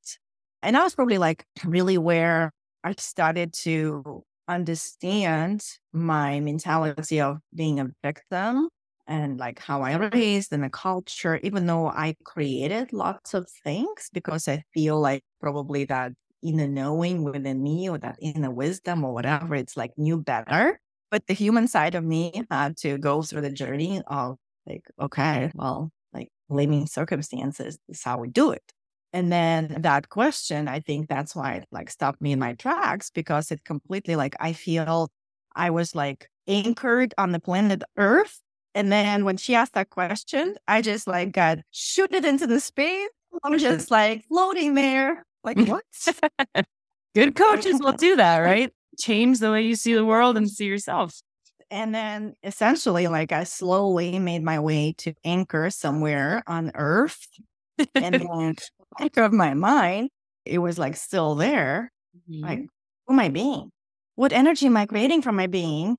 And 0.62 0.74
that 0.74 0.82
was 0.82 0.94
probably 0.94 1.18
like 1.18 1.44
really 1.66 1.98
where 1.98 2.50
I 2.82 2.94
started 2.96 3.52
to 3.64 4.22
understand 4.48 5.62
my 5.92 6.40
mentality 6.40 7.20
of 7.20 7.40
being 7.54 7.78
a 7.78 7.88
victim 8.02 8.70
and 9.06 9.38
like 9.38 9.58
how 9.60 9.82
I 9.82 9.96
raised 9.96 10.52
in 10.52 10.62
the 10.62 10.70
culture, 10.70 11.36
even 11.42 11.66
though 11.66 11.88
I 11.88 12.16
created 12.24 12.92
lots 12.92 13.34
of 13.34 13.48
things 13.64 14.10
because 14.12 14.48
I 14.48 14.64
feel 14.74 15.00
like 15.00 15.22
probably 15.40 15.84
that 15.86 16.12
inner 16.42 16.66
knowing 16.68 17.24
within 17.24 17.62
me 17.62 17.88
or 17.88 17.98
that 17.98 18.16
inner 18.20 18.50
wisdom 18.50 19.04
or 19.04 19.12
whatever, 19.14 19.54
it's 19.54 19.76
like 19.76 19.92
knew 19.96 20.18
better. 20.22 20.80
But 21.10 21.26
the 21.26 21.34
human 21.34 21.68
side 21.68 21.94
of 21.94 22.04
me 22.04 22.42
had 22.50 22.76
to 22.78 22.98
go 22.98 23.22
through 23.22 23.42
the 23.42 23.50
journey 23.50 24.02
of 24.08 24.36
like, 24.66 24.84
okay, 25.00 25.50
well, 25.54 25.90
like 26.12 26.28
blaming 26.48 26.86
circumstances 26.86 27.78
is 27.88 28.02
how 28.02 28.18
we 28.18 28.28
do 28.28 28.50
it. 28.50 28.72
And 29.12 29.32
then 29.32 29.76
that 29.80 30.08
question, 30.08 30.68
I 30.68 30.80
think 30.80 31.08
that's 31.08 31.34
why 31.34 31.54
it 31.54 31.66
like 31.70 31.90
stopped 31.90 32.20
me 32.20 32.32
in 32.32 32.38
my 32.38 32.54
tracks 32.54 33.10
because 33.10 33.50
it 33.50 33.64
completely 33.64 34.16
like 34.16 34.34
I 34.40 34.52
feel 34.52 35.10
I 35.54 35.70
was 35.70 35.94
like 35.94 36.28
anchored 36.46 37.14
on 37.18 37.32
the 37.32 37.40
planet 37.40 37.82
Earth. 37.96 38.40
And 38.76 38.92
then 38.92 39.24
when 39.24 39.38
she 39.38 39.54
asked 39.54 39.72
that 39.72 39.88
question, 39.88 40.54
I 40.68 40.82
just 40.82 41.06
like 41.06 41.32
got 41.32 41.60
shooted 41.70 42.26
into 42.26 42.46
the 42.46 42.60
space. 42.60 43.08
I'm 43.42 43.58
just 43.58 43.90
like 43.90 44.26
floating 44.26 44.74
there. 44.74 45.24
Like 45.42 45.58
what? 45.66 45.82
Good 47.14 47.34
coaches 47.34 47.80
will 47.80 47.92
do 47.92 48.16
that, 48.16 48.38
right? 48.40 48.70
Change 48.98 49.38
the 49.38 49.50
way 49.50 49.62
you 49.62 49.76
see 49.76 49.94
the 49.94 50.04
world 50.04 50.36
and 50.36 50.48
see 50.48 50.66
yourself. 50.66 51.18
and 51.70 51.94
then 51.94 52.34
essentially 52.44 53.08
like 53.08 53.32
I 53.32 53.44
slowly 53.44 54.18
made 54.18 54.42
my 54.42 54.60
way 54.60 54.94
to 54.98 55.14
anchor 55.24 55.70
somewhere 55.70 56.42
on 56.46 56.70
Earth. 56.74 57.26
And 57.94 58.14
then 58.30 58.56
anchor 59.00 59.22
of 59.22 59.32
my 59.32 59.54
mind, 59.54 60.10
it 60.44 60.58
was 60.58 60.78
like 60.78 60.96
still 60.96 61.34
there. 61.34 61.90
Mm-hmm. 62.30 62.44
Like, 62.44 62.58
who 63.06 63.14
am 63.14 63.20
I 63.20 63.30
being? 63.30 63.70
What 64.16 64.34
energy 64.34 64.66
am 64.66 64.76
I 64.76 64.84
creating 64.84 65.22
from 65.22 65.36
my 65.36 65.46
being? 65.46 65.96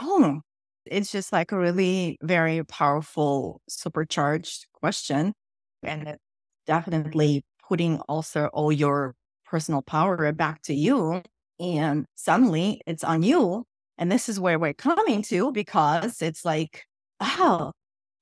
Oh, 0.00 0.42
it's 0.86 1.12
just 1.12 1.32
like 1.32 1.52
a 1.52 1.58
really 1.58 2.18
very 2.22 2.64
powerful, 2.64 3.60
supercharged 3.68 4.66
question. 4.72 5.34
And 5.82 6.08
it 6.08 6.18
definitely 6.66 7.42
putting 7.68 8.00
also 8.00 8.46
all 8.52 8.72
your 8.72 9.14
personal 9.44 9.82
power 9.82 10.32
back 10.32 10.62
to 10.62 10.74
you. 10.74 11.22
And 11.58 12.06
suddenly 12.16 12.80
it's 12.86 13.04
on 13.04 13.22
you. 13.22 13.64
And 13.98 14.10
this 14.10 14.28
is 14.28 14.40
where 14.40 14.58
we're 14.58 14.74
coming 14.74 15.22
to 15.24 15.52
because 15.52 16.22
it's 16.22 16.44
like, 16.44 16.84
oh, 17.20 17.72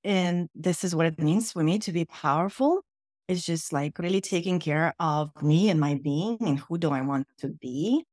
and 0.05 0.49
this 0.55 0.85
is 0.85 0.95
what 0.95 1.07
it 1.07 1.21
means 1.21 1.53
for 1.53 1.63
me 1.63 1.79
to 1.81 1.93
be 1.93 2.05
powerful. 2.05 2.83
It's 3.29 3.45
just 3.45 3.73
like 3.73 3.99
really 3.99 4.21
taking 4.21 4.59
care 4.59 4.95
of 4.99 5.31
me 5.43 5.69
and 5.71 5.79
my 5.79 6.01
being 6.03 6.39
and 6.41 6.59
who 6.59 6.79
do 6.79 6.91
I 6.91 7.03
want 7.03 7.27
to 7.39 7.49
be. 7.49 8.05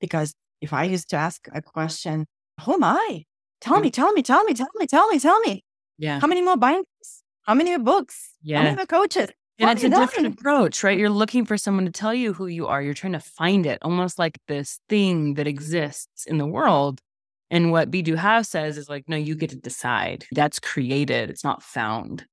Because 0.00 0.34
if 0.60 0.72
I 0.72 0.84
used 0.84 1.10
to 1.10 1.16
ask 1.16 1.48
a 1.52 1.62
question, 1.62 2.26
who 2.62 2.74
am 2.74 2.84
I? 2.84 3.24
Tell 3.60 3.80
me, 3.80 3.90
tell 3.90 4.12
me, 4.12 4.22
tell 4.22 4.44
me, 4.44 4.54
tell 4.54 4.68
me, 4.76 4.86
tell 4.86 5.08
me, 5.08 5.18
tell 5.18 5.40
me. 5.40 5.64
Yeah. 5.98 6.20
How 6.20 6.26
many 6.26 6.42
more 6.42 6.56
binders? 6.56 6.86
How 7.42 7.54
many 7.54 7.70
more 7.70 7.78
books? 7.78 8.34
Yeah. 8.42 8.58
How 8.58 8.64
many 8.64 8.76
more 8.76 8.86
coaches? 8.86 9.30
And 9.58 9.70
it's 9.70 9.84
a 9.84 9.88
different 9.88 10.38
approach, 10.38 10.84
right? 10.84 10.98
You're 10.98 11.08
looking 11.08 11.46
for 11.46 11.56
someone 11.56 11.86
to 11.86 11.90
tell 11.90 12.12
you 12.12 12.34
who 12.34 12.46
you 12.46 12.66
are. 12.66 12.82
You're 12.82 12.92
trying 12.92 13.14
to 13.14 13.20
find 13.20 13.64
it, 13.64 13.78
almost 13.80 14.18
like 14.18 14.38
this 14.48 14.80
thing 14.88 15.34
that 15.34 15.46
exists 15.46 16.26
in 16.26 16.36
the 16.36 16.46
world. 16.46 17.00
And 17.50 17.72
what 17.72 17.90
Be 17.90 18.02
Do 18.02 18.16
Have 18.16 18.44
says 18.44 18.76
is 18.76 18.90
like, 18.90 19.08
no, 19.08 19.16
you 19.16 19.34
get 19.34 19.50
to 19.50 19.56
decide. 19.56 20.26
That's 20.32 20.58
created, 20.58 21.30
it's 21.30 21.44
not 21.44 21.62
found. 21.62 22.26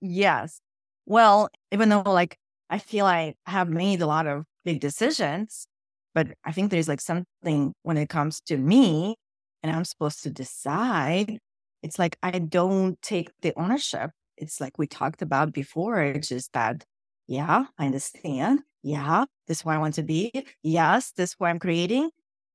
Yes. 0.00 0.60
Well, 1.06 1.48
even 1.70 1.90
though 1.90 2.02
like 2.02 2.36
I 2.70 2.78
feel 2.78 3.06
I 3.06 3.34
have 3.46 3.68
made 3.68 4.00
a 4.00 4.06
lot 4.06 4.26
of 4.26 4.44
big 4.64 4.80
decisions, 4.80 5.66
but 6.14 6.28
I 6.44 6.52
think 6.52 6.70
there's 6.70 6.88
like 6.88 7.00
something 7.00 7.72
when 7.82 7.98
it 7.98 8.08
comes 8.08 8.40
to 8.46 8.56
me 8.56 9.16
and 9.64 9.74
I'm 9.74 9.84
supposed 9.84 10.22
to 10.24 10.30
decide. 10.30 11.38
It's 11.82 11.98
like 11.98 12.18
I 12.22 12.38
don't 12.38 13.00
take 13.02 13.30
the 13.42 13.54
ownership. 13.56 14.10
It's 14.36 14.60
like 14.60 14.78
we 14.78 14.86
talked 14.86 15.22
about 15.22 15.52
before. 15.52 16.02
It's 16.02 16.28
just 16.28 16.52
that, 16.52 16.84
yeah, 17.26 17.64
I 17.78 17.86
understand. 17.86 18.60
yeah, 18.82 19.24
this 19.48 19.60
is 19.60 19.64
where 19.64 19.76
I 19.76 19.78
want 19.78 19.94
to 19.94 20.02
be. 20.02 20.30
Yes, 20.62 21.12
this 21.16 21.30
is 21.30 21.36
what 21.38 21.48
I'm 21.48 21.58
creating. 21.58 22.10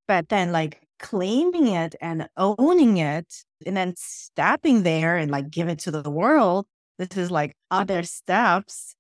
But 0.07 0.29
then 0.29 0.51
like 0.51 0.81
claiming 0.99 1.67
it 1.67 1.95
and 1.99 2.29
owning 2.37 2.97
it 2.97 3.33
and 3.65 3.75
then 3.75 3.95
stepping 3.97 4.83
there 4.83 5.17
and 5.17 5.31
like 5.31 5.49
give 5.49 5.67
it 5.67 5.79
to 5.79 5.91
the 5.91 6.09
world. 6.09 6.67
This 6.99 7.17
is 7.17 7.31
like 7.31 7.55
other 7.71 8.03
steps. 8.03 8.95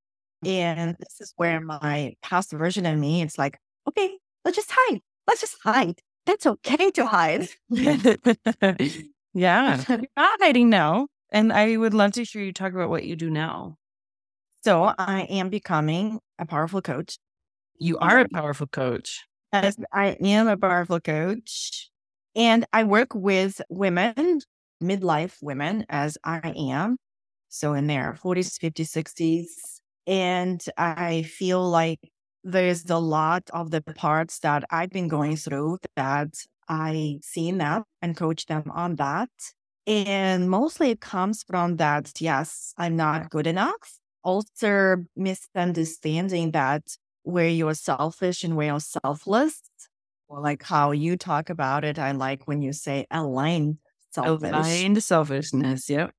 And 0.45 0.95
this 0.99 1.21
is 1.21 1.33
where 1.35 1.59
my 1.59 2.13
past 2.23 2.51
version 2.53 2.85
of 2.85 2.97
me, 2.97 3.21
it's 3.21 3.37
like, 3.37 3.59
okay, 3.87 4.17
let's 4.45 4.57
just 4.57 4.71
hide. 4.71 5.01
Let's 5.27 5.41
just 5.41 5.57
hide. 5.63 5.99
That's 6.29 6.45
okay 6.45 6.91
to 6.91 7.07
hide. 7.07 7.47
yeah. 7.69 8.77
You're 9.33 9.99
not 10.15 10.39
hiding 10.39 10.69
now. 10.69 11.07
And 11.31 11.51
I 11.51 11.75
would 11.75 11.95
love 11.95 12.11
to 12.13 12.23
hear 12.23 12.43
you 12.43 12.53
talk 12.53 12.73
about 12.73 12.89
what 12.91 13.03
you 13.03 13.15
do 13.15 13.31
now. 13.31 13.77
So 14.63 14.93
I 14.99 15.21
am 15.23 15.49
becoming 15.49 16.19
a 16.37 16.45
powerful 16.45 16.83
coach. 16.83 17.17
You 17.79 17.97
are 17.97 18.19
a 18.19 18.29
powerful 18.29 18.67
coach. 18.67 19.25
Yes, 19.51 19.75
I 19.91 20.09
am 20.21 20.47
a 20.47 20.55
powerful 20.55 20.99
coach. 20.99 21.89
And 22.35 22.67
I 22.73 22.83
work 22.83 23.15
with 23.15 23.59
women, 23.69 24.41
midlife 24.83 25.41
women, 25.41 25.83
as 25.89 26.15
I 26.23 26.53
am. 26.55 26.97
So 27.47 27.73
in 27.73 27.87
their 27.87 28.13
40s, 28.13 28.59
50s, 28.59 28.91
60s. 28.91 29.81
And 30.05 30.63
I 30.77 31.23
feel 31.23 31.67
like 31.67 31.99
there's 32.43 32.89
a 32.89 32.97
lot 32.97 33.43
of 33.51 33.71
the 33.71 33.81
parts 33.81 34.39
that 34.39 34.63
I've 34.69 34.89
been 34.89 35.07
going 35.07 35.35
through 35.35 35.79
that 35.95 36.29
I 36.67 37.19
seen 37.21 37.57
them 37.57 37.83
and 38.01 38.15
coach 38.15 38.45
them 38.45 38.71
on 38.73 38.95
that. 38.95 39.29
And 39.87 40.49
mostly 40.49 40.91
it 40.91 41.01
comes 41.01 41.43
from 41.43 41.77
that, 41.77 42.21
yes, 42.21 42.73
I'm 42.77 42.95
not 42.95 43.29
good 43.29 43.47
enough. 43.47 43.99
Also 44.23 44.97
misunderstanding 45.15 46.51
that 46.51 46.83
where 47.23 47.47
you're 47.47 47.73
selfish 47.73 48.43
and 48.43 48.55
where 48.55 48.67
you're 48.67 48.79
selfless. 48.79 49.61
Or 50.27 50.39
like 50.41 50.61
how 50.61 50.91
you 50.91 51.17
talk 51.17 51.49
about 51.49 51.83
it. 51.83 51.97
I 51.97 52.11
like 52.11 52.47
when 52.47 52.61
you 52.61 52.71
say 52.71 53.07
aligned 53.09 53.77
selfish. 54.11 54.49
Aligned 54.49 55.03
selfishness. 55.03 55.89
Yep. 55.89 56.11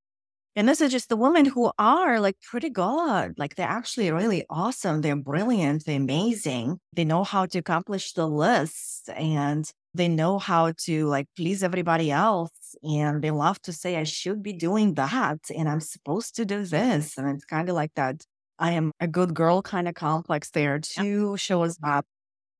And 0.57 0.69
this 0.69 0.81
is 0.81 0.91
just 0.91 1.09
the 1.09 1.17
women 1.17 1.45
who 1.45 1.71
are 1.79 2.21
like 2.21 2.37
pretty 2.43 2.71
good. 2.71 3.39
Like 3.39 3.55
they're 3.55 3.69
actually 3.69 4.11
really 4.11 4.45
awesome. 4.51 5.01
They're 5.01 5.17
brilliant. 5.17 5.85
They're 5.85 5.97
amazing. 5.97 6.79
They 6.93 7.05
know 7.05 7.23
how 7.23 7.47
to 7.47 7.59
accomplish 7.59 8.13
the 8.13 8.27
list 8.27 9.09
and 9.17 9.71
they 9.95 10.09
know 10.09 10.39
how 10.39 10.73
to 10.85 11.07
like 11.07 11.27
please 11.37 11.63
everybody 11.63 12.11
else. 12.11 12.51
And 12.83 13.23
they 13.23 13.31
love 13.31 13.61
to 13.63 13.73
say, 13.73 13.97
I 13.97 14.05
should 14.05 14.43
be 14.43 14.53
doing 14.53 14.95
that. 14.95 15.39
And 15.57 15.69
I'm 15.69 15.81
supposed 15.81 16.35
to 16.37 16.45
do 16.45 16.65
this. 16.65 17.17
And 17.17 17.29
it's 17.29 17.45
kind 17.45 17.69
of 17.69 17.75
like 17.75 17.93
that 17.95 18.25
I 18.59 18.73
am 18.73 18.93
a 19.01 19.07
good 19.07 19.35
girl 19.35 19.63
kind 19.63 19.89
of 19.89 19.95
complex 19.95 20.51
there 20.51 20.79
too 20.79 21.37
shows 21.37 21.79
up. 21.83 22.07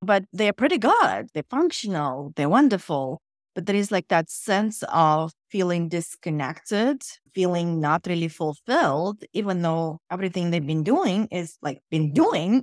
But 0.01 0.25
they're 0.33 0.55
pretty 0.55 0.79
good. 0.79 1.29
They're 1.35 1.43
functional. 1.51 2.33
They're 2.37 2.49
wonderful. 2.49 3.21
But 3.55 3.67
there 3.67 3.77
is 3.77 3.91
like 3.91 4.09
that 4.09 4.31
sense 4.31 4.83
of 4.93 5.33
feeling 5.51 5.89
disconnected, 5.89 7.03
feeling 7.35 7.81
not 7.81 8.07
really 8.07 8.29
fulfilled, 8.29 9.25
even 9.33 9.63
though 9.63 9.99
everything 10.11 10.51
they've 10.51 10.67
been 10.67 10.85
doing 10.85 11.27
is 11.31 11.59
like 11.63 11.81
been 11.91 12.13
doing. 12.13 12.63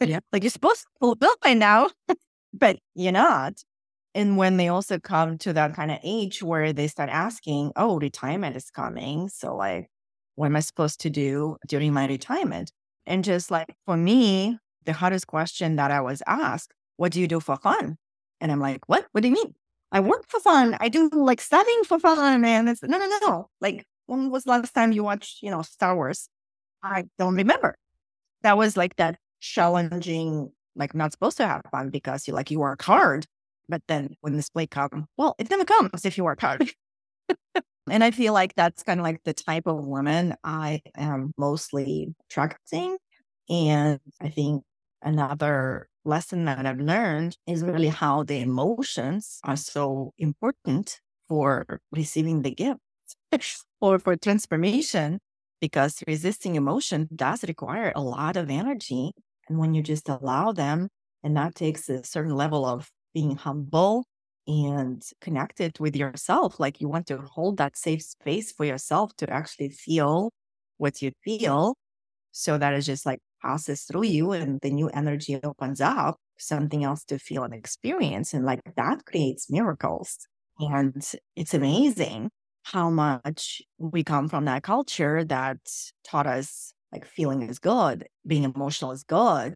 Yeah. 0.00 0.20
Like 0.32 0.42
you're 0.42 0.50
supposed 0.50 0.82
to 0.82 0.86
fulfill 1.00 1.34
by 1.42 1.54
now, 1.54 1.90
but 2.52 2.78
you're 2.94 3.12
not. 3.12 3.54
And 4.14 4.36
when 4.36 4.58
they 4.58 4.68
also 4.68 4.98
come 4.98 5.38
to 5.38 5.52
that 5.54 5.74
kind 5.74 5.90
of 5.90 5.98
age 6.04 6.42
where 6.42 6.72
they 6.72 6.86
start 6.86 7.10
asking, 7.10 7.72
oh, 7.74 7.98
retirement 7.98 8.56
is 8.56 8.70
coming. 8.70 9.28
So, 9.28 9.56
like, 9.56 9.88
what 10.36 10.46
am 10.46 10.56
I 10.56 10.60
supposed 10.60 11.00
to 11.00 11.10
do 11.10 11.56
during 11.66 11.92
my 11.92 12.06
retirement? 12.06 12.70
And 13.06 13.24
just 13.24 13.50
like 13.50 13.74
for 13.86 13.96
me, 13.96 14.58
the 14.84 14.92
hardest 14.92 15.26
question 15.26 15.76
that 15.76 15.90
I 15.90 16.00
was 16.00 16.22
asked, 16.26 16.72
what 16.96 17.12
do 17.12 17.20
you 17.20 17.26
do 17.26 17.40
for 17.40 17.56
fun? 17.56 17.96
And 18.40 18.52
I'm 18.52 18.60
like, 18.60 18.88
what? 18.88 19.06
What 19.12 19.22
do 19.22 19.28
you 19.28 19.34
mean? 19.34 19.54
I 19.94 20.00
work 20.00 20.24
for 20.28 20.40
fun. 20.40 20.76
I 20.80 20.88
do 20.90 21.08
like 21.12 21.40
studying 21.40 21.84
for 21.84 22.00
fun, 22.00 22.40
man. 22.42 22.68
It's 22.68 22.82
no, 22.82 22.98
no, 22.98 23.08
no. 23.22 23.50
Like, 23.60 23.86
when 24.06 24.30
was 24.30 24.44
the 24.44 24.50
last 24.50 24.72
time 24.74 24.92
you 24.92 25.04
watched, 25.04 25.42
you 25.42 25.50
know, 25.50 25.62
Star 25.62 25.94
Wars? 25.96 26.28
I 26.82 27.04
don't 27.18 27.36
remember. 27.36 27.76
That 28.42 28.58
was 28.58 28.76
like 28.76 28.96
that 28.96 29.18
challenging, 29.40 30.52
like 30.76 30.94
not 30.94 31.12
supposed 31.12 31.38
to 31.38 31.46
have 31.46 31.62
fun 31.70 31.90
because 31.90 32.28
you 32.28 32.34
like 32.34 32.50
you 32.50 32.60
work 32.60 32.82
hard. 32.82 33.26
But 33.68 33.82
then 33.88 34.16
when 34.20 34.36
this 34.36 34.50
play 34.50 34.66
comes, 34.66 35.06
well, 35.16 35.36
it's 35.38 35.50
gonna 35.50 35.64
come 35.64 35.90
if 36.04 36.18
you 36.18 36.24
work 36.24 36.40
hard. 36.40 36.70
And 37.90 38.02
I 38.02 38.10
feel 38.12 38.32
like 38.32 38.54
that's 38.54 38.82
kind 38.82 38.98
of 38.98 39.04
like 39.04 39.22
the 39.24 39.34
type 39.34 39.66
of 39.66 39.84
woman 39.84 40.34
I 40.42 40.80
am 40.96 41.32
mostly 41.36 42.14
attracting. 42.30 42.96
And 43.50 44.00
I 44.20 44.30
think 44.30 44.64
another 45.02 45.88
lesson 46.04 46.44
that 46.46 46.66
I've 46.66 46.80
learned 46.80 47.36
is 47.46 47.62
really 47.62 47.88
how 47.88 48.22
the 48.22 48.40
emotions 48.40 49.40
are 49.44 49.56
so 49.56 50.12
important 50.18 51.00
for 51.28 51.80
receiving 51.92 52.42
the 52.42 52.54
gift 52.54 52.80
or 53.80 53.98
for 53.98 54.16
transformation, 54.16 55.18
because 55.60 56.02
resisting 56.06 56.56
emotion 56.56 57.08
does 57.14 57.44
require 57.44 57.92
a 57.94 58.02
lot 58.02 58.36
of 58.36 58.50
energy. 58.50 59.12
And 59.48 59.58
when 59.58 59.74
you 59.74 59.82
just 59.82 60.08
allow 60.08 60.52
them, 60.52 60.88
and 61.22 61.36
that 61.36 61.54
takes 61.54 61.88
a 61.88 62.04
certain 62.04 62.34
level 62.34 62.66
of 62.66 62.90
being 63.14 63.36
humble 63.36 64.04
and 64.46 65.02
connected 65.20 65.78
with 65.80 65.96
yourself. 65.96 66.60
Like 66.60 66.80
you 66.80 66.88
want 66.88 67.06
to 67.06 67.18
hold 67.18 67.56
that 67.58 67.76
safe 67.76 68.02
space 68.02 68.52
for 68.52 68.64
yourself 68.64 69.16
to 69.16 69.30
actually 69.30 69.70
feel 69.70 70.32
what 70.76 71.00
you 71.00 71.12
feel 71.24 71.76
so 72.32 72.58
that 72.58 72.74
it 72.74 72.82
just 72.82 73.06
like 73.06 73.20
passes 73.44 73.82
through 73.82 74.04
you 74.04 74.32
and 74.32 74.60
the 74.62 74.70
new 74.70 74.88
energy 74.88 75.38
opens 75.42 75.80
up 75.80 76.16
something 76.38 76.82
else 76.82 77.04
to 77.04 77.18
feel 77.18 77.44
and 77.44 77.54
experience. 77.54 78.32
And 78.32 78.44
like 78.44 78.60
that 78.76 79.04
creates 79.04 79.50
miracles. 79.50 80.18
And 80.58 81.04
it's 81.36 81.54
amazing 81.54 82.30
how 82.62 82.88
much 82.88 83.60
we 83.78 84.02
come 84.02 84.28
from 84.28 84.46
that 84.46 84.62
culture 84.62 85.24
that 85.24 85.58
taught 86.04 86.26
us 86.26 86.72
like 86.92 87.04
feeling 87.04 87.42
is 87.42 87.58
good, 87.58 88.06
being 88.26 88.44
emotional 88.44 88.92
is 88.92 89.04
good. 89.04 89.54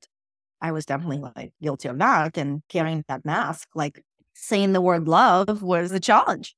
I 0.61 0.73
was 0.73 0.85
definitely 0.85 1.19
like 1.37 1.53
guilty 1.63 1.89
of 1.89 1.99
that 1.99 2.37
and 2.37 2.63
carrying 2.69 3.05
that 3.09 3.25
mask. 3.25 3.69
Like 3.75 4.03
saying 4.35 4.73
the 4.73 4.81
word 4.81 5.09
love 5.09 5.63
was 5.63 5.93
a 5.93 6.01
challenge. 6.01 6.55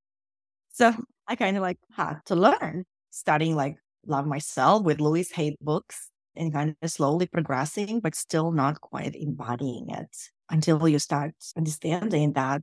So 0.73 0.95
I 1.29 1.37
kind 1.37 1.57
of 1.57 1.63
like 1.63 1.79
had 1.97 2.21
to 2.27 2.35
learn 2.35 2.85
studying 3.11 3.55
like 3.55 3.77
love 4.07 4.27
myself 4.27 4.83
with 4.83 5.01
Louise 5.01 5.31
Hay 5.33 5.57
books 5.61 6.11
and 6.41 6.53
kind 6.53 6.75
of 6.83 6.91
slowly 6.91 7.27
progressing, 7.27 8.01
but 8.01 8.15
still 8.15 8.51
not 8.51 8.81
quite 8.81 9.15
embodying 9.15 9.91
it 9.91 10.17
until 10.51 10.89
you 10.89 10.99
start 10.99 11.35
understanding 11.57 12.33
that 12.33 12.63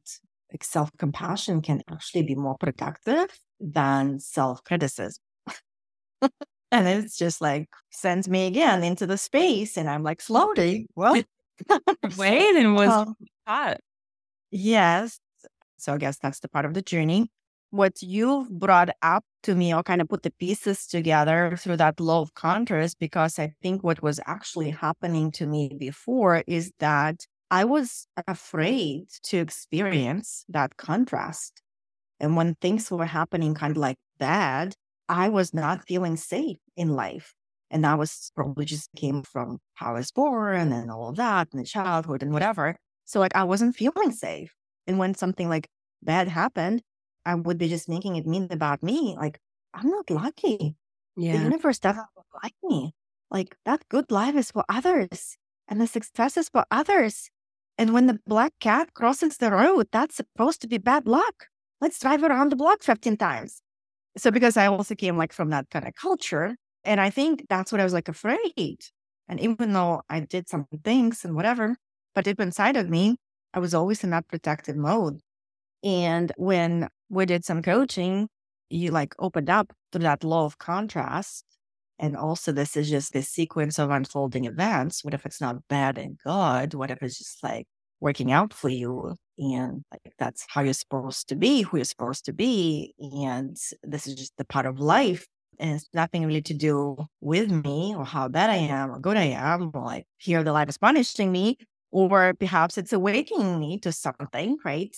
like 0.51 0.63
self 0.63 0.89
compassion 0.97 1.61
can 1.61 1.81
actually 1.89 2.23
be 2.23 2.35
more 2.35 2.57
productive 2.57 3.29
than 3.59 4.19
self 4.19 4.63
criticism. 4.63 5.21
and 6.71 6.87
it's 6.87 7.17
just 7.17 7.39
like 7.41 7.69
sends 7.91 8.27
me 8.27 8.47
again 8.47 8.83
into 8.83 9.05
the 9.05 9.17
space, 9.17 9.77
and 9.77 9.89
I'm 9.89 10.03
like 10.03 10.21
slowly, 10.21 10.87
well, 10.95 11.21
wait, 12.17 12.55
and 12.55 12.75
was 12.75 12.89
um, 12.91 13.15
hot. 13.45 13.77
Yes. 14.51 15.19
So 15.77 15.93
I 15.93 15.97
guess 15.97 16.17
that's 16.17 16.39
the 16.39 16.49
part 16.49 16.65
of 16.65 16.73
the 16.73 16.81
journey. 16.81 17.29
What 17.71 18.01
you've 18.01 18.49
brought 18.49 18.89
up 19.01 19.25
to 19.43 19.53
me, 19.53 19.73
I'll 19.73 19.84
kind 19.84 20.01
of 20.01 20.08
put 20.08 20.23
the 20.23 20.32
pieces 20.32 20.88
together 20.88 21.58
through 21.60 21.77
that 21.77 21.99
law 21.99 22.21
of 22.21 22.34
contrast, 22.34 22.97
because 22.99 23.38
I 23.38 23.53
think 23.62 23.84
what 23.84 24.01
was 24.01 24.21
actually 24.25 24.69
happening 24.69 25.32
to 25.34 25.45
me 25.45 25.75
before 25.77 26.43
is 26.47 26.71
that 26.80 27.25
I 27.51 27.65
was 27.65 28.08
afraid 28.27 29.08
to 29.23 29.38
experience 29.38 30.45
that 30.49 30.77
contrast. 30.77 31.62
And 32.19 32.36
when 32.36 32.56
things 32.56 32.89
were 32.89 33.06
happening 33.06 33.53
kind 33.53 33.71
of 33.71 33.77
like 33.77 33.97
bad, 34.17 34.75
I 35.10 35.30
was 35.30 35.53
not 35.53 35.88
feeling 35.88 36.17
safe 36.17 36.58
in 36.77 36.95
life. 36.95 37.34
And 37.69 37.84
that 37.84 37.99
was 37.99 38.32
probably 38.36 38.65
just 38.65 38.89
came 38.95 39.23
from 39.23 39.60
how 39.75 39.91
I 39.91 39.99
was 39.99 40.12
born 40.12 40.71
and 40.71 40.89
all 40.89 41.10
of 41.10 41.17
that 41.17 41.49
and 41.51 41.62
the 41.62 41.65
childhood 41.65 42.23
and 42.23 42.32
whatever. 42.32 42.77
So 43.06 43.19
like 43.19 43.36
I 43.36 43.43
wasn't 43.43 43.75
feeling 43.75 44.12
safe. 44.12 44.53
And 44.88 44.99
when 44.99 45.15
something 45.15 45.49
like 45.49 45.67
bad 46.01 46.30
happened, 46.30 46.82
I 47.27 47.35
would 47.35 47.57
be 47.57 47.67
just 47.67 47.89
making 47.89 48.15
it 48.15 48.25
mean 48.25 48.47
about 48.51 48.81
me. 48.81 49.15
Like, 49.17 49.39
I'm 49.73 49.89
not 49.89 50.09
lucky. 50.09 50.75
Yeah. 51.17 51.35
The 51.35 51.43
universe 51.43 51.77
doesn't 51.79 52.05
like 52.41 52.55
me. 52.63 52.93
Like 53.29 53.57
that 53.65 53.83
good 53.89 54.09
life 54.11 54.35
is 54.35 54.51
for 54.51 54.63
others 54.69 55.37
and 55.67 55.81
the 55.81 55.87
success 55.87 56.37
is 56.37 56.47
for 56.47 56.65
others. 56.71 57.29
And 57.77 57.93
when 57.93 58.07
the 58.07 58.19
black 58.25 58.53
cat 58.61 58.93
crosses 58.93 59.37
the 59.37 59.51
road, 59.51 59.87
that's 59.91 60.15
supposed 60.15 60.61
to 60.61 60.67
be 60.67 60.77
bad 60.77 61.05
luck. 61.05 61.47
Let's 61.81 61.99
drive 61.99 62.23
around 62.23 62.51
the 62.51 62.55
block 62.55 62.81
15 62.81 63.17
times. 63.17 63.61
So 64.17 64.31
because 64.31 64.55
I 64.55 64.67
also 64.67 64.95
came 64.95 65.17
like 65.17 65.33
from 65.33 65.49
that 65.49 65.69
kind 65.69 65.85
of 65.85 65.93
culture. 65.95 66.55
And 66.85 67.01
I 67.01 67.09
think 67.09 67.45
that's 67.49 67.71
what 67.71 67.81
I 67.81 67.83
was 67.83 67.93
like 67.93 68.07
afraid. 68.07 68.79
And 69.27 69.39
even 69.41 69.73
though 69.73 70.03
I 70.09 70.21
did 70.21 70.47
some 70.47 70.65
things 70.85 71.25
and 71.25 71.35
whatever, 71.35 71.75
but 72.15 72.23
deep 72.23 72.39
inside 72.39 72.77
of 72.77 72.89
me, 72.89 73.17
I 73.53 73.59
was 73.59 73.73
always 73.73 74.03
in 74.03 74.11
that 74.11 74.27
protective 74.29 74.77
mode. 74.77 75.19
And 75.83 76.31
when 76.37 76.87
we 77.09 77.25
did 77.25 77.45
some 77.45 77.61
coaching, 77.61 78.29
you 78.69 78.91
like 78.91 79.15
opened 79.19 79.49
up 79.49 79.71
to 79.91 79.99
that 79.99 80.23
law 80.23 80.45
of 80.45 80.57
contrast. 80.57 81.45
And 81.99 82.15
also, 82.15 82.51
this 82.51 82.77
is 82.77 82.89
just 82.89 83.13
this 83.13 83.29
sequence 83.29 83.79
of 83.79 83.89
unfolding 83.89 84.45
events. 84.45 85.03
What 85.03 85.15
if 85.15 85.25
it's 85.25 85.41
not 85.41 85.67
bad 85.67 85.97
and 85.97 86.17
good? 86.23 86.75
What 86.75 86.91
if 86.91 87.01
it's 87.01 87.17
just 87.17 87.43
like 87.43 87.65
working 87.99 88.31
out 88.31 88.53
for 88.53 88.69
you? 88.69 89.15
And 89.39 89.83
like 89.91 90.13
that's 90.19 90.45
how 90.47 90.61
you're 90.61 90.73
supposed 90.73 91.27
to 91.29 91.35
be, 91.35 91.63
who 91.63 91.77
you're 91.77 91.85
supposed 91.85 92.25
to 92.25 92.33
be. 92.33 92.93
And 92.99 93.57
this 93.83 94.05
is 94.05 94.15
just 94.15 94.33
the 94.37 94.45
part 94.45 94.67
of 94.67 94.79
life. 94.79 95.25
And 95.59 95.71
it's 95.71 95.89
nothing 95.91 96.23
really 96.25 96.43
to 96.43 96.53
do 96.53 96.97
with 97.19 97.49
me 97.49 97.95
or 97.97 98.05
how 98.05 98.27
bad 98.27 98.51
I 98.51 98.57
am 98.57 98.91
or 98.91 98.99
good 98.99 99.17
I 99.17 99.23
am, 99.23 99.71
or 99.73 99.81
like 99.81 100.05
here 100.17 100.43
the 100.43 100.53
life 100.53 100.69
is 100.69 100.77
punishing 100.77 101.31
me, 101.31 101.57
or 101.89 102.35
perhaps 102.35 102.77
it's 102.77 102.93
awakening 102.93 103.59
me 103.59 103.79
to 103.79 103.91
something, 103.91 104.57
right? 104.63 104.95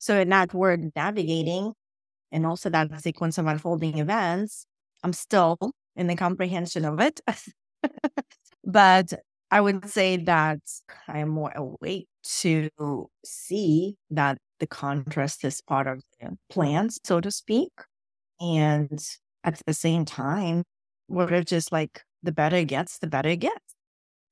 So 0.00 0.20
in 0.20 0.30
that 0.30 0.54
word 0.54 0.92
navigating 0.96 1.74
and 2.32 2.46
also 2.46 2.70
that 2.70 3.02
sequence 3.02 3.38
of 3.38 3.46
unfolding 3.46 3.98
events, 3.98 4.66
I'm 5.04 5.12
still 5.12 5.58
in 5.96 6.08
the 6.08 6.16
comprehension 6.16 6.84
of 6.84 7.00
it. 7.00 7.20
but 8.64 9.12
I 9.50 9.60
would 9.60 9.88
say 9.90 10.16
that 10.16 10.60
I 11.08 11.18
am 11.18 11.28
more 11.28 11.52
awake 11.54 12.08
to 12.40 12.70
see 13.24 13.96
that 14.10 14.38
the 14.60 14.66
contrast 14.66 15.44
is 15.44 15.60
part 15.60 15.86
of 15.86 16.02
the 16.20 16.36
plan, 16.50 16.90
so 17.04 17.20
to 17.20 17.30
speak. 17.30 17.72
And 18.40 19.02
at 19.44 19.60
the 19.66 19.74
same 19.74 20.04
time, 20.04 20.64
what 21.08 21.32
if 21.32 21.46
just 21.46 21.72
like 21.72 22.02
the 22.22 22.32
better 22.32 22.56
it 22.56 22.66
gets, 22.66 22.98
the 22.98 23.06
better 23.08 23.30
it 23.30 23.38
gets? 23.38 23.74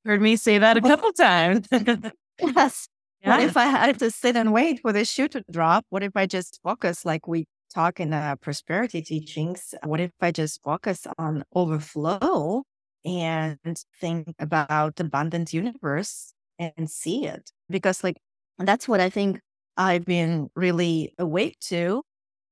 Heard 0.04 0.22
me 0.22 0.37
say 0.37 0.59
that 0.59 0.76
a 0.76 0.81
couple 0.81 1.12
times. 1.12 1.66
yes. 2.40 2.88
Yeah. 3.22 3.31
What 3.31 3.40
if 3.40 3.57
I 3.57 3.64
had 3.64 3.98
to 3.98 4.11
sit 4.11 4.37
and 4.37 4.52
wait 4.52 4.81
for 4.81 4.92
the 4.92 5.04
shoe 5.04 5.28
to 5.28 5.42
drop? 5.50 5.85
What 5.90 6.02
if 6.02 6.12
I 6.14 6.26
just 6.26 6.61
focus 6.62 7.04
like 7.04 7.26
we 7.26 7.46
talk 7.74 8.00
in 8.00 8.11
the 8.11 8.38
prosperity 8.40 9.02
teachings? 9.02 9.74
What 9.85 10.00
if 10.00 10.12
I 10.20 10.31
just 10.31 10.62
focus 10.62 11.07
on 11.18 11.44
overflow 11.54 12.62
and 13.04 13.59
think 14.00 14.35
about 14.38 14.96
the 14.96 15.04
abundant 15.04 15.52
universe 15.52 16.33
and 16.59 16.90
see 16.90 17.26
it? 17.26 17.50
Because 17.68 18.04
like 18.04 18.18
that's 18.59 18.88
what 18.88 19.00
I 19.00 19.11
think 19.11 19.40
I've 19.76 20.04
been 20.04 20.48
really 20.54 21.14
awake 21.18 21.59
to. 21.68 22.02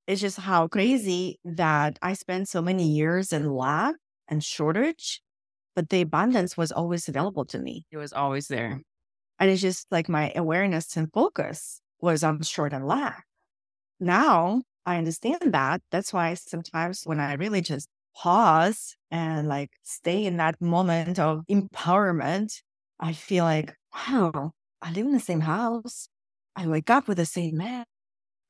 It's 0.06 0.20
just 0.20 0.38
how 0.38 0.68
crazy 0.68 1.38
that 1.44 1.98
I 2.02 2.14
spent 2.14 2.48
so 2.48 2.62
many 2.62 2.88
years 2.88 3.32
in 3.32 3.50
lack 3.50 3.96
and 4.28 4.42
shortage, 4.42 5.20
but 5.74 5.90
the 5.90 6.02
abundance 6.02 6.56
was 6.56 6.70
always 6.70 7.08
available 7.08 7.44
to 7.46 7.58
me. 7.58 7.86
It 7.90 7.96
was 7.96 8.12
always 8.12 8.46
there. 8.48 8.82
And 9.38 9.50
it's 9.50 9.62
just 9.62 9.86
like 9.90 10.08
my 10.08 10.32
awareness 10.34 10.96
and 10.96 11.12
focus 11.12 11.80
was 12.00 12.24
on 12.24 12.42
short 12.42 12.72
and 12.72 12.86
lack. 12.86 13.24
Now 14.00 14.62
I 14.84 14.98
understand 14.98 15.52
that. 15.52 15.82
That's 15.90 16.12
why 16.12 16.34
sometimes 16.34 17.02
when 17.04 17.20
I 17.20 17.34
really 17.34 17.60
just 17.60 17.88
pause 18.16 18.96
and 19.10 19.48
like 19.48 19.70
stay 19.82 20.24
in 20.24 20.38
that 20.38 20.60
moment 20.60 21.18
of 21.18 21.44
empowerment, 21.50 22.62
I 22.98 23.12
feel 23.12 23.44
like, 23.44 23.74
wow, 23.94 24.52
I 24.80 24.92
live 24.92 25.06
in 25.06 25.12
the 25.12 25.20
same 25.20 25.40
house. 25.40 26.08
I 26.54 26.66
wake 26.66 26.88
up 26.88 27.08
with 27.08 27.18
the 27.18 27.26
same 27.26 27.58
man, 27.58 27.84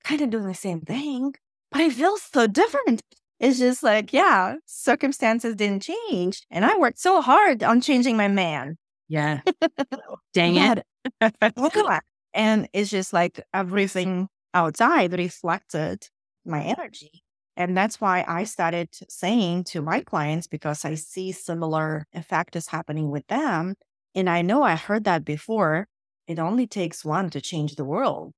kind 0.05 0.21
of 0.21 0.31
doing 0.31 0.47
the 0.47 0.55
same 0.55 0.83
thing, 0.83 1.35
but 1.73 1.81
I 1.81 1.91
feel 1.91 2.17
so 2.17 2.47
different. 2.47 3.03
It's 3.41 3.59
just 3.59 3.83
like, 3.83 4.13
yeah, 4.13 4.55
circumstances 4.67 5.57
didn't 5.57 5.83
change. 5.83 6.43
And 6.51 6.65
I 6.65 6.77
worked 6.79 6.99
so 6.99 7.21
hard 7.21 7.63
on 7.63 7.81
changing 7.81 8.17
my 8.17 8.29
man. 8.29 8.77
Yeah. 9.09 9.41
Dang 10.35 10.57
it. 10.57 10.85
and 12.35 12.69
it's 12.73 12.91
just 12.91 13.13
like 13.13 13.41
everything 13.55 14.29
outside 14.55 15.13
reflected 15.19 16.09
my 16.45 16.63
energy. 16.63 17.23
And 17.57 17.77
that's 17.77 18.01
why 18.01 18.25
I 18.29 18.45
started 18.45 18.89
saying 19.09 19.65
to 19.65 19.81
my 19.83 20.01
clients, 20.01 20.47
because 20.47 20.85
I 20.85 20.95
see 20.95 21.33
similar 21.33 22.07
effects 22.13 22.69
happening 22.69 23.11
with 23.11 23.27
them. 23.29 23.75
And 24.15 24.29
I 24.29 24.43
know 24.43 24.63
I 24.63 24.77
heard 24.77 25.05
that 25.05 25.25
before. 25.25 25.87
It 26.27 26.39
only 26.39 26.67
takes 26.67 27.05
one 27.05 27.31
to 27.31 27.41
change 27.41 27.77
the 27.77 27.85
world. 27.85 28.33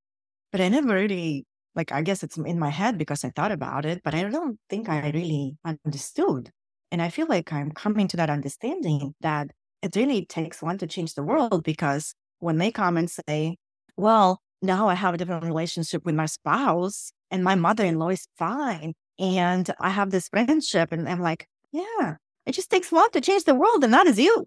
But 0.52 0.60
I 0.60 0.68
never 0.68 0.94
really, 0.94 1.46
like, 1.74 1.92
I 1.92 2.02
guess 2.02 2.22
it's 2.22 2.36
in 2.38 2.58
my 2.58 2.70
head 2.70 2.98
because 2.98 3.24
I 3.24 3.30
thought 3.30 3.52
about 3.52 3.84
it, 3.86 4.02
but 4.04 4.14
I 4.14 4.24
don't 4.24 4.58
think 4.70 4.88
I 4.88 5.10
really 5.10 5.58
understood. 5.64 6.50
And 6.90 7.02
I 7.02 7.10
feel 7.10 7.26
like 7.28 7.52
I'm 7.52 7.72
coming 7.72 8.08
to 8.08 8.16
that 8.18 8.30
understanding 8.30 9.14
that 9.20 9.50
it 9.82 9.96
really 9.96 10.24
takes 10.24 10.62
one 10.62 10.78
to 10.78 10.86
change 10.86 11.14
the 11.14 11.22
world 11.22 11.64
because 11.64 12.14
when 12.40 12.58
they 12.58 12.70
come 12.70 12.96
and 12.96 13.10
say, 13.10 13.56
well, 13.96 14.40
now 14.62 14.88
I 14.88 14.94
have 14.94 15.14
a 15.14 15.16
different 15.16 15.44
relationship 15.44 16.04
with 16.04 16.14
my 16.14 16.26
spouse 16.26 17.12
and 17.30 17.44
my 17.44 17.54
mother 17.54 17.84
in 17.84 17.98
law 17.98 18.08
is 18.08 18.26
fine. 18.36 18.94
And 19.18 19.68
I 19.80 19.90
have 19.90 20.10
this 20.10 20.28
friendship. 20.28 20.92
And 20.92 21.08
I'm 21.08 21.20
like, 21.20 21.46
yeah, 21.72 22.16
it 22.46 22.52
just 22.52 22.70
takes 22.70 22.92
one 22.92 23.10
to 23.12 23.20
change 23.20 23.44
the 23.44 23.54
world. 23.54 23.82
And 23.84 23.92
that 23.92 24.06
is 24.06 24.18
you. 24.18 24.46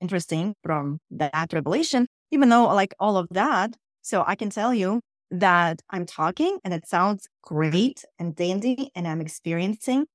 Interesting 0.00 0.54
from 0.62 0.98
that 1.10 1.52
revelation, 1.52 2.06
even 2.30 2.48
though 2.48 2.66
like 2.66 2.94
all 2.98 3.16
of 3.16 3.28
that. 3.30 3.74
So 4.02 4.24
I 4.26 4.34
can 4.34 4.50
tell 4.50 4.74
you 4.74 5.00
that 5.30 5.80
I'm 5.90 6.06
talking 6.06 6.58
and 6.64 6.72
it 6.72 6.86
sounds 6.86 7.26
great 7.42 8.04
and 8.18 8.36
dandy 8.36 8.90
and 8.94 9.08
I'm 9.08 9.20
experiencing 9.20 10.06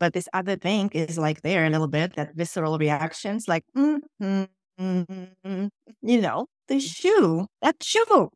but 0.00 0.14
this 0.14 0.28
other 0.32 0.56
thing 0.56 0.90
is 0.92 1.16
like 1.18 1.42
there 1.42 1.64
a 1.64 1.70
little 1.70 1.86
bit, 1.86 2.16
that 2.16 2.34
visceral 2.34 2.78
reactions, 2.78 3.46
like, 3.46 3.64
mm-hmm, 3.76 4.44
mm-hmm, 4.80 5.66
you 6.02 6.20
know, 6.20 6.46
the 6.66 6.80
shoe, 6.80 7.46
that 7.62 7.76
shoe. 7.82 8.30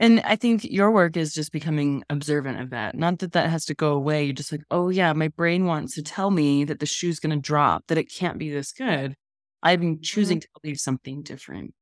And 0.00 0.20
I 0.20 0.36
think 0.36 0.64
your 0.64 0.90
work 0.90 1.16
is 1.16 1.32
just 1.34 1.50
becoming 1.50 2.04
observant 2.08 2.60
of 2.60 2.70
that. 2.70 2.94
Not 2.94 3.18
that 3.20 3.32
that 3.32 3.50
has 3.50 3.64
to 3.64 3.74
go 3.74 3.92
away. 3.94 4.24
You're 4.24 4.32
just 4.32 4.52
like, 4.52 4.62
oh, 4.70 4.90
yeah, 4.90 5.12
my 5.12 5.28
brain 5.28 5.64
wants 5.64 5.94
to 5.94 6.02
tell 6.02 6.30
me 6.30 6.64
that 6.64 6.78
the 6.78 6.86
shoe's 6.86 7.18
going 7.18 7.34
to 7.34 7.40
drop, 7.40 7.84
that 7.88 7.98
it 7.98 8.12
can't 8.12 8.38
be 8.38 8.50
this 8.50 8.72
good. 8.72 9.14
I'm 9.62 9.80
mm-hmm. 9.80 10.02
choosing 10.02 10.40
to 10.40 10.48
believe 10.60 10.78
something 10.78 11.22
different. 11.22 11.74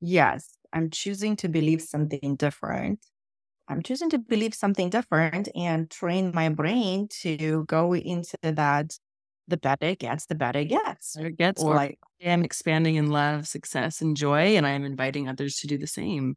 Yes, 0.00 0.56
I'm 0.72 0.90
choosing 0.90 1.36
to 1.36 1.48
believe 1.48 1.82
something 1.82 2.36
different. 2.36 3.04
I'm 3.68 3.82
choosing 3.82 4.10
to 4.10 4.18
believe 4.18 4.54
something 4.54 4.88
different 4.90 5.48
and 5.54 5.90
train 5.90 6.32
my 6.34 6.48
brain 6.48 7.08
to 7.20 7.64
go 7.66 7.94
into 7.94 8.36
that. 8.42 8.98
The 9.46 9.56
better 9.56 9.86
it 9.86 10.00
gets, 10.00 10.26
the 10.26 10.34
better 10.34 10.58
it 10.58 10.66
gets. 10.66 11.16
It 11.16 11.38
gets. 11.38 11.62
Or 11.62 11.74
like 11.74 11.98
I 12.22 12.28
am 12.28 12.44
expanding 12.44 12.96
in 12.96 13.10
love, 13.10 13.48
success, 13.48 14.02
and 14.02 14.14
joy, 14.14 14.56
and 14.56 14.66
I 14.66 14.70
am 14.70 14.84
inviting 14.84 15.26
others 15.26 15.56
to 15.60 15.66
do 15.66 15.78
the 15.78 15.86
same. 15.86 16.36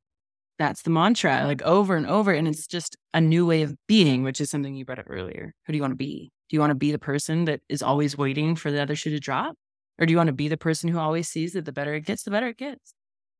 That's 0.57 0.83
the 0.83 0.91
mantra, 0.91 1.43
like 1.45 1.61
over 1.63 1.97
and 1.97 2.07
over. 2.07 2.31
And 2.31 2.47
it's 2.47 2.67
just 2.67 2.95
a 3.13 3.19
new 3.19 3.45
way 3.45 3.63
of 3.63 3.75
being, 3.87 4.23
which 4.23 4.39
is 4.39 4.49
something 4.49 4.75
you 4.75 4.85
brought 4.85 4.99
up 4.99 5.07
earlier. 5.09 5.53
Who 5.65 5.73
do 5.73 5.77
you 5.77 5.83
want 5.83 5.91
to 5.91 5.97
be? 5.97 6.31
Do 6.49 6.55
you 6.55 6.61
want 6.61 6.71
to 6.71 6.75
be 6.75 6.91
the 6.93 6.99
person 6.99 7.45
that 7.45 7.61
is 7.67 7.81
always 7.81 8.17
waiting 8.17 8.55
for 8.55 8.71
the 8.71 8.81
other 8.81 8.95
shoe 8.95 9.09
to 9.09 9.19
drop? 9.19 9.55
Or 9.99 10.05
do 10.05 10.11
you 10.11 10.17
want 10.17 10.27
to 10.27 10.33
be 10.33 10.47
the 10.47 10.57
person 10.57 10.89
who 10.89 10.97
always 10.99 11.27
sees 11.27 11.53
that 11.53 11.65
the 11.65 11.73
better 11.73 11.93
it 11.93 12.05
gets, 12.05 12.23
the 12.23 12.31
better 12.31 12.47
it 12.47 12.57
gets? 12.57 12.93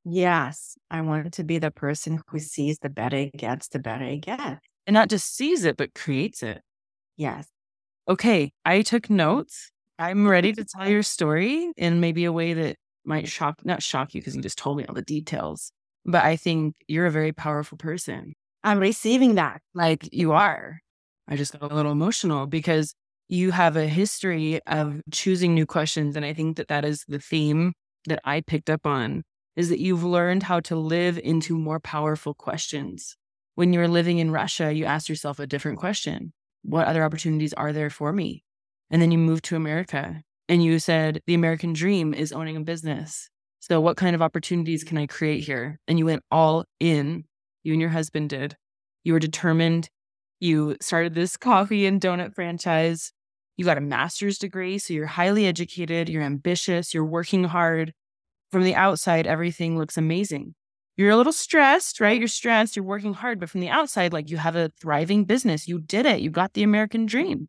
Yes, 0.04 0.78
I 0.90 1.02
want 1.02 1.34
to 1.34 1.44
be 1.44 1.60
the 1.60 1.72
person 1.72 2.20
who 2.28 2.40
sees 2.40 2.80
the 2.80 2.90
better 2.90 3.18
it 3.18 3.34
gets, 3.34 3.68
the 3.68 3.80
better 3.80 4.06
it 4.06 4.22
gets. 4.22 4.60
And 4.88 4.94
not 4.94 5.10
just 5.10 5.36
sees 5.36 5.64
it, 5.64 5.78
but 5.78 5.94
creates 5.94 6.42
it. 6.42 6.62
Yes. 7.18 7.48
Okay, 8.10 8.52
I 8.66 8.82
took 8.82 9.10
notes. 9.10 9.70
I'm 10.00 10.18
mm-hmm. 10.18 10.28
ready 10.28 10.54
to 10.54 10.66
tell 10.66 10.90
your 10.90 11.04
story 11.04 11.72
in 11.78 12.00
maybe 12.00 12.26
a 12.26 12.32
way 12.32 12.54
that 12.54 12.78
might 13.06 13.28
shock, 13.28 13.64
not 13.64 13.84
shock 13.84 14.14
you 14.14 14.22
because 14.22 14.36
you 14.36 14.42
just 14.42 14.58
told 14.58 14.78
me 14.78 14.86
all 14.86 14.96
the 14.96 15.04
details, 15.04 15.72
but 16.06 16.24
I 16.24 16.36
think 16.36 16.76
you're 16.88 17.06
a 17.06 17.12
very 17.12 17.32
powerful 17.32 17.78
person. 17.78 18.34
I'm 18.64 18.80
receiving 18.80 19.36
that. 19.36 19.62
Like 19.74 20.10
you 20.12 20.32
are. 20.34 20.80
I 21.28 21.36
just 21.36 21.58
got 21.58 21.72
a 21.72 21.76
little 21.76 21.92
emotional 21.92 22.48
because 22.48 22.94
you 23.30 23.52
have 23.52 23.78
a 23.78 23.88
history 23.88 24.60
of 24.68 25.02
choosing 25.12 25.54
new 25.54 25.66
questions. 25.66 26.16
And 26.16 26.26
I 26.26 26.34
think 26.34 26.58
that 26.58 26.68
that 26.68 26.84
is 26.84 27.06
the 27.08 27.20
theme 27.20 27.74
that 28.08 28.20
I 28.26 28.42
picked 28.42 28.70
up 28.70 28.86
on 28.86 29.24
is 29.56 29.70
that 29.70 29.80
you've 29.80 30.04
learned 30.04 30.44
how 30.44 30.60
to 30.62 30.76
live 30.76 31.20
into 31.20 31.58
more 31.58 31.80
powerful 31.80 32.34
questions. 32.34 33.18
When 33.56 33.74
you're 33.74 33.88
living 33.88 34.20
in 34.20 34.32
Russia, 34.32 34.72
you 34.72 34.86
ask 34.86 35.10
yourself 35.10 35.40
a 35.40 35.48
different 35.48 35.80
question 35.80 36.34
What 36.64 36.88
other 36.88 37.04
opportunities 37.04 37.54
are 37.54 37.74
there 37.74 37.90
for 37.90 38.14
me? 38.14 38.44
And 38.90 39.02
then 39.02 39.12
you 39.12 39.18
moved 39.18 39.46
to 39.46 39.56
America 39.56 40.22
and 40.48 40.64
you 40.64 40.80
said, 40.80 41.22
The 41.28 41.34
American 41.34 41.74
dream 41.74 42.14
is 42.14 42.32
owning 42.32 42.58
a 42.58 42.62
business. 42.62 43.30
So, 43.60 43.80
what 43.80 43.98
kind 43.98 44.16
of 44.16 44.22
opportunities 44.22 44.84
can 44.84 44.98
I 44.98 45.06
create 45.06 45.44
here? 45.44 45.80
And 45.88 46.00
you 46.00 46.06
went 46.06 46.24
all 46.32 46.66
in. 46.80 47.26
You 47.64 47.74
and 47.74 47.82
your 47.82 47.92
husband 47.92 48.30
did. 48.30 48.56
You 49.04 49.14
were 49.14 49.20
determined. 49.20 49.90
You 50.40 50.78
started 50.82 51.14
this 51.14 51.38
coffee 51.38 51.86
and 51.86 52.02
donut 52.02 52.34
franchise. 52.34 53.12
You 53.58 53.66
got 53.66 53.78
a 53.78 53.82
master's 53.82 54.38
degree. 54.38 54.78
So, 54.78 54.94
you're 54.94 55.06
highly 55.08 55.46
educated, 55.46 56.10
you're 56.10 56.24
ambitious, 56.24 56.94
you're 56.94 57.06
working 57.06 57.44
hard 57.44 57.94
from 58.52 58.64
the 58.64 58.76
outside, 58.76 59.28
everything 59.28 59.78
looks 59.78 59.98
amazing. 59.98 60.56
You're 60.98 61.12
a 61.12 61.18
little 61.18 61.34
stressed, 61.34 62.00
right? 62.00 62.20
You're 62.20 62.28
stressed, 62.28 62.76
you're 62.76 62.86
working 62.86 63.14
hard, 63.14 63.40
but 63.40 63.50
from 63.50 63.62
the 63.62 63.70
outside, 63.70 64.14
like 64.14 64.30
you 64.30 64.38
have 64.38 64.56
a 64.56 64.72
thriving 64.80 65.24
business. 65.26 65.68
You 65.68 65.80
did 65.80 66.06
it. 66.06 66.20
You 66.20 66.30
got 66.30 66.54
the 66.54 66.64
American 66.64 67.06
dream. 67.06 67.48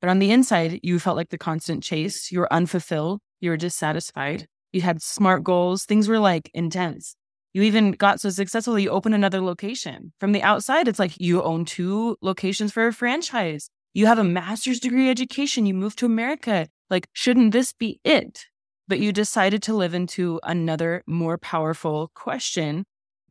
But 0.00 0.10
on 0.10 0.18
the 0.18 0.30
inside, 0.30 0.80
you 0.82 0.98
felt 0.98 1.16
like 1.16 1.28
the 1.28 1.38
constant 1.38 1.82
chase. 1.82 2.32
You 2.32 2.40
were 2.40 2.52
unfulfilled. 2.52 3.20
You 3.40 3.50
were 3.50 3.56
dissatisfied. 3.56 4.46
You 4.72 4.80
had 4.80 5.02
smart 5.02 5.44
goals. 5.44 5.84
Things 5.84 6.08
were 6.08 6.18
like 6.18 6.50
intense. 6.54 7.14
You 7.52 7.62
even 7.62 7.92
got 7.92 8.20
so 8.20 8.30
successful, 8.30 8.78
you 8.78 8.90
opened 8.90 9.14
another 9.14 9.40
location. 9.40 10.12
From 10.20 10.32
the 10.32 10.42
outside, 10.42 10.86
it's 10.86 10.98
like 10.98 11.18
you 11.18 11.42
own 11.42 11.64
two 11.64 12.16
locations 12.20 12.72
for 12.72 12.86
a 12.86 12.92
franchise. 12.92 13.70
You 13.94 14.06
have 14.06 14.18
a 14.18 14.24
master's 14.24 14.80
degree 14.80 15.10
education. 15.10 15.66
You 15.66 15.74
moved 15.74 15.98
to 15.98 16.06
America. 16.06 16.68
Like, 16.90 17.08
shouldn't 17.12 17.52
this 17.52 17.72
be 17.72 18.00
it? 18.04 18.46
But 18.88 19.00
you 19.00 19.12
decided 19.12 19.62
to 19.64 19.74
live 19.74 19.92
into 19.92 20.40
another 20.42 21.02
more 21.06 21.36
powerful 21.36 22.10
question. 22.14 22.84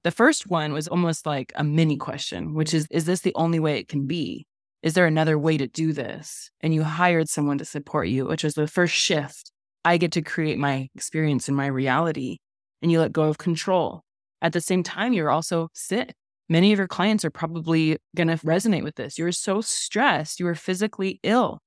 The 0.03 0.11
first 0.11 0.47
one 0.47 0.71
was 0.71 0.87
almost 0.87 1.25
like 1.25 1.51
a 1.55 1.63
mini 1.63 1.97
question, 1.97 2.53
which 2.53 2.75
is 2.75 2.87
Is 2.91 3.05
this 3.05 3.21
the 3.21 3.33
only 3.33 3.59
way 3.59 3.79
it 3.79 3.87
can 3.87 4.05
be? 4.05 4.45
Is 4.83 4.93
there 4.93 5.07
another 5.07 5.39
way 5.39 5.57
to 5.57 5.67
do 5.67 5.93
this? 5.93 6.51
And 6.61 6.73
you 6.73 6.83
hired 6.83 7.27
someone 7.27 7.57
to 7.57 7.65
support 7.65 8.07
you, 8.07 8.27
which 8.27 8.43
was 8.43 8.53
the 8.53 8.67
first 8.67 8.93
shift. 8.93 9.51
I 9.83 9.97
get 9.97 10.11
to 10.11 10.21
create 10.21 10.59
my 10.59 10.89
experience 10.93 11.47
and 11.47 11.57
my 11.57 11.67
reality, 11.67 12.37
and 12.83 12.91
you 12.91 12.99
let 12.99 13.11
go 13.11 13.23
of 13.23 13.39
control. 13.39 14.03
At 14.41 14.53
the 14.53 14.61
same 14.61 14.83
time, 14.83 15.13
you're 15.13 15.31
also 15.31 15.69
sick. 15.73 16.13
Many 16.49 16.71
of 16.71 16.77
your 16.77 16.87
clients 16.87 17.25
are 17.25 17.31
probably 17.31 17.97
going 18.15 18.27
to 18.27 18.37
resonate 18.37 18.83
with 18.83 18.95
this. 18.95 19.17
You're 19.17 19.31
so 19.31 19.61
stressed, 19.61 20.39
you 20.39 20.47
are 20.47 20.55
physically 20.55 21.19
ill. 21.23 21.59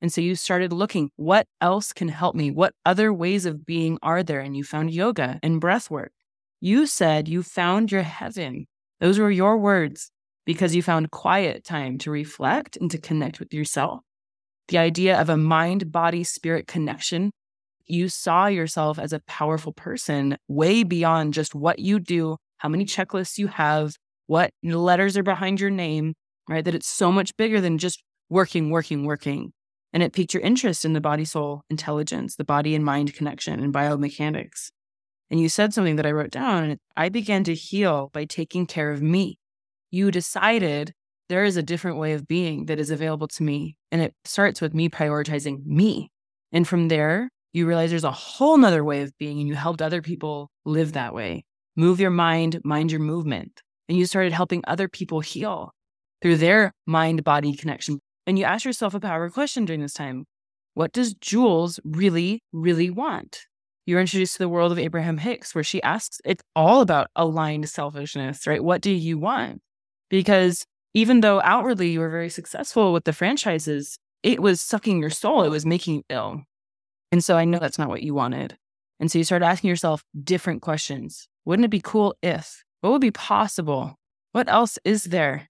And 0.00 0.12
so 0.12 0.20
you 0.20 0.36
started 0.36 0.72
looking, 0.72 1.10
what 1.16 1.46
else 1.60 1.92
can 1.92 2.08
help 2.08 2.34
me? 2.34 2.50
What 2.50 2.72
other 2.86 3.12
ways 3.12 3.46
of 3.46 3.66
being 3.66 3.98
are 4.02 4.22
there? 4.22 4.40
And 4.40 4.56
you 4.56 4.62
found 4.62 4.92
yoga 4.92 5.40
and 5.42 5.60
breath 5.60 5.90
work. 5.90 6.12
You 6.60 6.86
said 6.86 7.28
you 7.28 7.42
found 7.42 7.90
your 7.90 8.02
heaven. 8.02 8.66
Those 9.00 9.18
were 9.18 9.30
your 9.30 9.58
words 9.58 10.10
because 10.44 10.74
you 10.74 10.82
found 10.82 11.10
quiet 11.10 11.64
time 11.64 11.98
to 11.98 12.10
reflect 12.10 12.76
and 12.76 12.90
to 12.90 12.98
connect 12.98 13.38
with 13.38 13.52
yourself. 13.52 14.00
The 14.68 14.78
idea 14.78 15.20
of 15.20 15.28
a 15.28 15.36
mind, 15.36 15.90
body, 15.92 16.24
spirit 16.24 16.66
connection. 16.66 17.30
You 17.86 18.08
saw 18.08 18.46
yourself 18.46 18.98
as 18.98 19.12
a 19.12 19.20
powerful 19.26 19.72
person 19.72 20.36
way 20.46 20.82
beyond 20.82 21.34
just 21.34 21.54
what 21.54 21.78
you 21.78 21.98
do, 21.98 22.36
how 22.58 22.68
many 22.68 22.84
checklists 22.84 23.38
you 23.38 23.46
have, 23.48 23.94
what 24.26 24.50
letters 24.62 25.16
are 25.16 25.22
behind 25.22 25.60
your 25.60 25.70
name, 25.70 26.14
right? 26.48 26.64
That 26.64 26.74
it's 26.74 26.88
so 26.88 27.10
much 27.10 27.36
bigger 27.36 27.60
than 27.60 27.78
just 27.78 28.02
working, 28.28 28.70
working, 28.70 29.04
working. 29.04 29.52
And 29.92 30.02
it 30.02 30.12
piqued 30.12 30.34
your 30.34 30.42
interest 30.42 30.84
in 30.84 30.92
the 30.92 31.00
body 31.00 31.24
soul 31.24 31.62
intelligence, 31.70 32.36
the 32.36 32.44
body 32.44 32.74
and 32.74 32.84
mind 32.84 33.14
connection, 33.14 33.60
and 33.60 33.72
biomechanics. 33.72 34.70
And 35.30 35.40
you 35.40 35.48
said 35.48 35.72
something 35.74 35.96
that 35.96 36.06
I 36.06 36.12
wrote 36.12 36.30
down, 36.30 36.64
and 36.64 36.78
I 36.96 37.08
began 37.08 37.44
to 37.44 37.54
heal 37.54 38.10
by 38.12 38.24
taking 38.24 38.66
care 38.66 38.90
of 38.90 39.02
me. 39.02 39.38
You 39.90 40.10
decided 40.10 40.92
there 41.28 41.44
is 41.44 41.56
a 41.56 41.62
different 41.62 41.98
way 41.98 42.12
of 42.12 42.26
being 42.26 42.66
that 42.66 42.78
is 42.78 42.90
available 42.90 43.28
to 43.28 43.42
me. 43.42 43.76
And 43.92 44.00
it 44.00 44.14
starts 44.24 44.60
with 44.60 44.74
me 44.74 44.88
prioritizing 44.88 45.64
me. 45.64 46.10
And 46.52 46.66
from 46.66 46.88
there, 46.88 47.30
you 47.52 47.66
realize 47.66 47.90
there's 47.90 48.04
a 48.04 48.10
whole 48.10 48.56
nother 48.56 48.84
way 48.84 49.02
of 49.02 49.16
being, 49.18 49.38
and 49.38 49.48
you 49.48 49.54
helped 49.54 49.82
other 49.82 50.02
people 50.02 50.50
live 50.64 50.92
that 50.92 51.14
way. 51.14 51.44
Move 51.76 52.00
your 52.00 52.10
mind, 52.10 52.60
mind 52.64 52.90
your 52.90 53.00
movement. 53.00 53.62
And 53.88 53.96
you 53.96 54.06
started 54.06 54.32
helping 54.32 54.62
other 54.66 54.88
people 54.88 55.20
heal 55.20 55.72
through 56.20 56.36
their 56.36 56.72
mind 56.86 57.24
body 57.24 57.54
connection. 57.54 58.00
And 58.28 58.38
you 58.38 58.44
ask 58.44 58.66
yourself 58.66 58.92
a 58.92 59.00
power 59.00 59.30
question 59.30 59.64
during 59.64 59.80
this 59.80 59.94
time 59.94 60.26
What 60.74 60.92
does 60.92 61.14
Jewels 61.14 61.80
really, 61.82 62.42
really 62.52 62.90
want? 62.90 63.46
You're 63.86 64.02
introduced 64.02 64.34
to 64.34 64.40
the 64.40 64.50
world 64.50 64.70
of 64.70 64.78
Abraham 64.78 65.16
Hicks, 65.16 65.54
where 65.54 65.64
she 65.64 65.82
asks, 65.82 66.20
it's 66.26 66.44
all 66.54 66.82
about 66.82 67.08
aligned 67.16 67.70
selfishness, 67.70 68.46
right? 68.46 68.62
What 68.62 68.82
do 68.82 68.90
you 68.90 69.16
want? 69.16 69.62
Because 70.10 70.66
even 70.92 71.22
though 71.22 71.40
outwardly 71.40 71.88
you 71.88 72.00
were 72.00 72.10
very 72.10 72.28
successful 72.28 72.92
with 72.92 73.04
the 73.04 73.14
franchises, 73.14 73.98
it 74.22 74.42
was 74.42 74.60
sucking 74.60 75.00
your 75.00 75.08
soul, 75.08 75.42
it 75.42 75.48
was 75.48 75.64
making 75.64 75.94
you 75.94 76.02
ill. 76.10 76.42
And 77.10 77.24
so 77.24 77.38
I 77.38 77.46
know 77.46 77.58
that's 77.58 77.78
not 77.78 77.88
what 77.88 78.02
you 78.02 78.12
wanted. 78.12 78.58
And 79.00 79.10
so 79.10 79.16
you 79.16 79.24
start 79.24 79.42
asking 79.42 79.68
yourself 79.68 80.04
different 80.22 80.60
questions. 80.60 81.28
Wouldn't 81.46 81.64
it 81.64 81.70
be 81.70 81.80
cool 81.80 82.14
if? 82.22 82.62
What 82.82 82.90
would 82.90 83.00
be 83.00 83.10
possible? 83.10 83.94
What 84.32 84.50
else 84.50 84.78
is 84.84 85.04
there? 85.04 85.47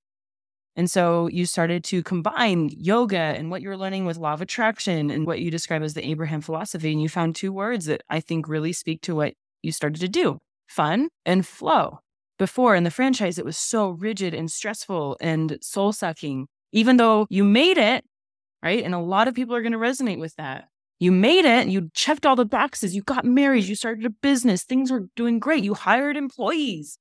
And 0.79 0.89
so 0.89 1.27
you 1.27 1.45
started 1.45 1.83
to 1.85 2.05
combine 2.05 2.71
yoga 2.73 3.17
and 3.17 3.51
what 3.51 3.63
you 3.63 3.69
were 3.69 3.77
learning 3.77 4.05
with 4.05 4.17
law 4.17 4.33
of 4.33 4.41
attraction 4.41 5.11
and 5.11 5.27
what 5.27 5.41
you 5.41 5.51
describe 5.51 5.83
as 5.83 5.95
the 5.95 6.09
Abraham 6.09 6.41
philosophy. 6.41 6.93
And 6.93 7.03
you 7.03 7.09
found 7.09 7.35
two 7.35 7.53
words 7.53 7.87
that 7.87 8.03
I 8.09 8.21
think 8.21 8.47
really 8.47 8.73
speak 8.73 9.01
to 9.03 9.17
what 9.17 9.35
you 9.61 9.73
started 9.73 10.01
to 10.01 10.09
do 10.09 10.39
fun 10.69 11.09
and 11.27 11.45
flow. 11.45 11.99
Before 12.39 12.77
in 12.77 12.85
the 12.85 12.93
franchise, 12.93 13.41
it 13.41 13.45
was 13.45 13.59
so 13.59 13.89
rigid 13.89 14.35
and 14.35 14.49
stressful 14.53 15.17
and 15.21 15.59
soul 15.61 15.93
sucking, 15.93 16.47
even 16.71 16.97
though 16.97 17.27
you 17.29 17.43
made 17.43 17.77
it, 17.77 18.05
right? 18.63 18.85
And 18.85 18.95
a 18.95 19.01
lot 19.01 19.27
of 19.27 19.35
people 19.35 19.57
are 19.57 19.63
going 19.63 19.73
to 19.73 19.79
resonate 19.79 20.21
with 20.21 20.37
that. 20.37 20.69
You 21.01 21.11
made 21.11 21.45
it, 21.45 21.67
you 21.67 21.91
checked 21.93 22.25
all 22.25 22.37
the 22.37 22.45
boxes, 22.45 22.95
you 22.95 23.03
got 23.03 23.25
married, 23.25 23.65
you 23.65 23.75
started 23.75 24.07
a 24.07 24.11
business, 24.11 24.63
things 24.63 24.93
were 24.93 25.09
doing 25.17 25.41
great, 25.41 25.65
you 25.65 25.75
hired 25.75 26.17
employees. 26.17 26.99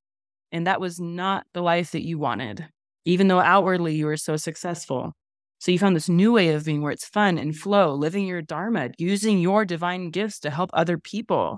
And 0.52 0.66
that 0.66 0.82
was 0.82 1.00
not 1.00 1.46
the 1.54 1.62
life 1.62 1.92
that 1.92 2.04
you 2.04 2.18
wanted 2.18 2.70
even 3.08 3.30
though 3.30 3.40
outwardly 3.40 3.96
you 3.96 4.06
were 4.06 4.18
so 4.18 4.36
successful. 4.36 5.14
So 5.60 5.72
you 5.72 5.80
found 5.80 5.96
this 5.96 6.10
new 6.10 6.34
way 6.34 6.50
of 6.50 6.66
being 6.66 6.82
where 6.82 6.92
it's 6.92 7.08
fun 7.08 7.38
and 7.38 7.56
flow, 7.56 7.94
living 7.94 8.28
your 8.28 8.42
dharma, 8.42 8.90
using 8.98 9.40
your 9.40 9.64
divine 9.64 10.12
gifts 10.12 10.42
to 10.42 10.50
help 10.50 10.70
other 10.74 10.98
people. 10.98 11.58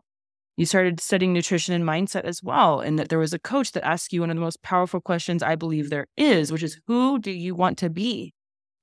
You 0.57 0.67
started 0.67 0.99
studying 0.99 1.33
nutrition 1.33 1.73
and 1.73 1.83
mindset 1.83 2.23
as 2.23 2.43
well, 2.43 2.81
and 2.81 2.99
that 2.99 3.09
there 3.09 3.17
was 3.17 3.33
a 3.33 3.39
coach 3.39 3.71
that 3.71 3.83
asked 3.83 4.13
you 4.13 4.21
one 4.21 4.29
of 4.29 4.35
the 4.35 4.41
most 4.41 4.61
powerful 4.61 5.01
questions 5.01 5.41
I 5.41 5.55
believe 5.55 5.89
there 5.89 6.05
is, 6.15 6.51
which 6.51 6.61
is 6.61 6.79
who 6.85 7.17
do 7.17 7.31
you 7.31 7.55
want 7.55 7.79
to 7.79 7.89
be? 7.89 8.31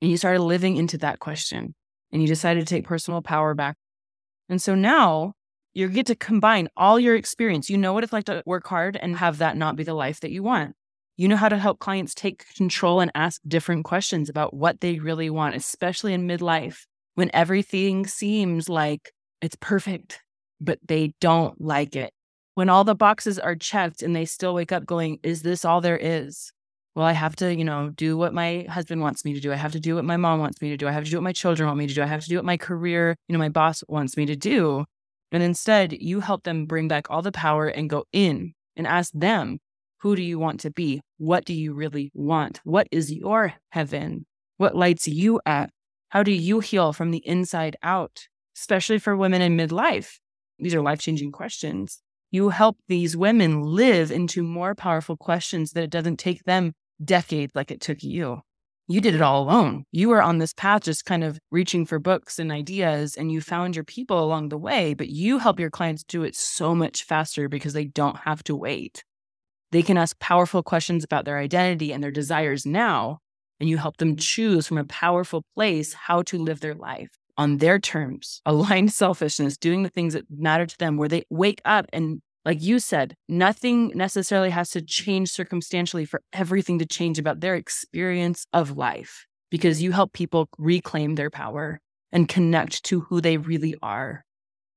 And 0.03 0.11
you 0.11 0.17
started 0.17 0.43
living 0.43 0.77
into 0.77 0.99
that 0.99 1.21
question 1.21 1.73
and 2.11 2.21
you 2.21 2.27
decided 2.27 2.67
to 2.67 2.75
take 2.75 2.85
personal 2.85 3.23
power 3.23 3.55
back. 3.55 3.77
And 4.49 4.61
so 4.61 4.75
now 4.75 5.35
you 5.73 5.89
get 5.89 6.07
to 6.07 6.17
combine 6.17 6.69
all 6.77 6.99
your 6.99 7.15
experience. 7.15 7.71
You 7.71 7.79
know 7.79 7.93
what 7.93 8.03
it's 8.03 8.13
like 8.13 8.25
to 8.25 8.43
work 8.45 8.67
hard 8.67 8.97
and 8.97 9.17
have 9.19 9.39
that 9.39 9.57
not 9.57 9.77
be 9.77 9.85
the 9.85 9.95
life 9.95 10.19
that 10.21 10.33
you 10.33 10.43
want. 10.43 10.75
You 11.17 11.29
know 11.29 11.37
how 11.37 11.49
to 11.49 11.59
help 11.59 11.79
clients 11.79 12.15
take 12.15 12.45
control 12.57 13.01
and 13.01 13.11
ask 13.15 13.41
different 13.49 13.85
questions 13.85 14.29
about 14.29 14.53
what 14.53 14.81
they 14.81 14.99
really 14.99 15.31
want, 15.31 15.55
especially 15.55 16.13
in 16.13 16.29
midlife 16.29 16.85
when 17.15 17.31
everything 17.33 18.07
seems 18.07 18.69
like 18.69 19.13
it's 19.41 19.57
perfect, 19.59 20.21
but 20.61 20.79
they 20.87 21.15
don't 21.21 21.59
like 21.59 21.97
it. 21.97 22.13
When 22.55 22.69
all 22.69 22.85
the 22.85 22.95
boxes 22.95 23.39
are 23.39 23.57
checked 23.57 24.03
and 24.03 24.15
they 24.15 24.27
still 24.27 24.55
wake 24.55 24.73
up 24.73 24.85
going, 24.85 25.19
Is 25.23 25.43
this 25.43 25.65
all 25.65 25.81
there 25.81 25.97
is? 25.97 26.53
Well, 26.95 27.07
I 27.07 27.13
have 27.13 27.37
to, 27.37 27.55
you 27.55 27.65
know, 27.65 27.91
do 27.91 28.17
what 28.17 28.35
my 28.35 28.67
husband 28.69 29.01
wants 29.03 29.25
me 29.25 29.35
to 29.35 29.41
do. 29.41 29.53
I 29.53 29.57
have 29.57 29.73
to 29.73 29.81
do 29.81 29.95
what 29.97 30.05
my 30.05 30.17
mom 30.17 30.41
wants 30.41 30.61
me 30.63 30.71
to 30.71 30.77
do. 30.77 30.89
I 30.89 30.93
have 30.93 31.05
to 31.05 31.11
do 31.11 31.17
what 31.17 31.25
my 31.25 31.33
children 31.33 31.67
want 31.67 31.79
me 31.79 31.87
to 31.87 31.95
do. 31.95 32.03
I 32.03 32.07
have 32.07 32.23
to 32.23 32.29
do 32.29 32.37
what 32.37 32.45
my 32.45 32.57
career, 32.57 33.17
you 33.29 33.33
know, 33.33 33.39
my 33.39 33.51
boss 33.51 33.83
wants 33.89 34.17
me 34.17 34.27
to 34.27 34.37
do. 34.37 34.85
And 35.33 35.43
instead, 35.43 35.93
you 35.93 36.21
help 36.21 36.45
them 36.45 36.67
bring 36.67 36.89
back 36.89 37.11
all 37.11 37.21
the 37.21 37.33
power 37.33 37.69
and 37.69 37.91
go 37.91 38.05
in 38.13 38.55
and 38.77 38.87
ask 38.87 39.13
them, 39.13 39.59
who 39.99 40.17
do 40.17 40.23
you 40.23 40.39
want 40.39 40.61
to 40.61 40.71
be? 40.71 41.01
What 41.19 41.45
do 41.45 41.55
you 41.55 41.73
really 41.75 42.11
want? 42.15 42.61
What 42.65 42.87
is 42.91 43.13
your 43.13 43.55
heaven? 43.71 44.27
What 44.57 44.77
lights 44.77 45.09
you 45.09 45.41
up? 45.47 45.71
How 46.11 46.23
do 46.23 46.33
you 46.33 46.61
heal 46.61 46.93
from 46.93 47.11
the 47.11 47.27
inside 47.27 47.77
out, 47.83 48.29
especially 48.57 48.99
for 48.99 49.17
women 49.17 49.43
in 49.43 49.57
midlife? 49.57 50.19
These 50.59 50.75
are 50.75 50.83
life 50.83 51.01
changing 51.01 51.33
questions. 51.33 52.03
You 52.31 52.51
help 52.51 52.77
these 52.89 53.17
women 53.17 53.63
live 53.63 54.11
into 54.11 54.43
more 54.43 54.75
powerful 54.75 55.17
questions 55.17 55.73
that 55.73 55.85
it 55.85 55.91
doesn't 55.91 56.19
take 56.19 56.45
them 56.45 56.73
decades 57.03 57.53
like 57.55 57.71
it 57.71 57.81
took 57.81 58.03
you. 58.03 58.41
You 58.89 59.01
did 59.01 59.15
it 59.17 59.23
all 59.23 59.43
alone. 59.43 59.85
You 59.91 60.11
were 60.11 60.23
on 60.23 60.39
this 60.39 60.53
path, 60.53 60.85
just 60.85 61.05
kind 61.05 61.25
of 61.25 61.41
reaching 61.51 61.87
for 61.87 61.99
books 61.99 62.39
and 62.39 62.53
ideas, 62.53 63.17
and 63.17 63.33
you 63.33 63.41
found 63.41 63.75
your 63.75 63.85
people 63.85 64.23
along 64.23 64.49
the 64.49 64.59
way, 64.59 64.95
but 64.95 65.09
you 65.09 65.39
help 65.39 65.59
your 65.59 65.71
clients 65.71 66.05
do 66.05 66.23
it 66.23 66.37
so 66.37 66.75
much 66.75 67.03
faster 67.03 67.49
because 67.49 67.73
they 67.73 67.87
don't 67.87 68.19
have 68.19 68.45
to 68.45 68.55
wait. 68.55 69.03
They 69.73 69.83
can 69.83 69.99
ask 69.99 70.19
powerful 70.19 70.63
questions 70.63 71.05
about 71.05 71.25
their 71.25 71.39
identity 71.39 71.93
and 71.93 72.03
their 72.03 72.11
desires 72.11 72.65
now, 72.65 73.19
and 73.61 73.69
you 73.69 73.79
help 73.79 73.97
them 73.97 74.17
choose 74.17 74.67
from 74.67 74.79
a 74.79 74.85
powerful 74.85 75.45
place 75.55 75.93
how 75.93 76.23
to 76.23 76.39
live 76.39 76.61
their 76.61 76.75
life 76.75 77.11
on 77.37 77.59
their 77.59 77.79
terms, 77.79 78.41
aligned 78.47 78.93
selfishness, 78.93 79.57
doing 79.57 79.83
the 79.83 79.89
things 79.89 80.15
that 80.15 80.25
matter 80.31 80.67
to 80.67 80.79
them, 80.79 80.97
where 80.97 81.09
they 81.09 81.25
wake 81.31 81.61
up 81.65 81.87
and 81.93 82.21
like 82.47 82.63
you 82.63 82.79
said, 82.79 83.17
nothing 83.29 83.91
necessarily 83.97 84.51
has 84.51 84.71
to 84.71 84.81
change 84.81 85.31
circumstantially 85.31 86.05
for 86.05 86.23
everything 86.33 86.79
to 86.79 86.87
change 86.87 87.19
about 87.19 87.41
their 87.41 87.57
experience 87.57 88.47
of 88.53 88.77
life 88.77 89.27
because 89.51 89.83
you 89.83 89.91
help 89.91 90.13
people 90.13 90.49
reclaim 90.57 91.17
their 91.17 91.29
power 91.29 91.81
and 92.13 92.29
connect 92.29 92.85
to 92.85 93.01
who 93.01 93.21
they 93.21 93.37
really 93.37 93.75
are. 93.83 94.25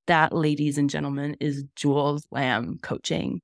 That, 0.08 0.34
ladies 0.34 0.80
and 0.80 0.90
gentlemen, 0.90 1.38
is 1.40 1.64
Jewels 1.76 2.26
Lamb 2.32 2.80
coaching. 2.82 3.40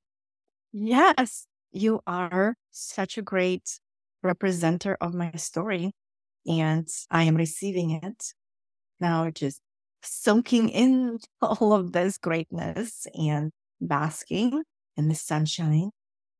Yes, 0.78 1.48
you 1.72 2.02
are 2.06 2.56
such 2.72 3.18
a 3.18 3.22
great 3.22 3.80
representer 4.24 4.96
of 5.00 5.14
my 5.14 5.32
story, 5.34 5.94
and 6.48 6.88
I 7.10 7.24
am 7.24 7.36
receiving 7.36 7.92
it 7.92 8.34
now, 9.00 9.32
just 9.32 9.62
soaking 10.04 10.70
in 10.70 11.20
all 11.42 11.74
of 11.74 11.94
this 11.94 12.18
greatness 12.20 13.08
and 13.16 13.52
basking 13.82 14.64
in 14.98 15.10
the 15.10 15.16
sunshine. 15.16 15.92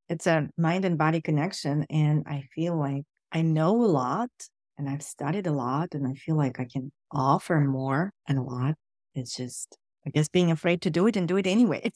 It's 0.10 0.28
a 0.28 0.50
mind 0.58 0.86
and 0.86 0.98
body 0.98 1.22
connection, 1.22 1.86
and 1.90 2.24
I 2.28 2.44
feel 2.56 2.78
like 2.78 3.06
I 3.32 3.42
know 3.44 3.72
a 3.84 3.88
lot 3.88 4.32
and 4.78 4.90
I've 4.90 5.04
studied 5.04 5.48
a 5.48 5.54
lot, 5.54 5.96
and 5.96 6.08
I 6.08 6.14
feel 6.16 6.38
like 6.38 6.60
I 6.60 6.66
can 6.66 6.92
offer 7.12 7.60
more 7.62 8.12
and 8.28 8.38
a 8.40 8.44
lot. 8.44 8.76
It's 9.16 9.36
just, 9.38 9.78
I 10.08 10.12
guess, 10.12 10.30
being 10.30 10.52
afraid 10.52 10.82
to 10.84 10.92
do 10.92 11.08
it 11.08 11.18
and 11.18 11.28
do 11.28 11.38
it 11.38 11.48
anyway. 11.48 11.92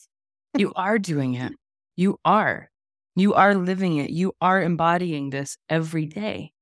you 0.57 0.73
are 0.75 0.99
doing 0.99 1.35
it. 1.35 1.53
You 1.99 2.17
are. 2.23 2.71
You 3.17 3.33
are 3.33 3.53
living 3.53 3.97
it. 3.97 4.09
You 4.09 4.31
are 4.39 4.61
embodying 4.61 5.31
this 5.31 5.57
every 5.67 6.05
day. 6.05 6.53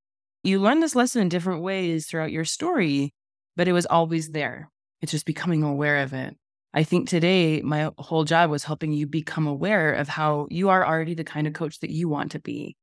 You 0.44 0.58
learn 0.58 0.80
this 0.80 0.96
lesson 0.96 1.22
in 1.22 1.30
different 1.30 1.62
ways 1.62 2.08
throughout 2.08 2.32
your 2.32 2.44
story, 2.44 3.14
but 3.56 3.68
it 3.68 3.72
was 3.72 3.86
always 3.86 4.32
there. 4.32 4.72
It's 5.00 5.12
just 5.12 5.28
becoming 5.28 5.62
aware 5.62 5.98
of 5.98 6.12
it. 6.12 6.36
I 6.74 6.82
think 6.82 7.08
today 7.08 7.62
my 7.62 7.92
whole 8.00 8.24
job 8.24 8.50
was 8.50 8.64
helping 8.64 8.94
you 8.94 9.06
become 9.06 9.46
aware 9.46 9.94
of 9.94 10.08
how 10.08 10.48
you 10.50 10.70
are 10.70 10.84
already 10.84 11.14
the 11.14 11.24
kind 11.24 11.46
of 11.46 11.54
coach 11.54 11.82
that 11.82 11.92
you 11.92 12.10
want 12.10 12.32
to 12.32 12.40
be, 12.40 12.76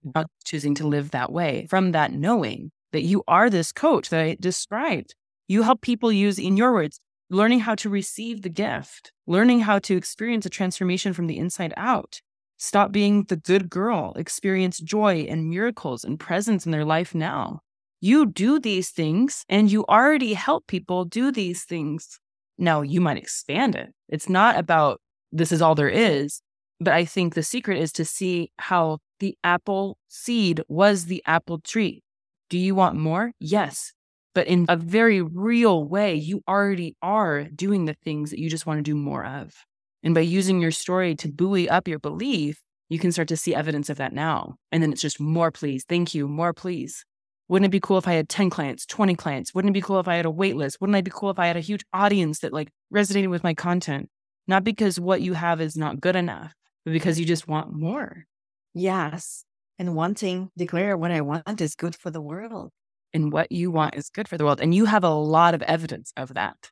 mm-hmm. 0.00 0.08
about 0.08 0.26
choosing 0.44 0.74
to 0.74 0.88
live 0.88 1.12
that 1.12 1.30
way. 1.30 1.68
From 1.70 1.92
that 1.92 2.12
knowing 2.12 2.72
that 2.90 3.02
you 3.02 3.22
are 3.28 3.48
this 3.48 3.70
coach 3.70 4.08
that 4.08 4.20
I 4.20 4.36
described, 4.40 5.14
you 5.46 5.62
help 5.62 5.80
people 5.80 6.10
use, 6.10 6.40
in 6.40 6.56
your 6.56 6.72
words, 6.72 6.98
learning 7.30 7.60
how 7.60 7.76
to 7.76 7.88
receive 7.88 8.42
the 8.42 8.48
gift, 8.48 9.12
learning 9.26 9.60
how 9.60 9.78
to 9.78 9.96
experience 9.96 10.44
a 10.44 10.50
transformation 10.50 11.12
from 11.12 11.28
the 11.28 11.38
inside 11.38 11.72
out. 11.76 12.20
Stop 12.58 12.92
being 12.92 13.24
the 13.24 13.36
good 13.36 13.70
girl, 13.70 14.12
experience 14.16 14.78
joy 14.78 15.26
and 15.28 15.48
miracles 15.48 16.04
and 16.04 16.20
presence 16.20 16.66
in 16.66 16.72
their 16.72 16.84
life 16.84 17.14
now. 17.14 17.60
You 18.00 18.26
do 18.26 18.58
these 18.58 18.90
things 18.90 19.44
and 19.48 19.70
you 19.70 19.86
already 19.86 20.34
help 20.34 20.66
people 20.66 21.04
do 21.04 21.30
these 21.30 21.64
things. 21.64 22.18
Now, 22.58 22.82
you 22.82 23.00
might 23.00 23.16
expand 23.16 23.76
it. 23.76 23.90
It's 24.08 24.28
not 24.28 24.58
about 24.58 25.00
this 25.32 25.52
is 25.52 25.62
all 25.62 25.74
there 25.74 25.88
is, 25.88 26.42
but 26.80 26.92
I 26.92 27.04
think 27.04 27.34
the 27.34 27.42
secret 27.42 27.78
is 27.78 27.92
to 27.92 28.04
see 28.04 28.50
how 28.58 28.98
the 29.20 29.36
apple 29.44 29.98
seed 30.08 30.62
was 30.68 31.06
the 31.06 31.22
apple 31.26 31.60
tree. 31.60 32.02
Do 32.48 32.58
you 32.58 32.74
want 32.74 32.96
more? 32.96 33.32
Yes. 33.38 33.92
But 34.34 34.46
in 34.46 34.66
a 34.68 34.76
very 34.76 35.22
real 35.22 35.84
way, 35.84 36.14
you 36.14 36.42
already 36.48 36.94
are 37.02 37.44
doing 37.44 37.84
the 37.84 37.96
things 38.04 38.30
that 38.30 38.38
you 38.38 38.48
just 38.48 38.66
want 38.66 38.78
to 38.78 38.82
do 38.82 38.94
more 38.94 39.24
of. 39.24 39.54
And 40.02 40.14
by 40.14 40.20
using 40.20 40.60
your 40.60 40.70
story 40.70 41.14
to 41.16 41.28
buoy 41.28 41.68
up 41.68 41.88
your 41.88 41.98
belief, 41.98 42.62
you 42.88 42.98
can 42.98 43.12
start 43.12 43.28
to 43.28 43.36
see 43.36 43.54
evidence 43.54 43.88
of 43.90 43.98
that 43.98 44.12
now. 44.12 44.56
And 44.70 44.82
then 44.82 44.92
it's 44.92 45.02
just 45.02 45.20
more, 45.20 45.50
please. 45.50 45.84
Thank 45.88 46.14
you. 46.14 46.28
More, 46.28 46.52
please. 46.52 47.04
Wouldn't 47.48 47.66
it 47.66 47.72
be 47.72 47.80
cool 47.80 47.98
if 47.98 48.06
I 48.06 48.12
had 48.12 48.28
10 48.28 48.50
clients, 48.50 48.86
20 48.86 49.16
clients? 49.16 49.52
Wouldn't 49.52 49.70
it 49.70 49.74
be 49.74 49.80
cool 49.80 49.98
if 49.98 50.06
I 50.06 50.14
had 50.14 50.26
a 50.26 50.30
wait 50.30 50.54
list? 50.54 50.80
Wouldn't 50.80 50.96
it 50.96 51.04
be 51.04 51.10
cool 51.12 51.30
if 51.30 51.38
I 51.38 51.48
had 51.48 51.56
a 51.56 51.60
huge 51.60 51.84
audience 51.92 52.38
that 52.40 52.52
like 52.52 52.70
resonated 52.94 53.30
with 53.30 53.42
my 53.42 53.54
content? 53.54 54.08
Not 54.46 54.62
because 54.62 55.00
what 55.00 55.20
you 55.20 55.34
have 55.34 55.60
is 55.60 55.76
not 55.76 56.00
good 56.00 56.14
enough, 56.16 56.54
but 56.84 56.92
because 56.92 57.18
you 57.18 57.26
just 57.26 57.48
want 57.48 57.72
more. 57.72 58.26
Yes. 58.74 59.44
And 59.78 59.96
wanting, 59.96 60.50
declare 60.56 60.96
what 60.96 61.10
I 61.10 61.20
want 61.22 61.60
is 61.60 61.74
good 61.74 61.96
for 61.96 62.10
the 62.10 62.20
world 62.20 62.70
and 63.12 63.32
what 63.32 63.50
you 63.50 63.70
want 63.70 63.94
is 63.94 64.08
good 64.10 64.28
for 64.28 64.38
the 64.38 64.44
world. 64.44 64.60
And 64.60 64.74
you 64.74 64.84
have 64.86 65.04
a 65.04 65.10
lot 65.10 65.54
of 65.54 65.62
evidence 65.62 66.12
of 66.16 66.34
that. 66.34 66.70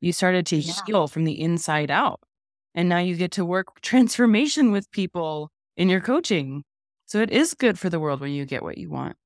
You 0.00 0.12
started 0.12 0.46
to 0.46 0.56
yeah. 0.56 0.72
heal 0.86 1.08
from 1.08 1.24
the 1.24 1.40
inside 1.40 1.90
out. 1.90 2.20
And 2.74 2.88
now 2.88 2.98
you 2.98 3.16
get 3.16 3.32
to 3.32 3.44
work 3.44 3.80
transformation 3.82 4.70
with 4.72 4.90
people 4.90 5.50
in 5.76 5.88
your 5.88 6.00
coaching. 6.00 6.64
So 7.06 7.20
it 7.20 7.30
is 7.30 7.54
good 7.54 7.78
for 7.78 7.88
the 7.88 8.00
world 8.00 8.20
when 8.20 8.32
you 8.32 8.44
get 8.44 8.62
what 8.62 8.78
you 8.78 8.90
want. 8.90 9.16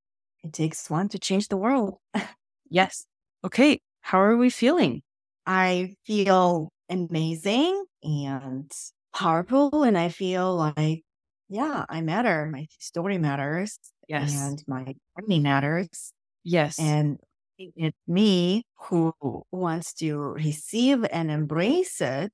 It 0.42 0.52
takes 0.52 0.88
one 0.88 1.08
to 1.10 1.18
change 1.18 1.48
the 1.48 1.56
world. 1.56 1.96
yes. 2.70 3.06
Okay. 3.44 3.80
How 4.02 4.20
are 4.20 4.36
we 4.36 4.50
feeling? 4.50 5.02
I 5.46 5.94
feel 6.06 6.70
amazing 6.88 7.84
and 8.02 8.70
powerful. 9.14 9.82
And 9.82 9.98
I 9.98 10.08
feel 10.08 10.54
like, 10.56 11.02
yeah, 11.48 11.84
I 11.88 12.00
matter. 12.00 12.48
My 12.50 12.66
story 12.78 13.18
matters. 13.18 13.78
Yes. 14.08 14.34
And 14.34 14.62
my 14.66 14.94
journey 15.18 15.40
matters. 15.40 16.12
Yes. 16.44 16.78
And 16.78 17.18
it's 17.58 17.96
me 18.06 18.64
who 18.76 19.12
wants 19.52 19.92
to 19.94 20.16
receive 20.18 21.04
and 21.12 21.30
embrace 21.30 22.00
it. 22.00 22.32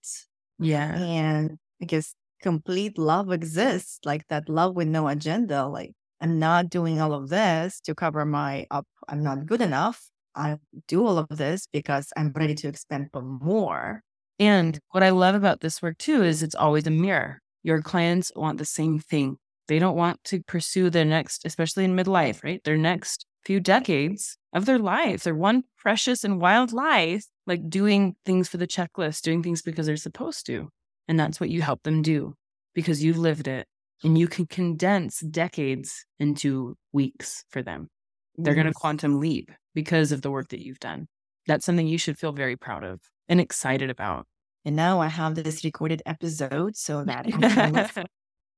Yeah. 0.58 0.96
And 0.96 1.58
because 1.80 2.14
complete 2.42 2.98
love 2.98 3.32
exists, 3.32 3.98
like 4.04 4.26
that 4.28 4.48
love 4.48 4.76
with 4.76 4.88
no 4.88 5.08
agenda. 5.08 5.66
Like 5.66 5.92
I'm 6.20 6.38
not 6.38 6.70
doing 6.70 7.00
all 7.00 7.12
of 7.12 7.28
this 7.28 7.80
to 7.82 7.94
cover 7.94 8.24
my 8.24 8.66
up. 8.70 8.86
I'm 9.08 9.22
not 9.22 9.46
good 9.46 9.60
enough. 9.60 10.08
I 10.34 10.58
do 10.86 11.04
all 11.06 11.18
of 11.18 11.28
this 11.30 11.66
because 11.72 12.12
I'm 12.16 12.32
ready 12.34 12.54
to 12.56 12.68
expand 12.68 13.08
for 13.12 13.22
more. 13.22 14.02
And 14.38 14.78
what 14.92 15.02
I 15.02 15.10
love 15.10 15.34
about 15.34 15.60
this 15.60 15.80
work 15.82 15.98
too 15.98 16.22
is 16.22 16.42
it's 16.42 16.54
always 16.54 16.86
a 16.86 16.90
mirror. 16.90 17.40
Your 17.62 17.82
clients 17.82 18.30
want 18.36 18.58
the 18.58 18.64
same 18.64 18.98
thing. 18.98 19.38
They 19.68 19.78
don't 19.78 19.96
want 19.96 20.22
to 20.24 20.42
pursue 20.44 20.90
their 20.90 21.04
next, 21.04 21.44
especially 21.44 21.84
in 21.84 21.96
midlife, 21.96 22.44
right? 22.44 22.62
Their 22.64 22.76
next 22.76 23.25
few 23.46 23.60
decades 23.60 24.36
of 24.52 24.66
their 24.66 24.78
lives, 24.78 25.22
their 25.22 25.34
one 25.34 25.62
precious 25.78 26.24
and 26.24 26.40
wild 26.40 26.72
life, 26.72 27.24
like 27.46 27.70
doing 27.70 28.16
things 28.26 28.48
for 28.48 28.56
the 28.56 28.66
checklist, 28.66 29.22
doing 29.22 29.40
things 29.40 29.62
because 29.62 29.86
they're 29.86 29.96
supposed 29.96 30.44
to. 30.46 30.68
And 31.06 31.18
that's 31.18 31.38
what 31.38 31.48
you 31.48 31.62
help 31.62 31.84
them 31.84 32.02
do 32.02 32.34
because 32.74 33.04
you've 33.04 33.18
lived 33.18 33.46
it 33.46 33.68
and 34.02 34.18
you 34.18 34.26
can 34.26 34.46
condense 34.46 35.20
decades 35.20 36.04
into 36.18 36.76
weeks 36.92 37.44
for 37.48 37.62
them. 37.62 37.88
They're 38.36 38.54
yes. 38.54 38.62
going 38.62 38.72
to 38.72 38.78
quantum 38.78 39.20
leap 39.20 39.52
because 39.74 40.10
of 40.10 40.22
the 40.22 40.30
work 40.30 40.48
that 40.48 40.60
you've 40.60 40.80
done. 40.80 41.06
That's 41.46 41.64
something 41.64 41.86
you 41.86 41.98
should 41.98 42.18
feel 42.18 42.32
very 42.32 42.56
proud 42.56 42.82
of 42.82 43.00
and 43.28 43.40
excited 43.40 43.90
about. 43.90 44.26
And 44.64 44.74
now 44.74 45.00
I 45.00 45.06
have 45.06 45.36
this 45.36 45.62
recorded 45.62 46.02
episode 46.04 46.76
so 46.76 47.04
that 47.04 47.26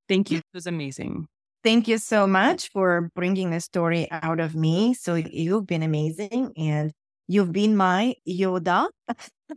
Thank 0.08 0.30
you. 0.30 0.38
It 0.38 0.44
was 0.54 0.66
amazing. 0.66 1.26
Thank 1.64 1.88
you 1.88 1.98
so 1.98 2.26
much 2.26 2.70
for 2.70 3.10
bringing 3.14 3.50
the 3.50 3.60
story 3.60 4.08
out 4.10 4.38
of 4.38 4.54
me. 4.54 4.94
So 4.94 5.14
you've 5.14 5.66
been 5.66 5.82
amazing 5.82 6.52
and 6.56 6.92
you've 7.26 7.52
been 7.52 7.76
my 7.76 8.14
Yoda 8.26 8.88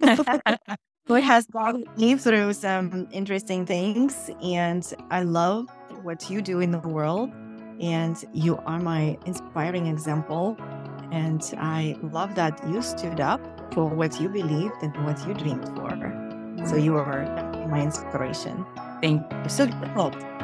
who 1.06 1.14
has 1.14 1.46
gone 1.48 1.84
me 1.98 2.16
through 2.16 2.54
some 2.54 3.08
interesting 3.12 3.66
things. 3.66 4.32
And 4.42 4.84
I 5.12 5.22
love 5.22 5.68
what 6.02 6.30
you 6.30 6.42
do 6.42 6.60
in 6.60 6.72
the 6.72 6.80
world. 6.80 7.32
And 7.80 8.24
you 8.34 8.58
are 8.58 8.80
my 8.80 9.18
inspiring 9.26 9.88
example. 9.88 10.58
And 11.12 11.42
I 11.58 11.98
love 12.02 12.36
that 12.36 12.68
you 12.68 12.82
stood 12.82 13.20
up 13.20 13.42
for 13.74 13.86
what 13.86 14.20
you 14.20 14.30
believed 14.30 14.82
and 14.82 15.06
what 15.06 15.26
you 15.28 15.34
dreamed 15.34 15.66
for. 15.76 15.90
So 16.66 16.76
mm-hmm. 16.76 16.80
you 16.80 16.96
are 16.98 17.68
my 17.70 17.82
inspiration. 17.82 18.66
Thank 19.02 19.22
you. 19.32 19.50
So. 19.50 19.68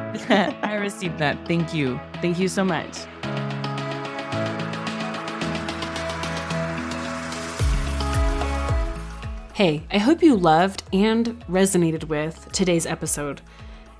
I 0.30 0.76
received 0.76 1.18
that. 1.20 1.48
Thank 1.48 1.74
you. 1.74 2.00
Thank 2.22 2.40
you 2.40 2.48
so 2.48 2.64
much. 2.64 2.98
Hey, 9.54 9.84
I 9.92 9.98
hope 9.98 10.22
you 10.22 10.36
loved 10.36 10.84
and 10.94 11.44
resonated 11.48 12.06
with 12.06 12.52
today's 12.52 12.86
episode. 12.86 13.42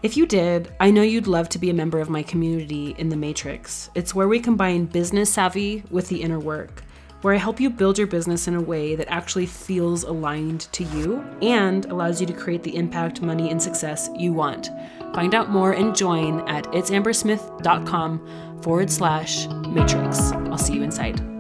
If 0.04 0.16
you 0.16 0.28
did, 0.28 0.74
I 0.80 0.92
know 0.92 1.02
you'd 1.02 1.26
love 1.26 1.50
to 1.50 1.58
be 1.58 1.72
a 1.72 1.74
member 1.74 2.00
of 2.00 2.10
my 2.10 2.22
community 2.22 2.96
in 3.00 3.10
the 3.10 3.18
Matrix. 3.18 3.90
It's 3.96 4.14
where 4.14 4.28
we 4.28 4.40
combine 4.40 4.86
business 4.86 5.34
savvy 5.34 5.84
with 5.90 6.08
the 6.10 6.22
inner 6.22 6.40
work 6.40 6.84
where 7.22 7.34
I 7.34 7.38
help 7.38 7.60
you 7.60 7.70
build 7.70 7.98
your 7.98 8.08
business 8.08 8.48
in 8.48 8.56
a 8.56 8.62
way 8.62 8.96
that 8.96 9.08
actually 9.10 9.48
feels 9.48 10.04
aligned 10.04 10.62
to 10.74 10.84
you 10.84 11.26
and 11.42 11.86
allows 11.86 12.22
you 12.22 12.28
to 12.28 12.34
create 12.34 12.64
the 12.64 12.76
impact, 12.76 13.22
money, 13.22 13.50
and 13.50 13.62
success 13.62 14.10
you 14.16 14.34
want. 14.34 14.70
Find 15.14 15.34
out 15.36 15.50
more 15.50 15.74
and 15.74 15.96
join 15.96 16.48
at 16.48 16.66
itsambersmith.com 16.66 18.62
forward 18.62 18.92
slash 18.92 19.48
matrix. 19.48 20.32
I'll 20.32 20.58
see 20.58 20.74
you 20.74 20.84
inside. 20.84 21.37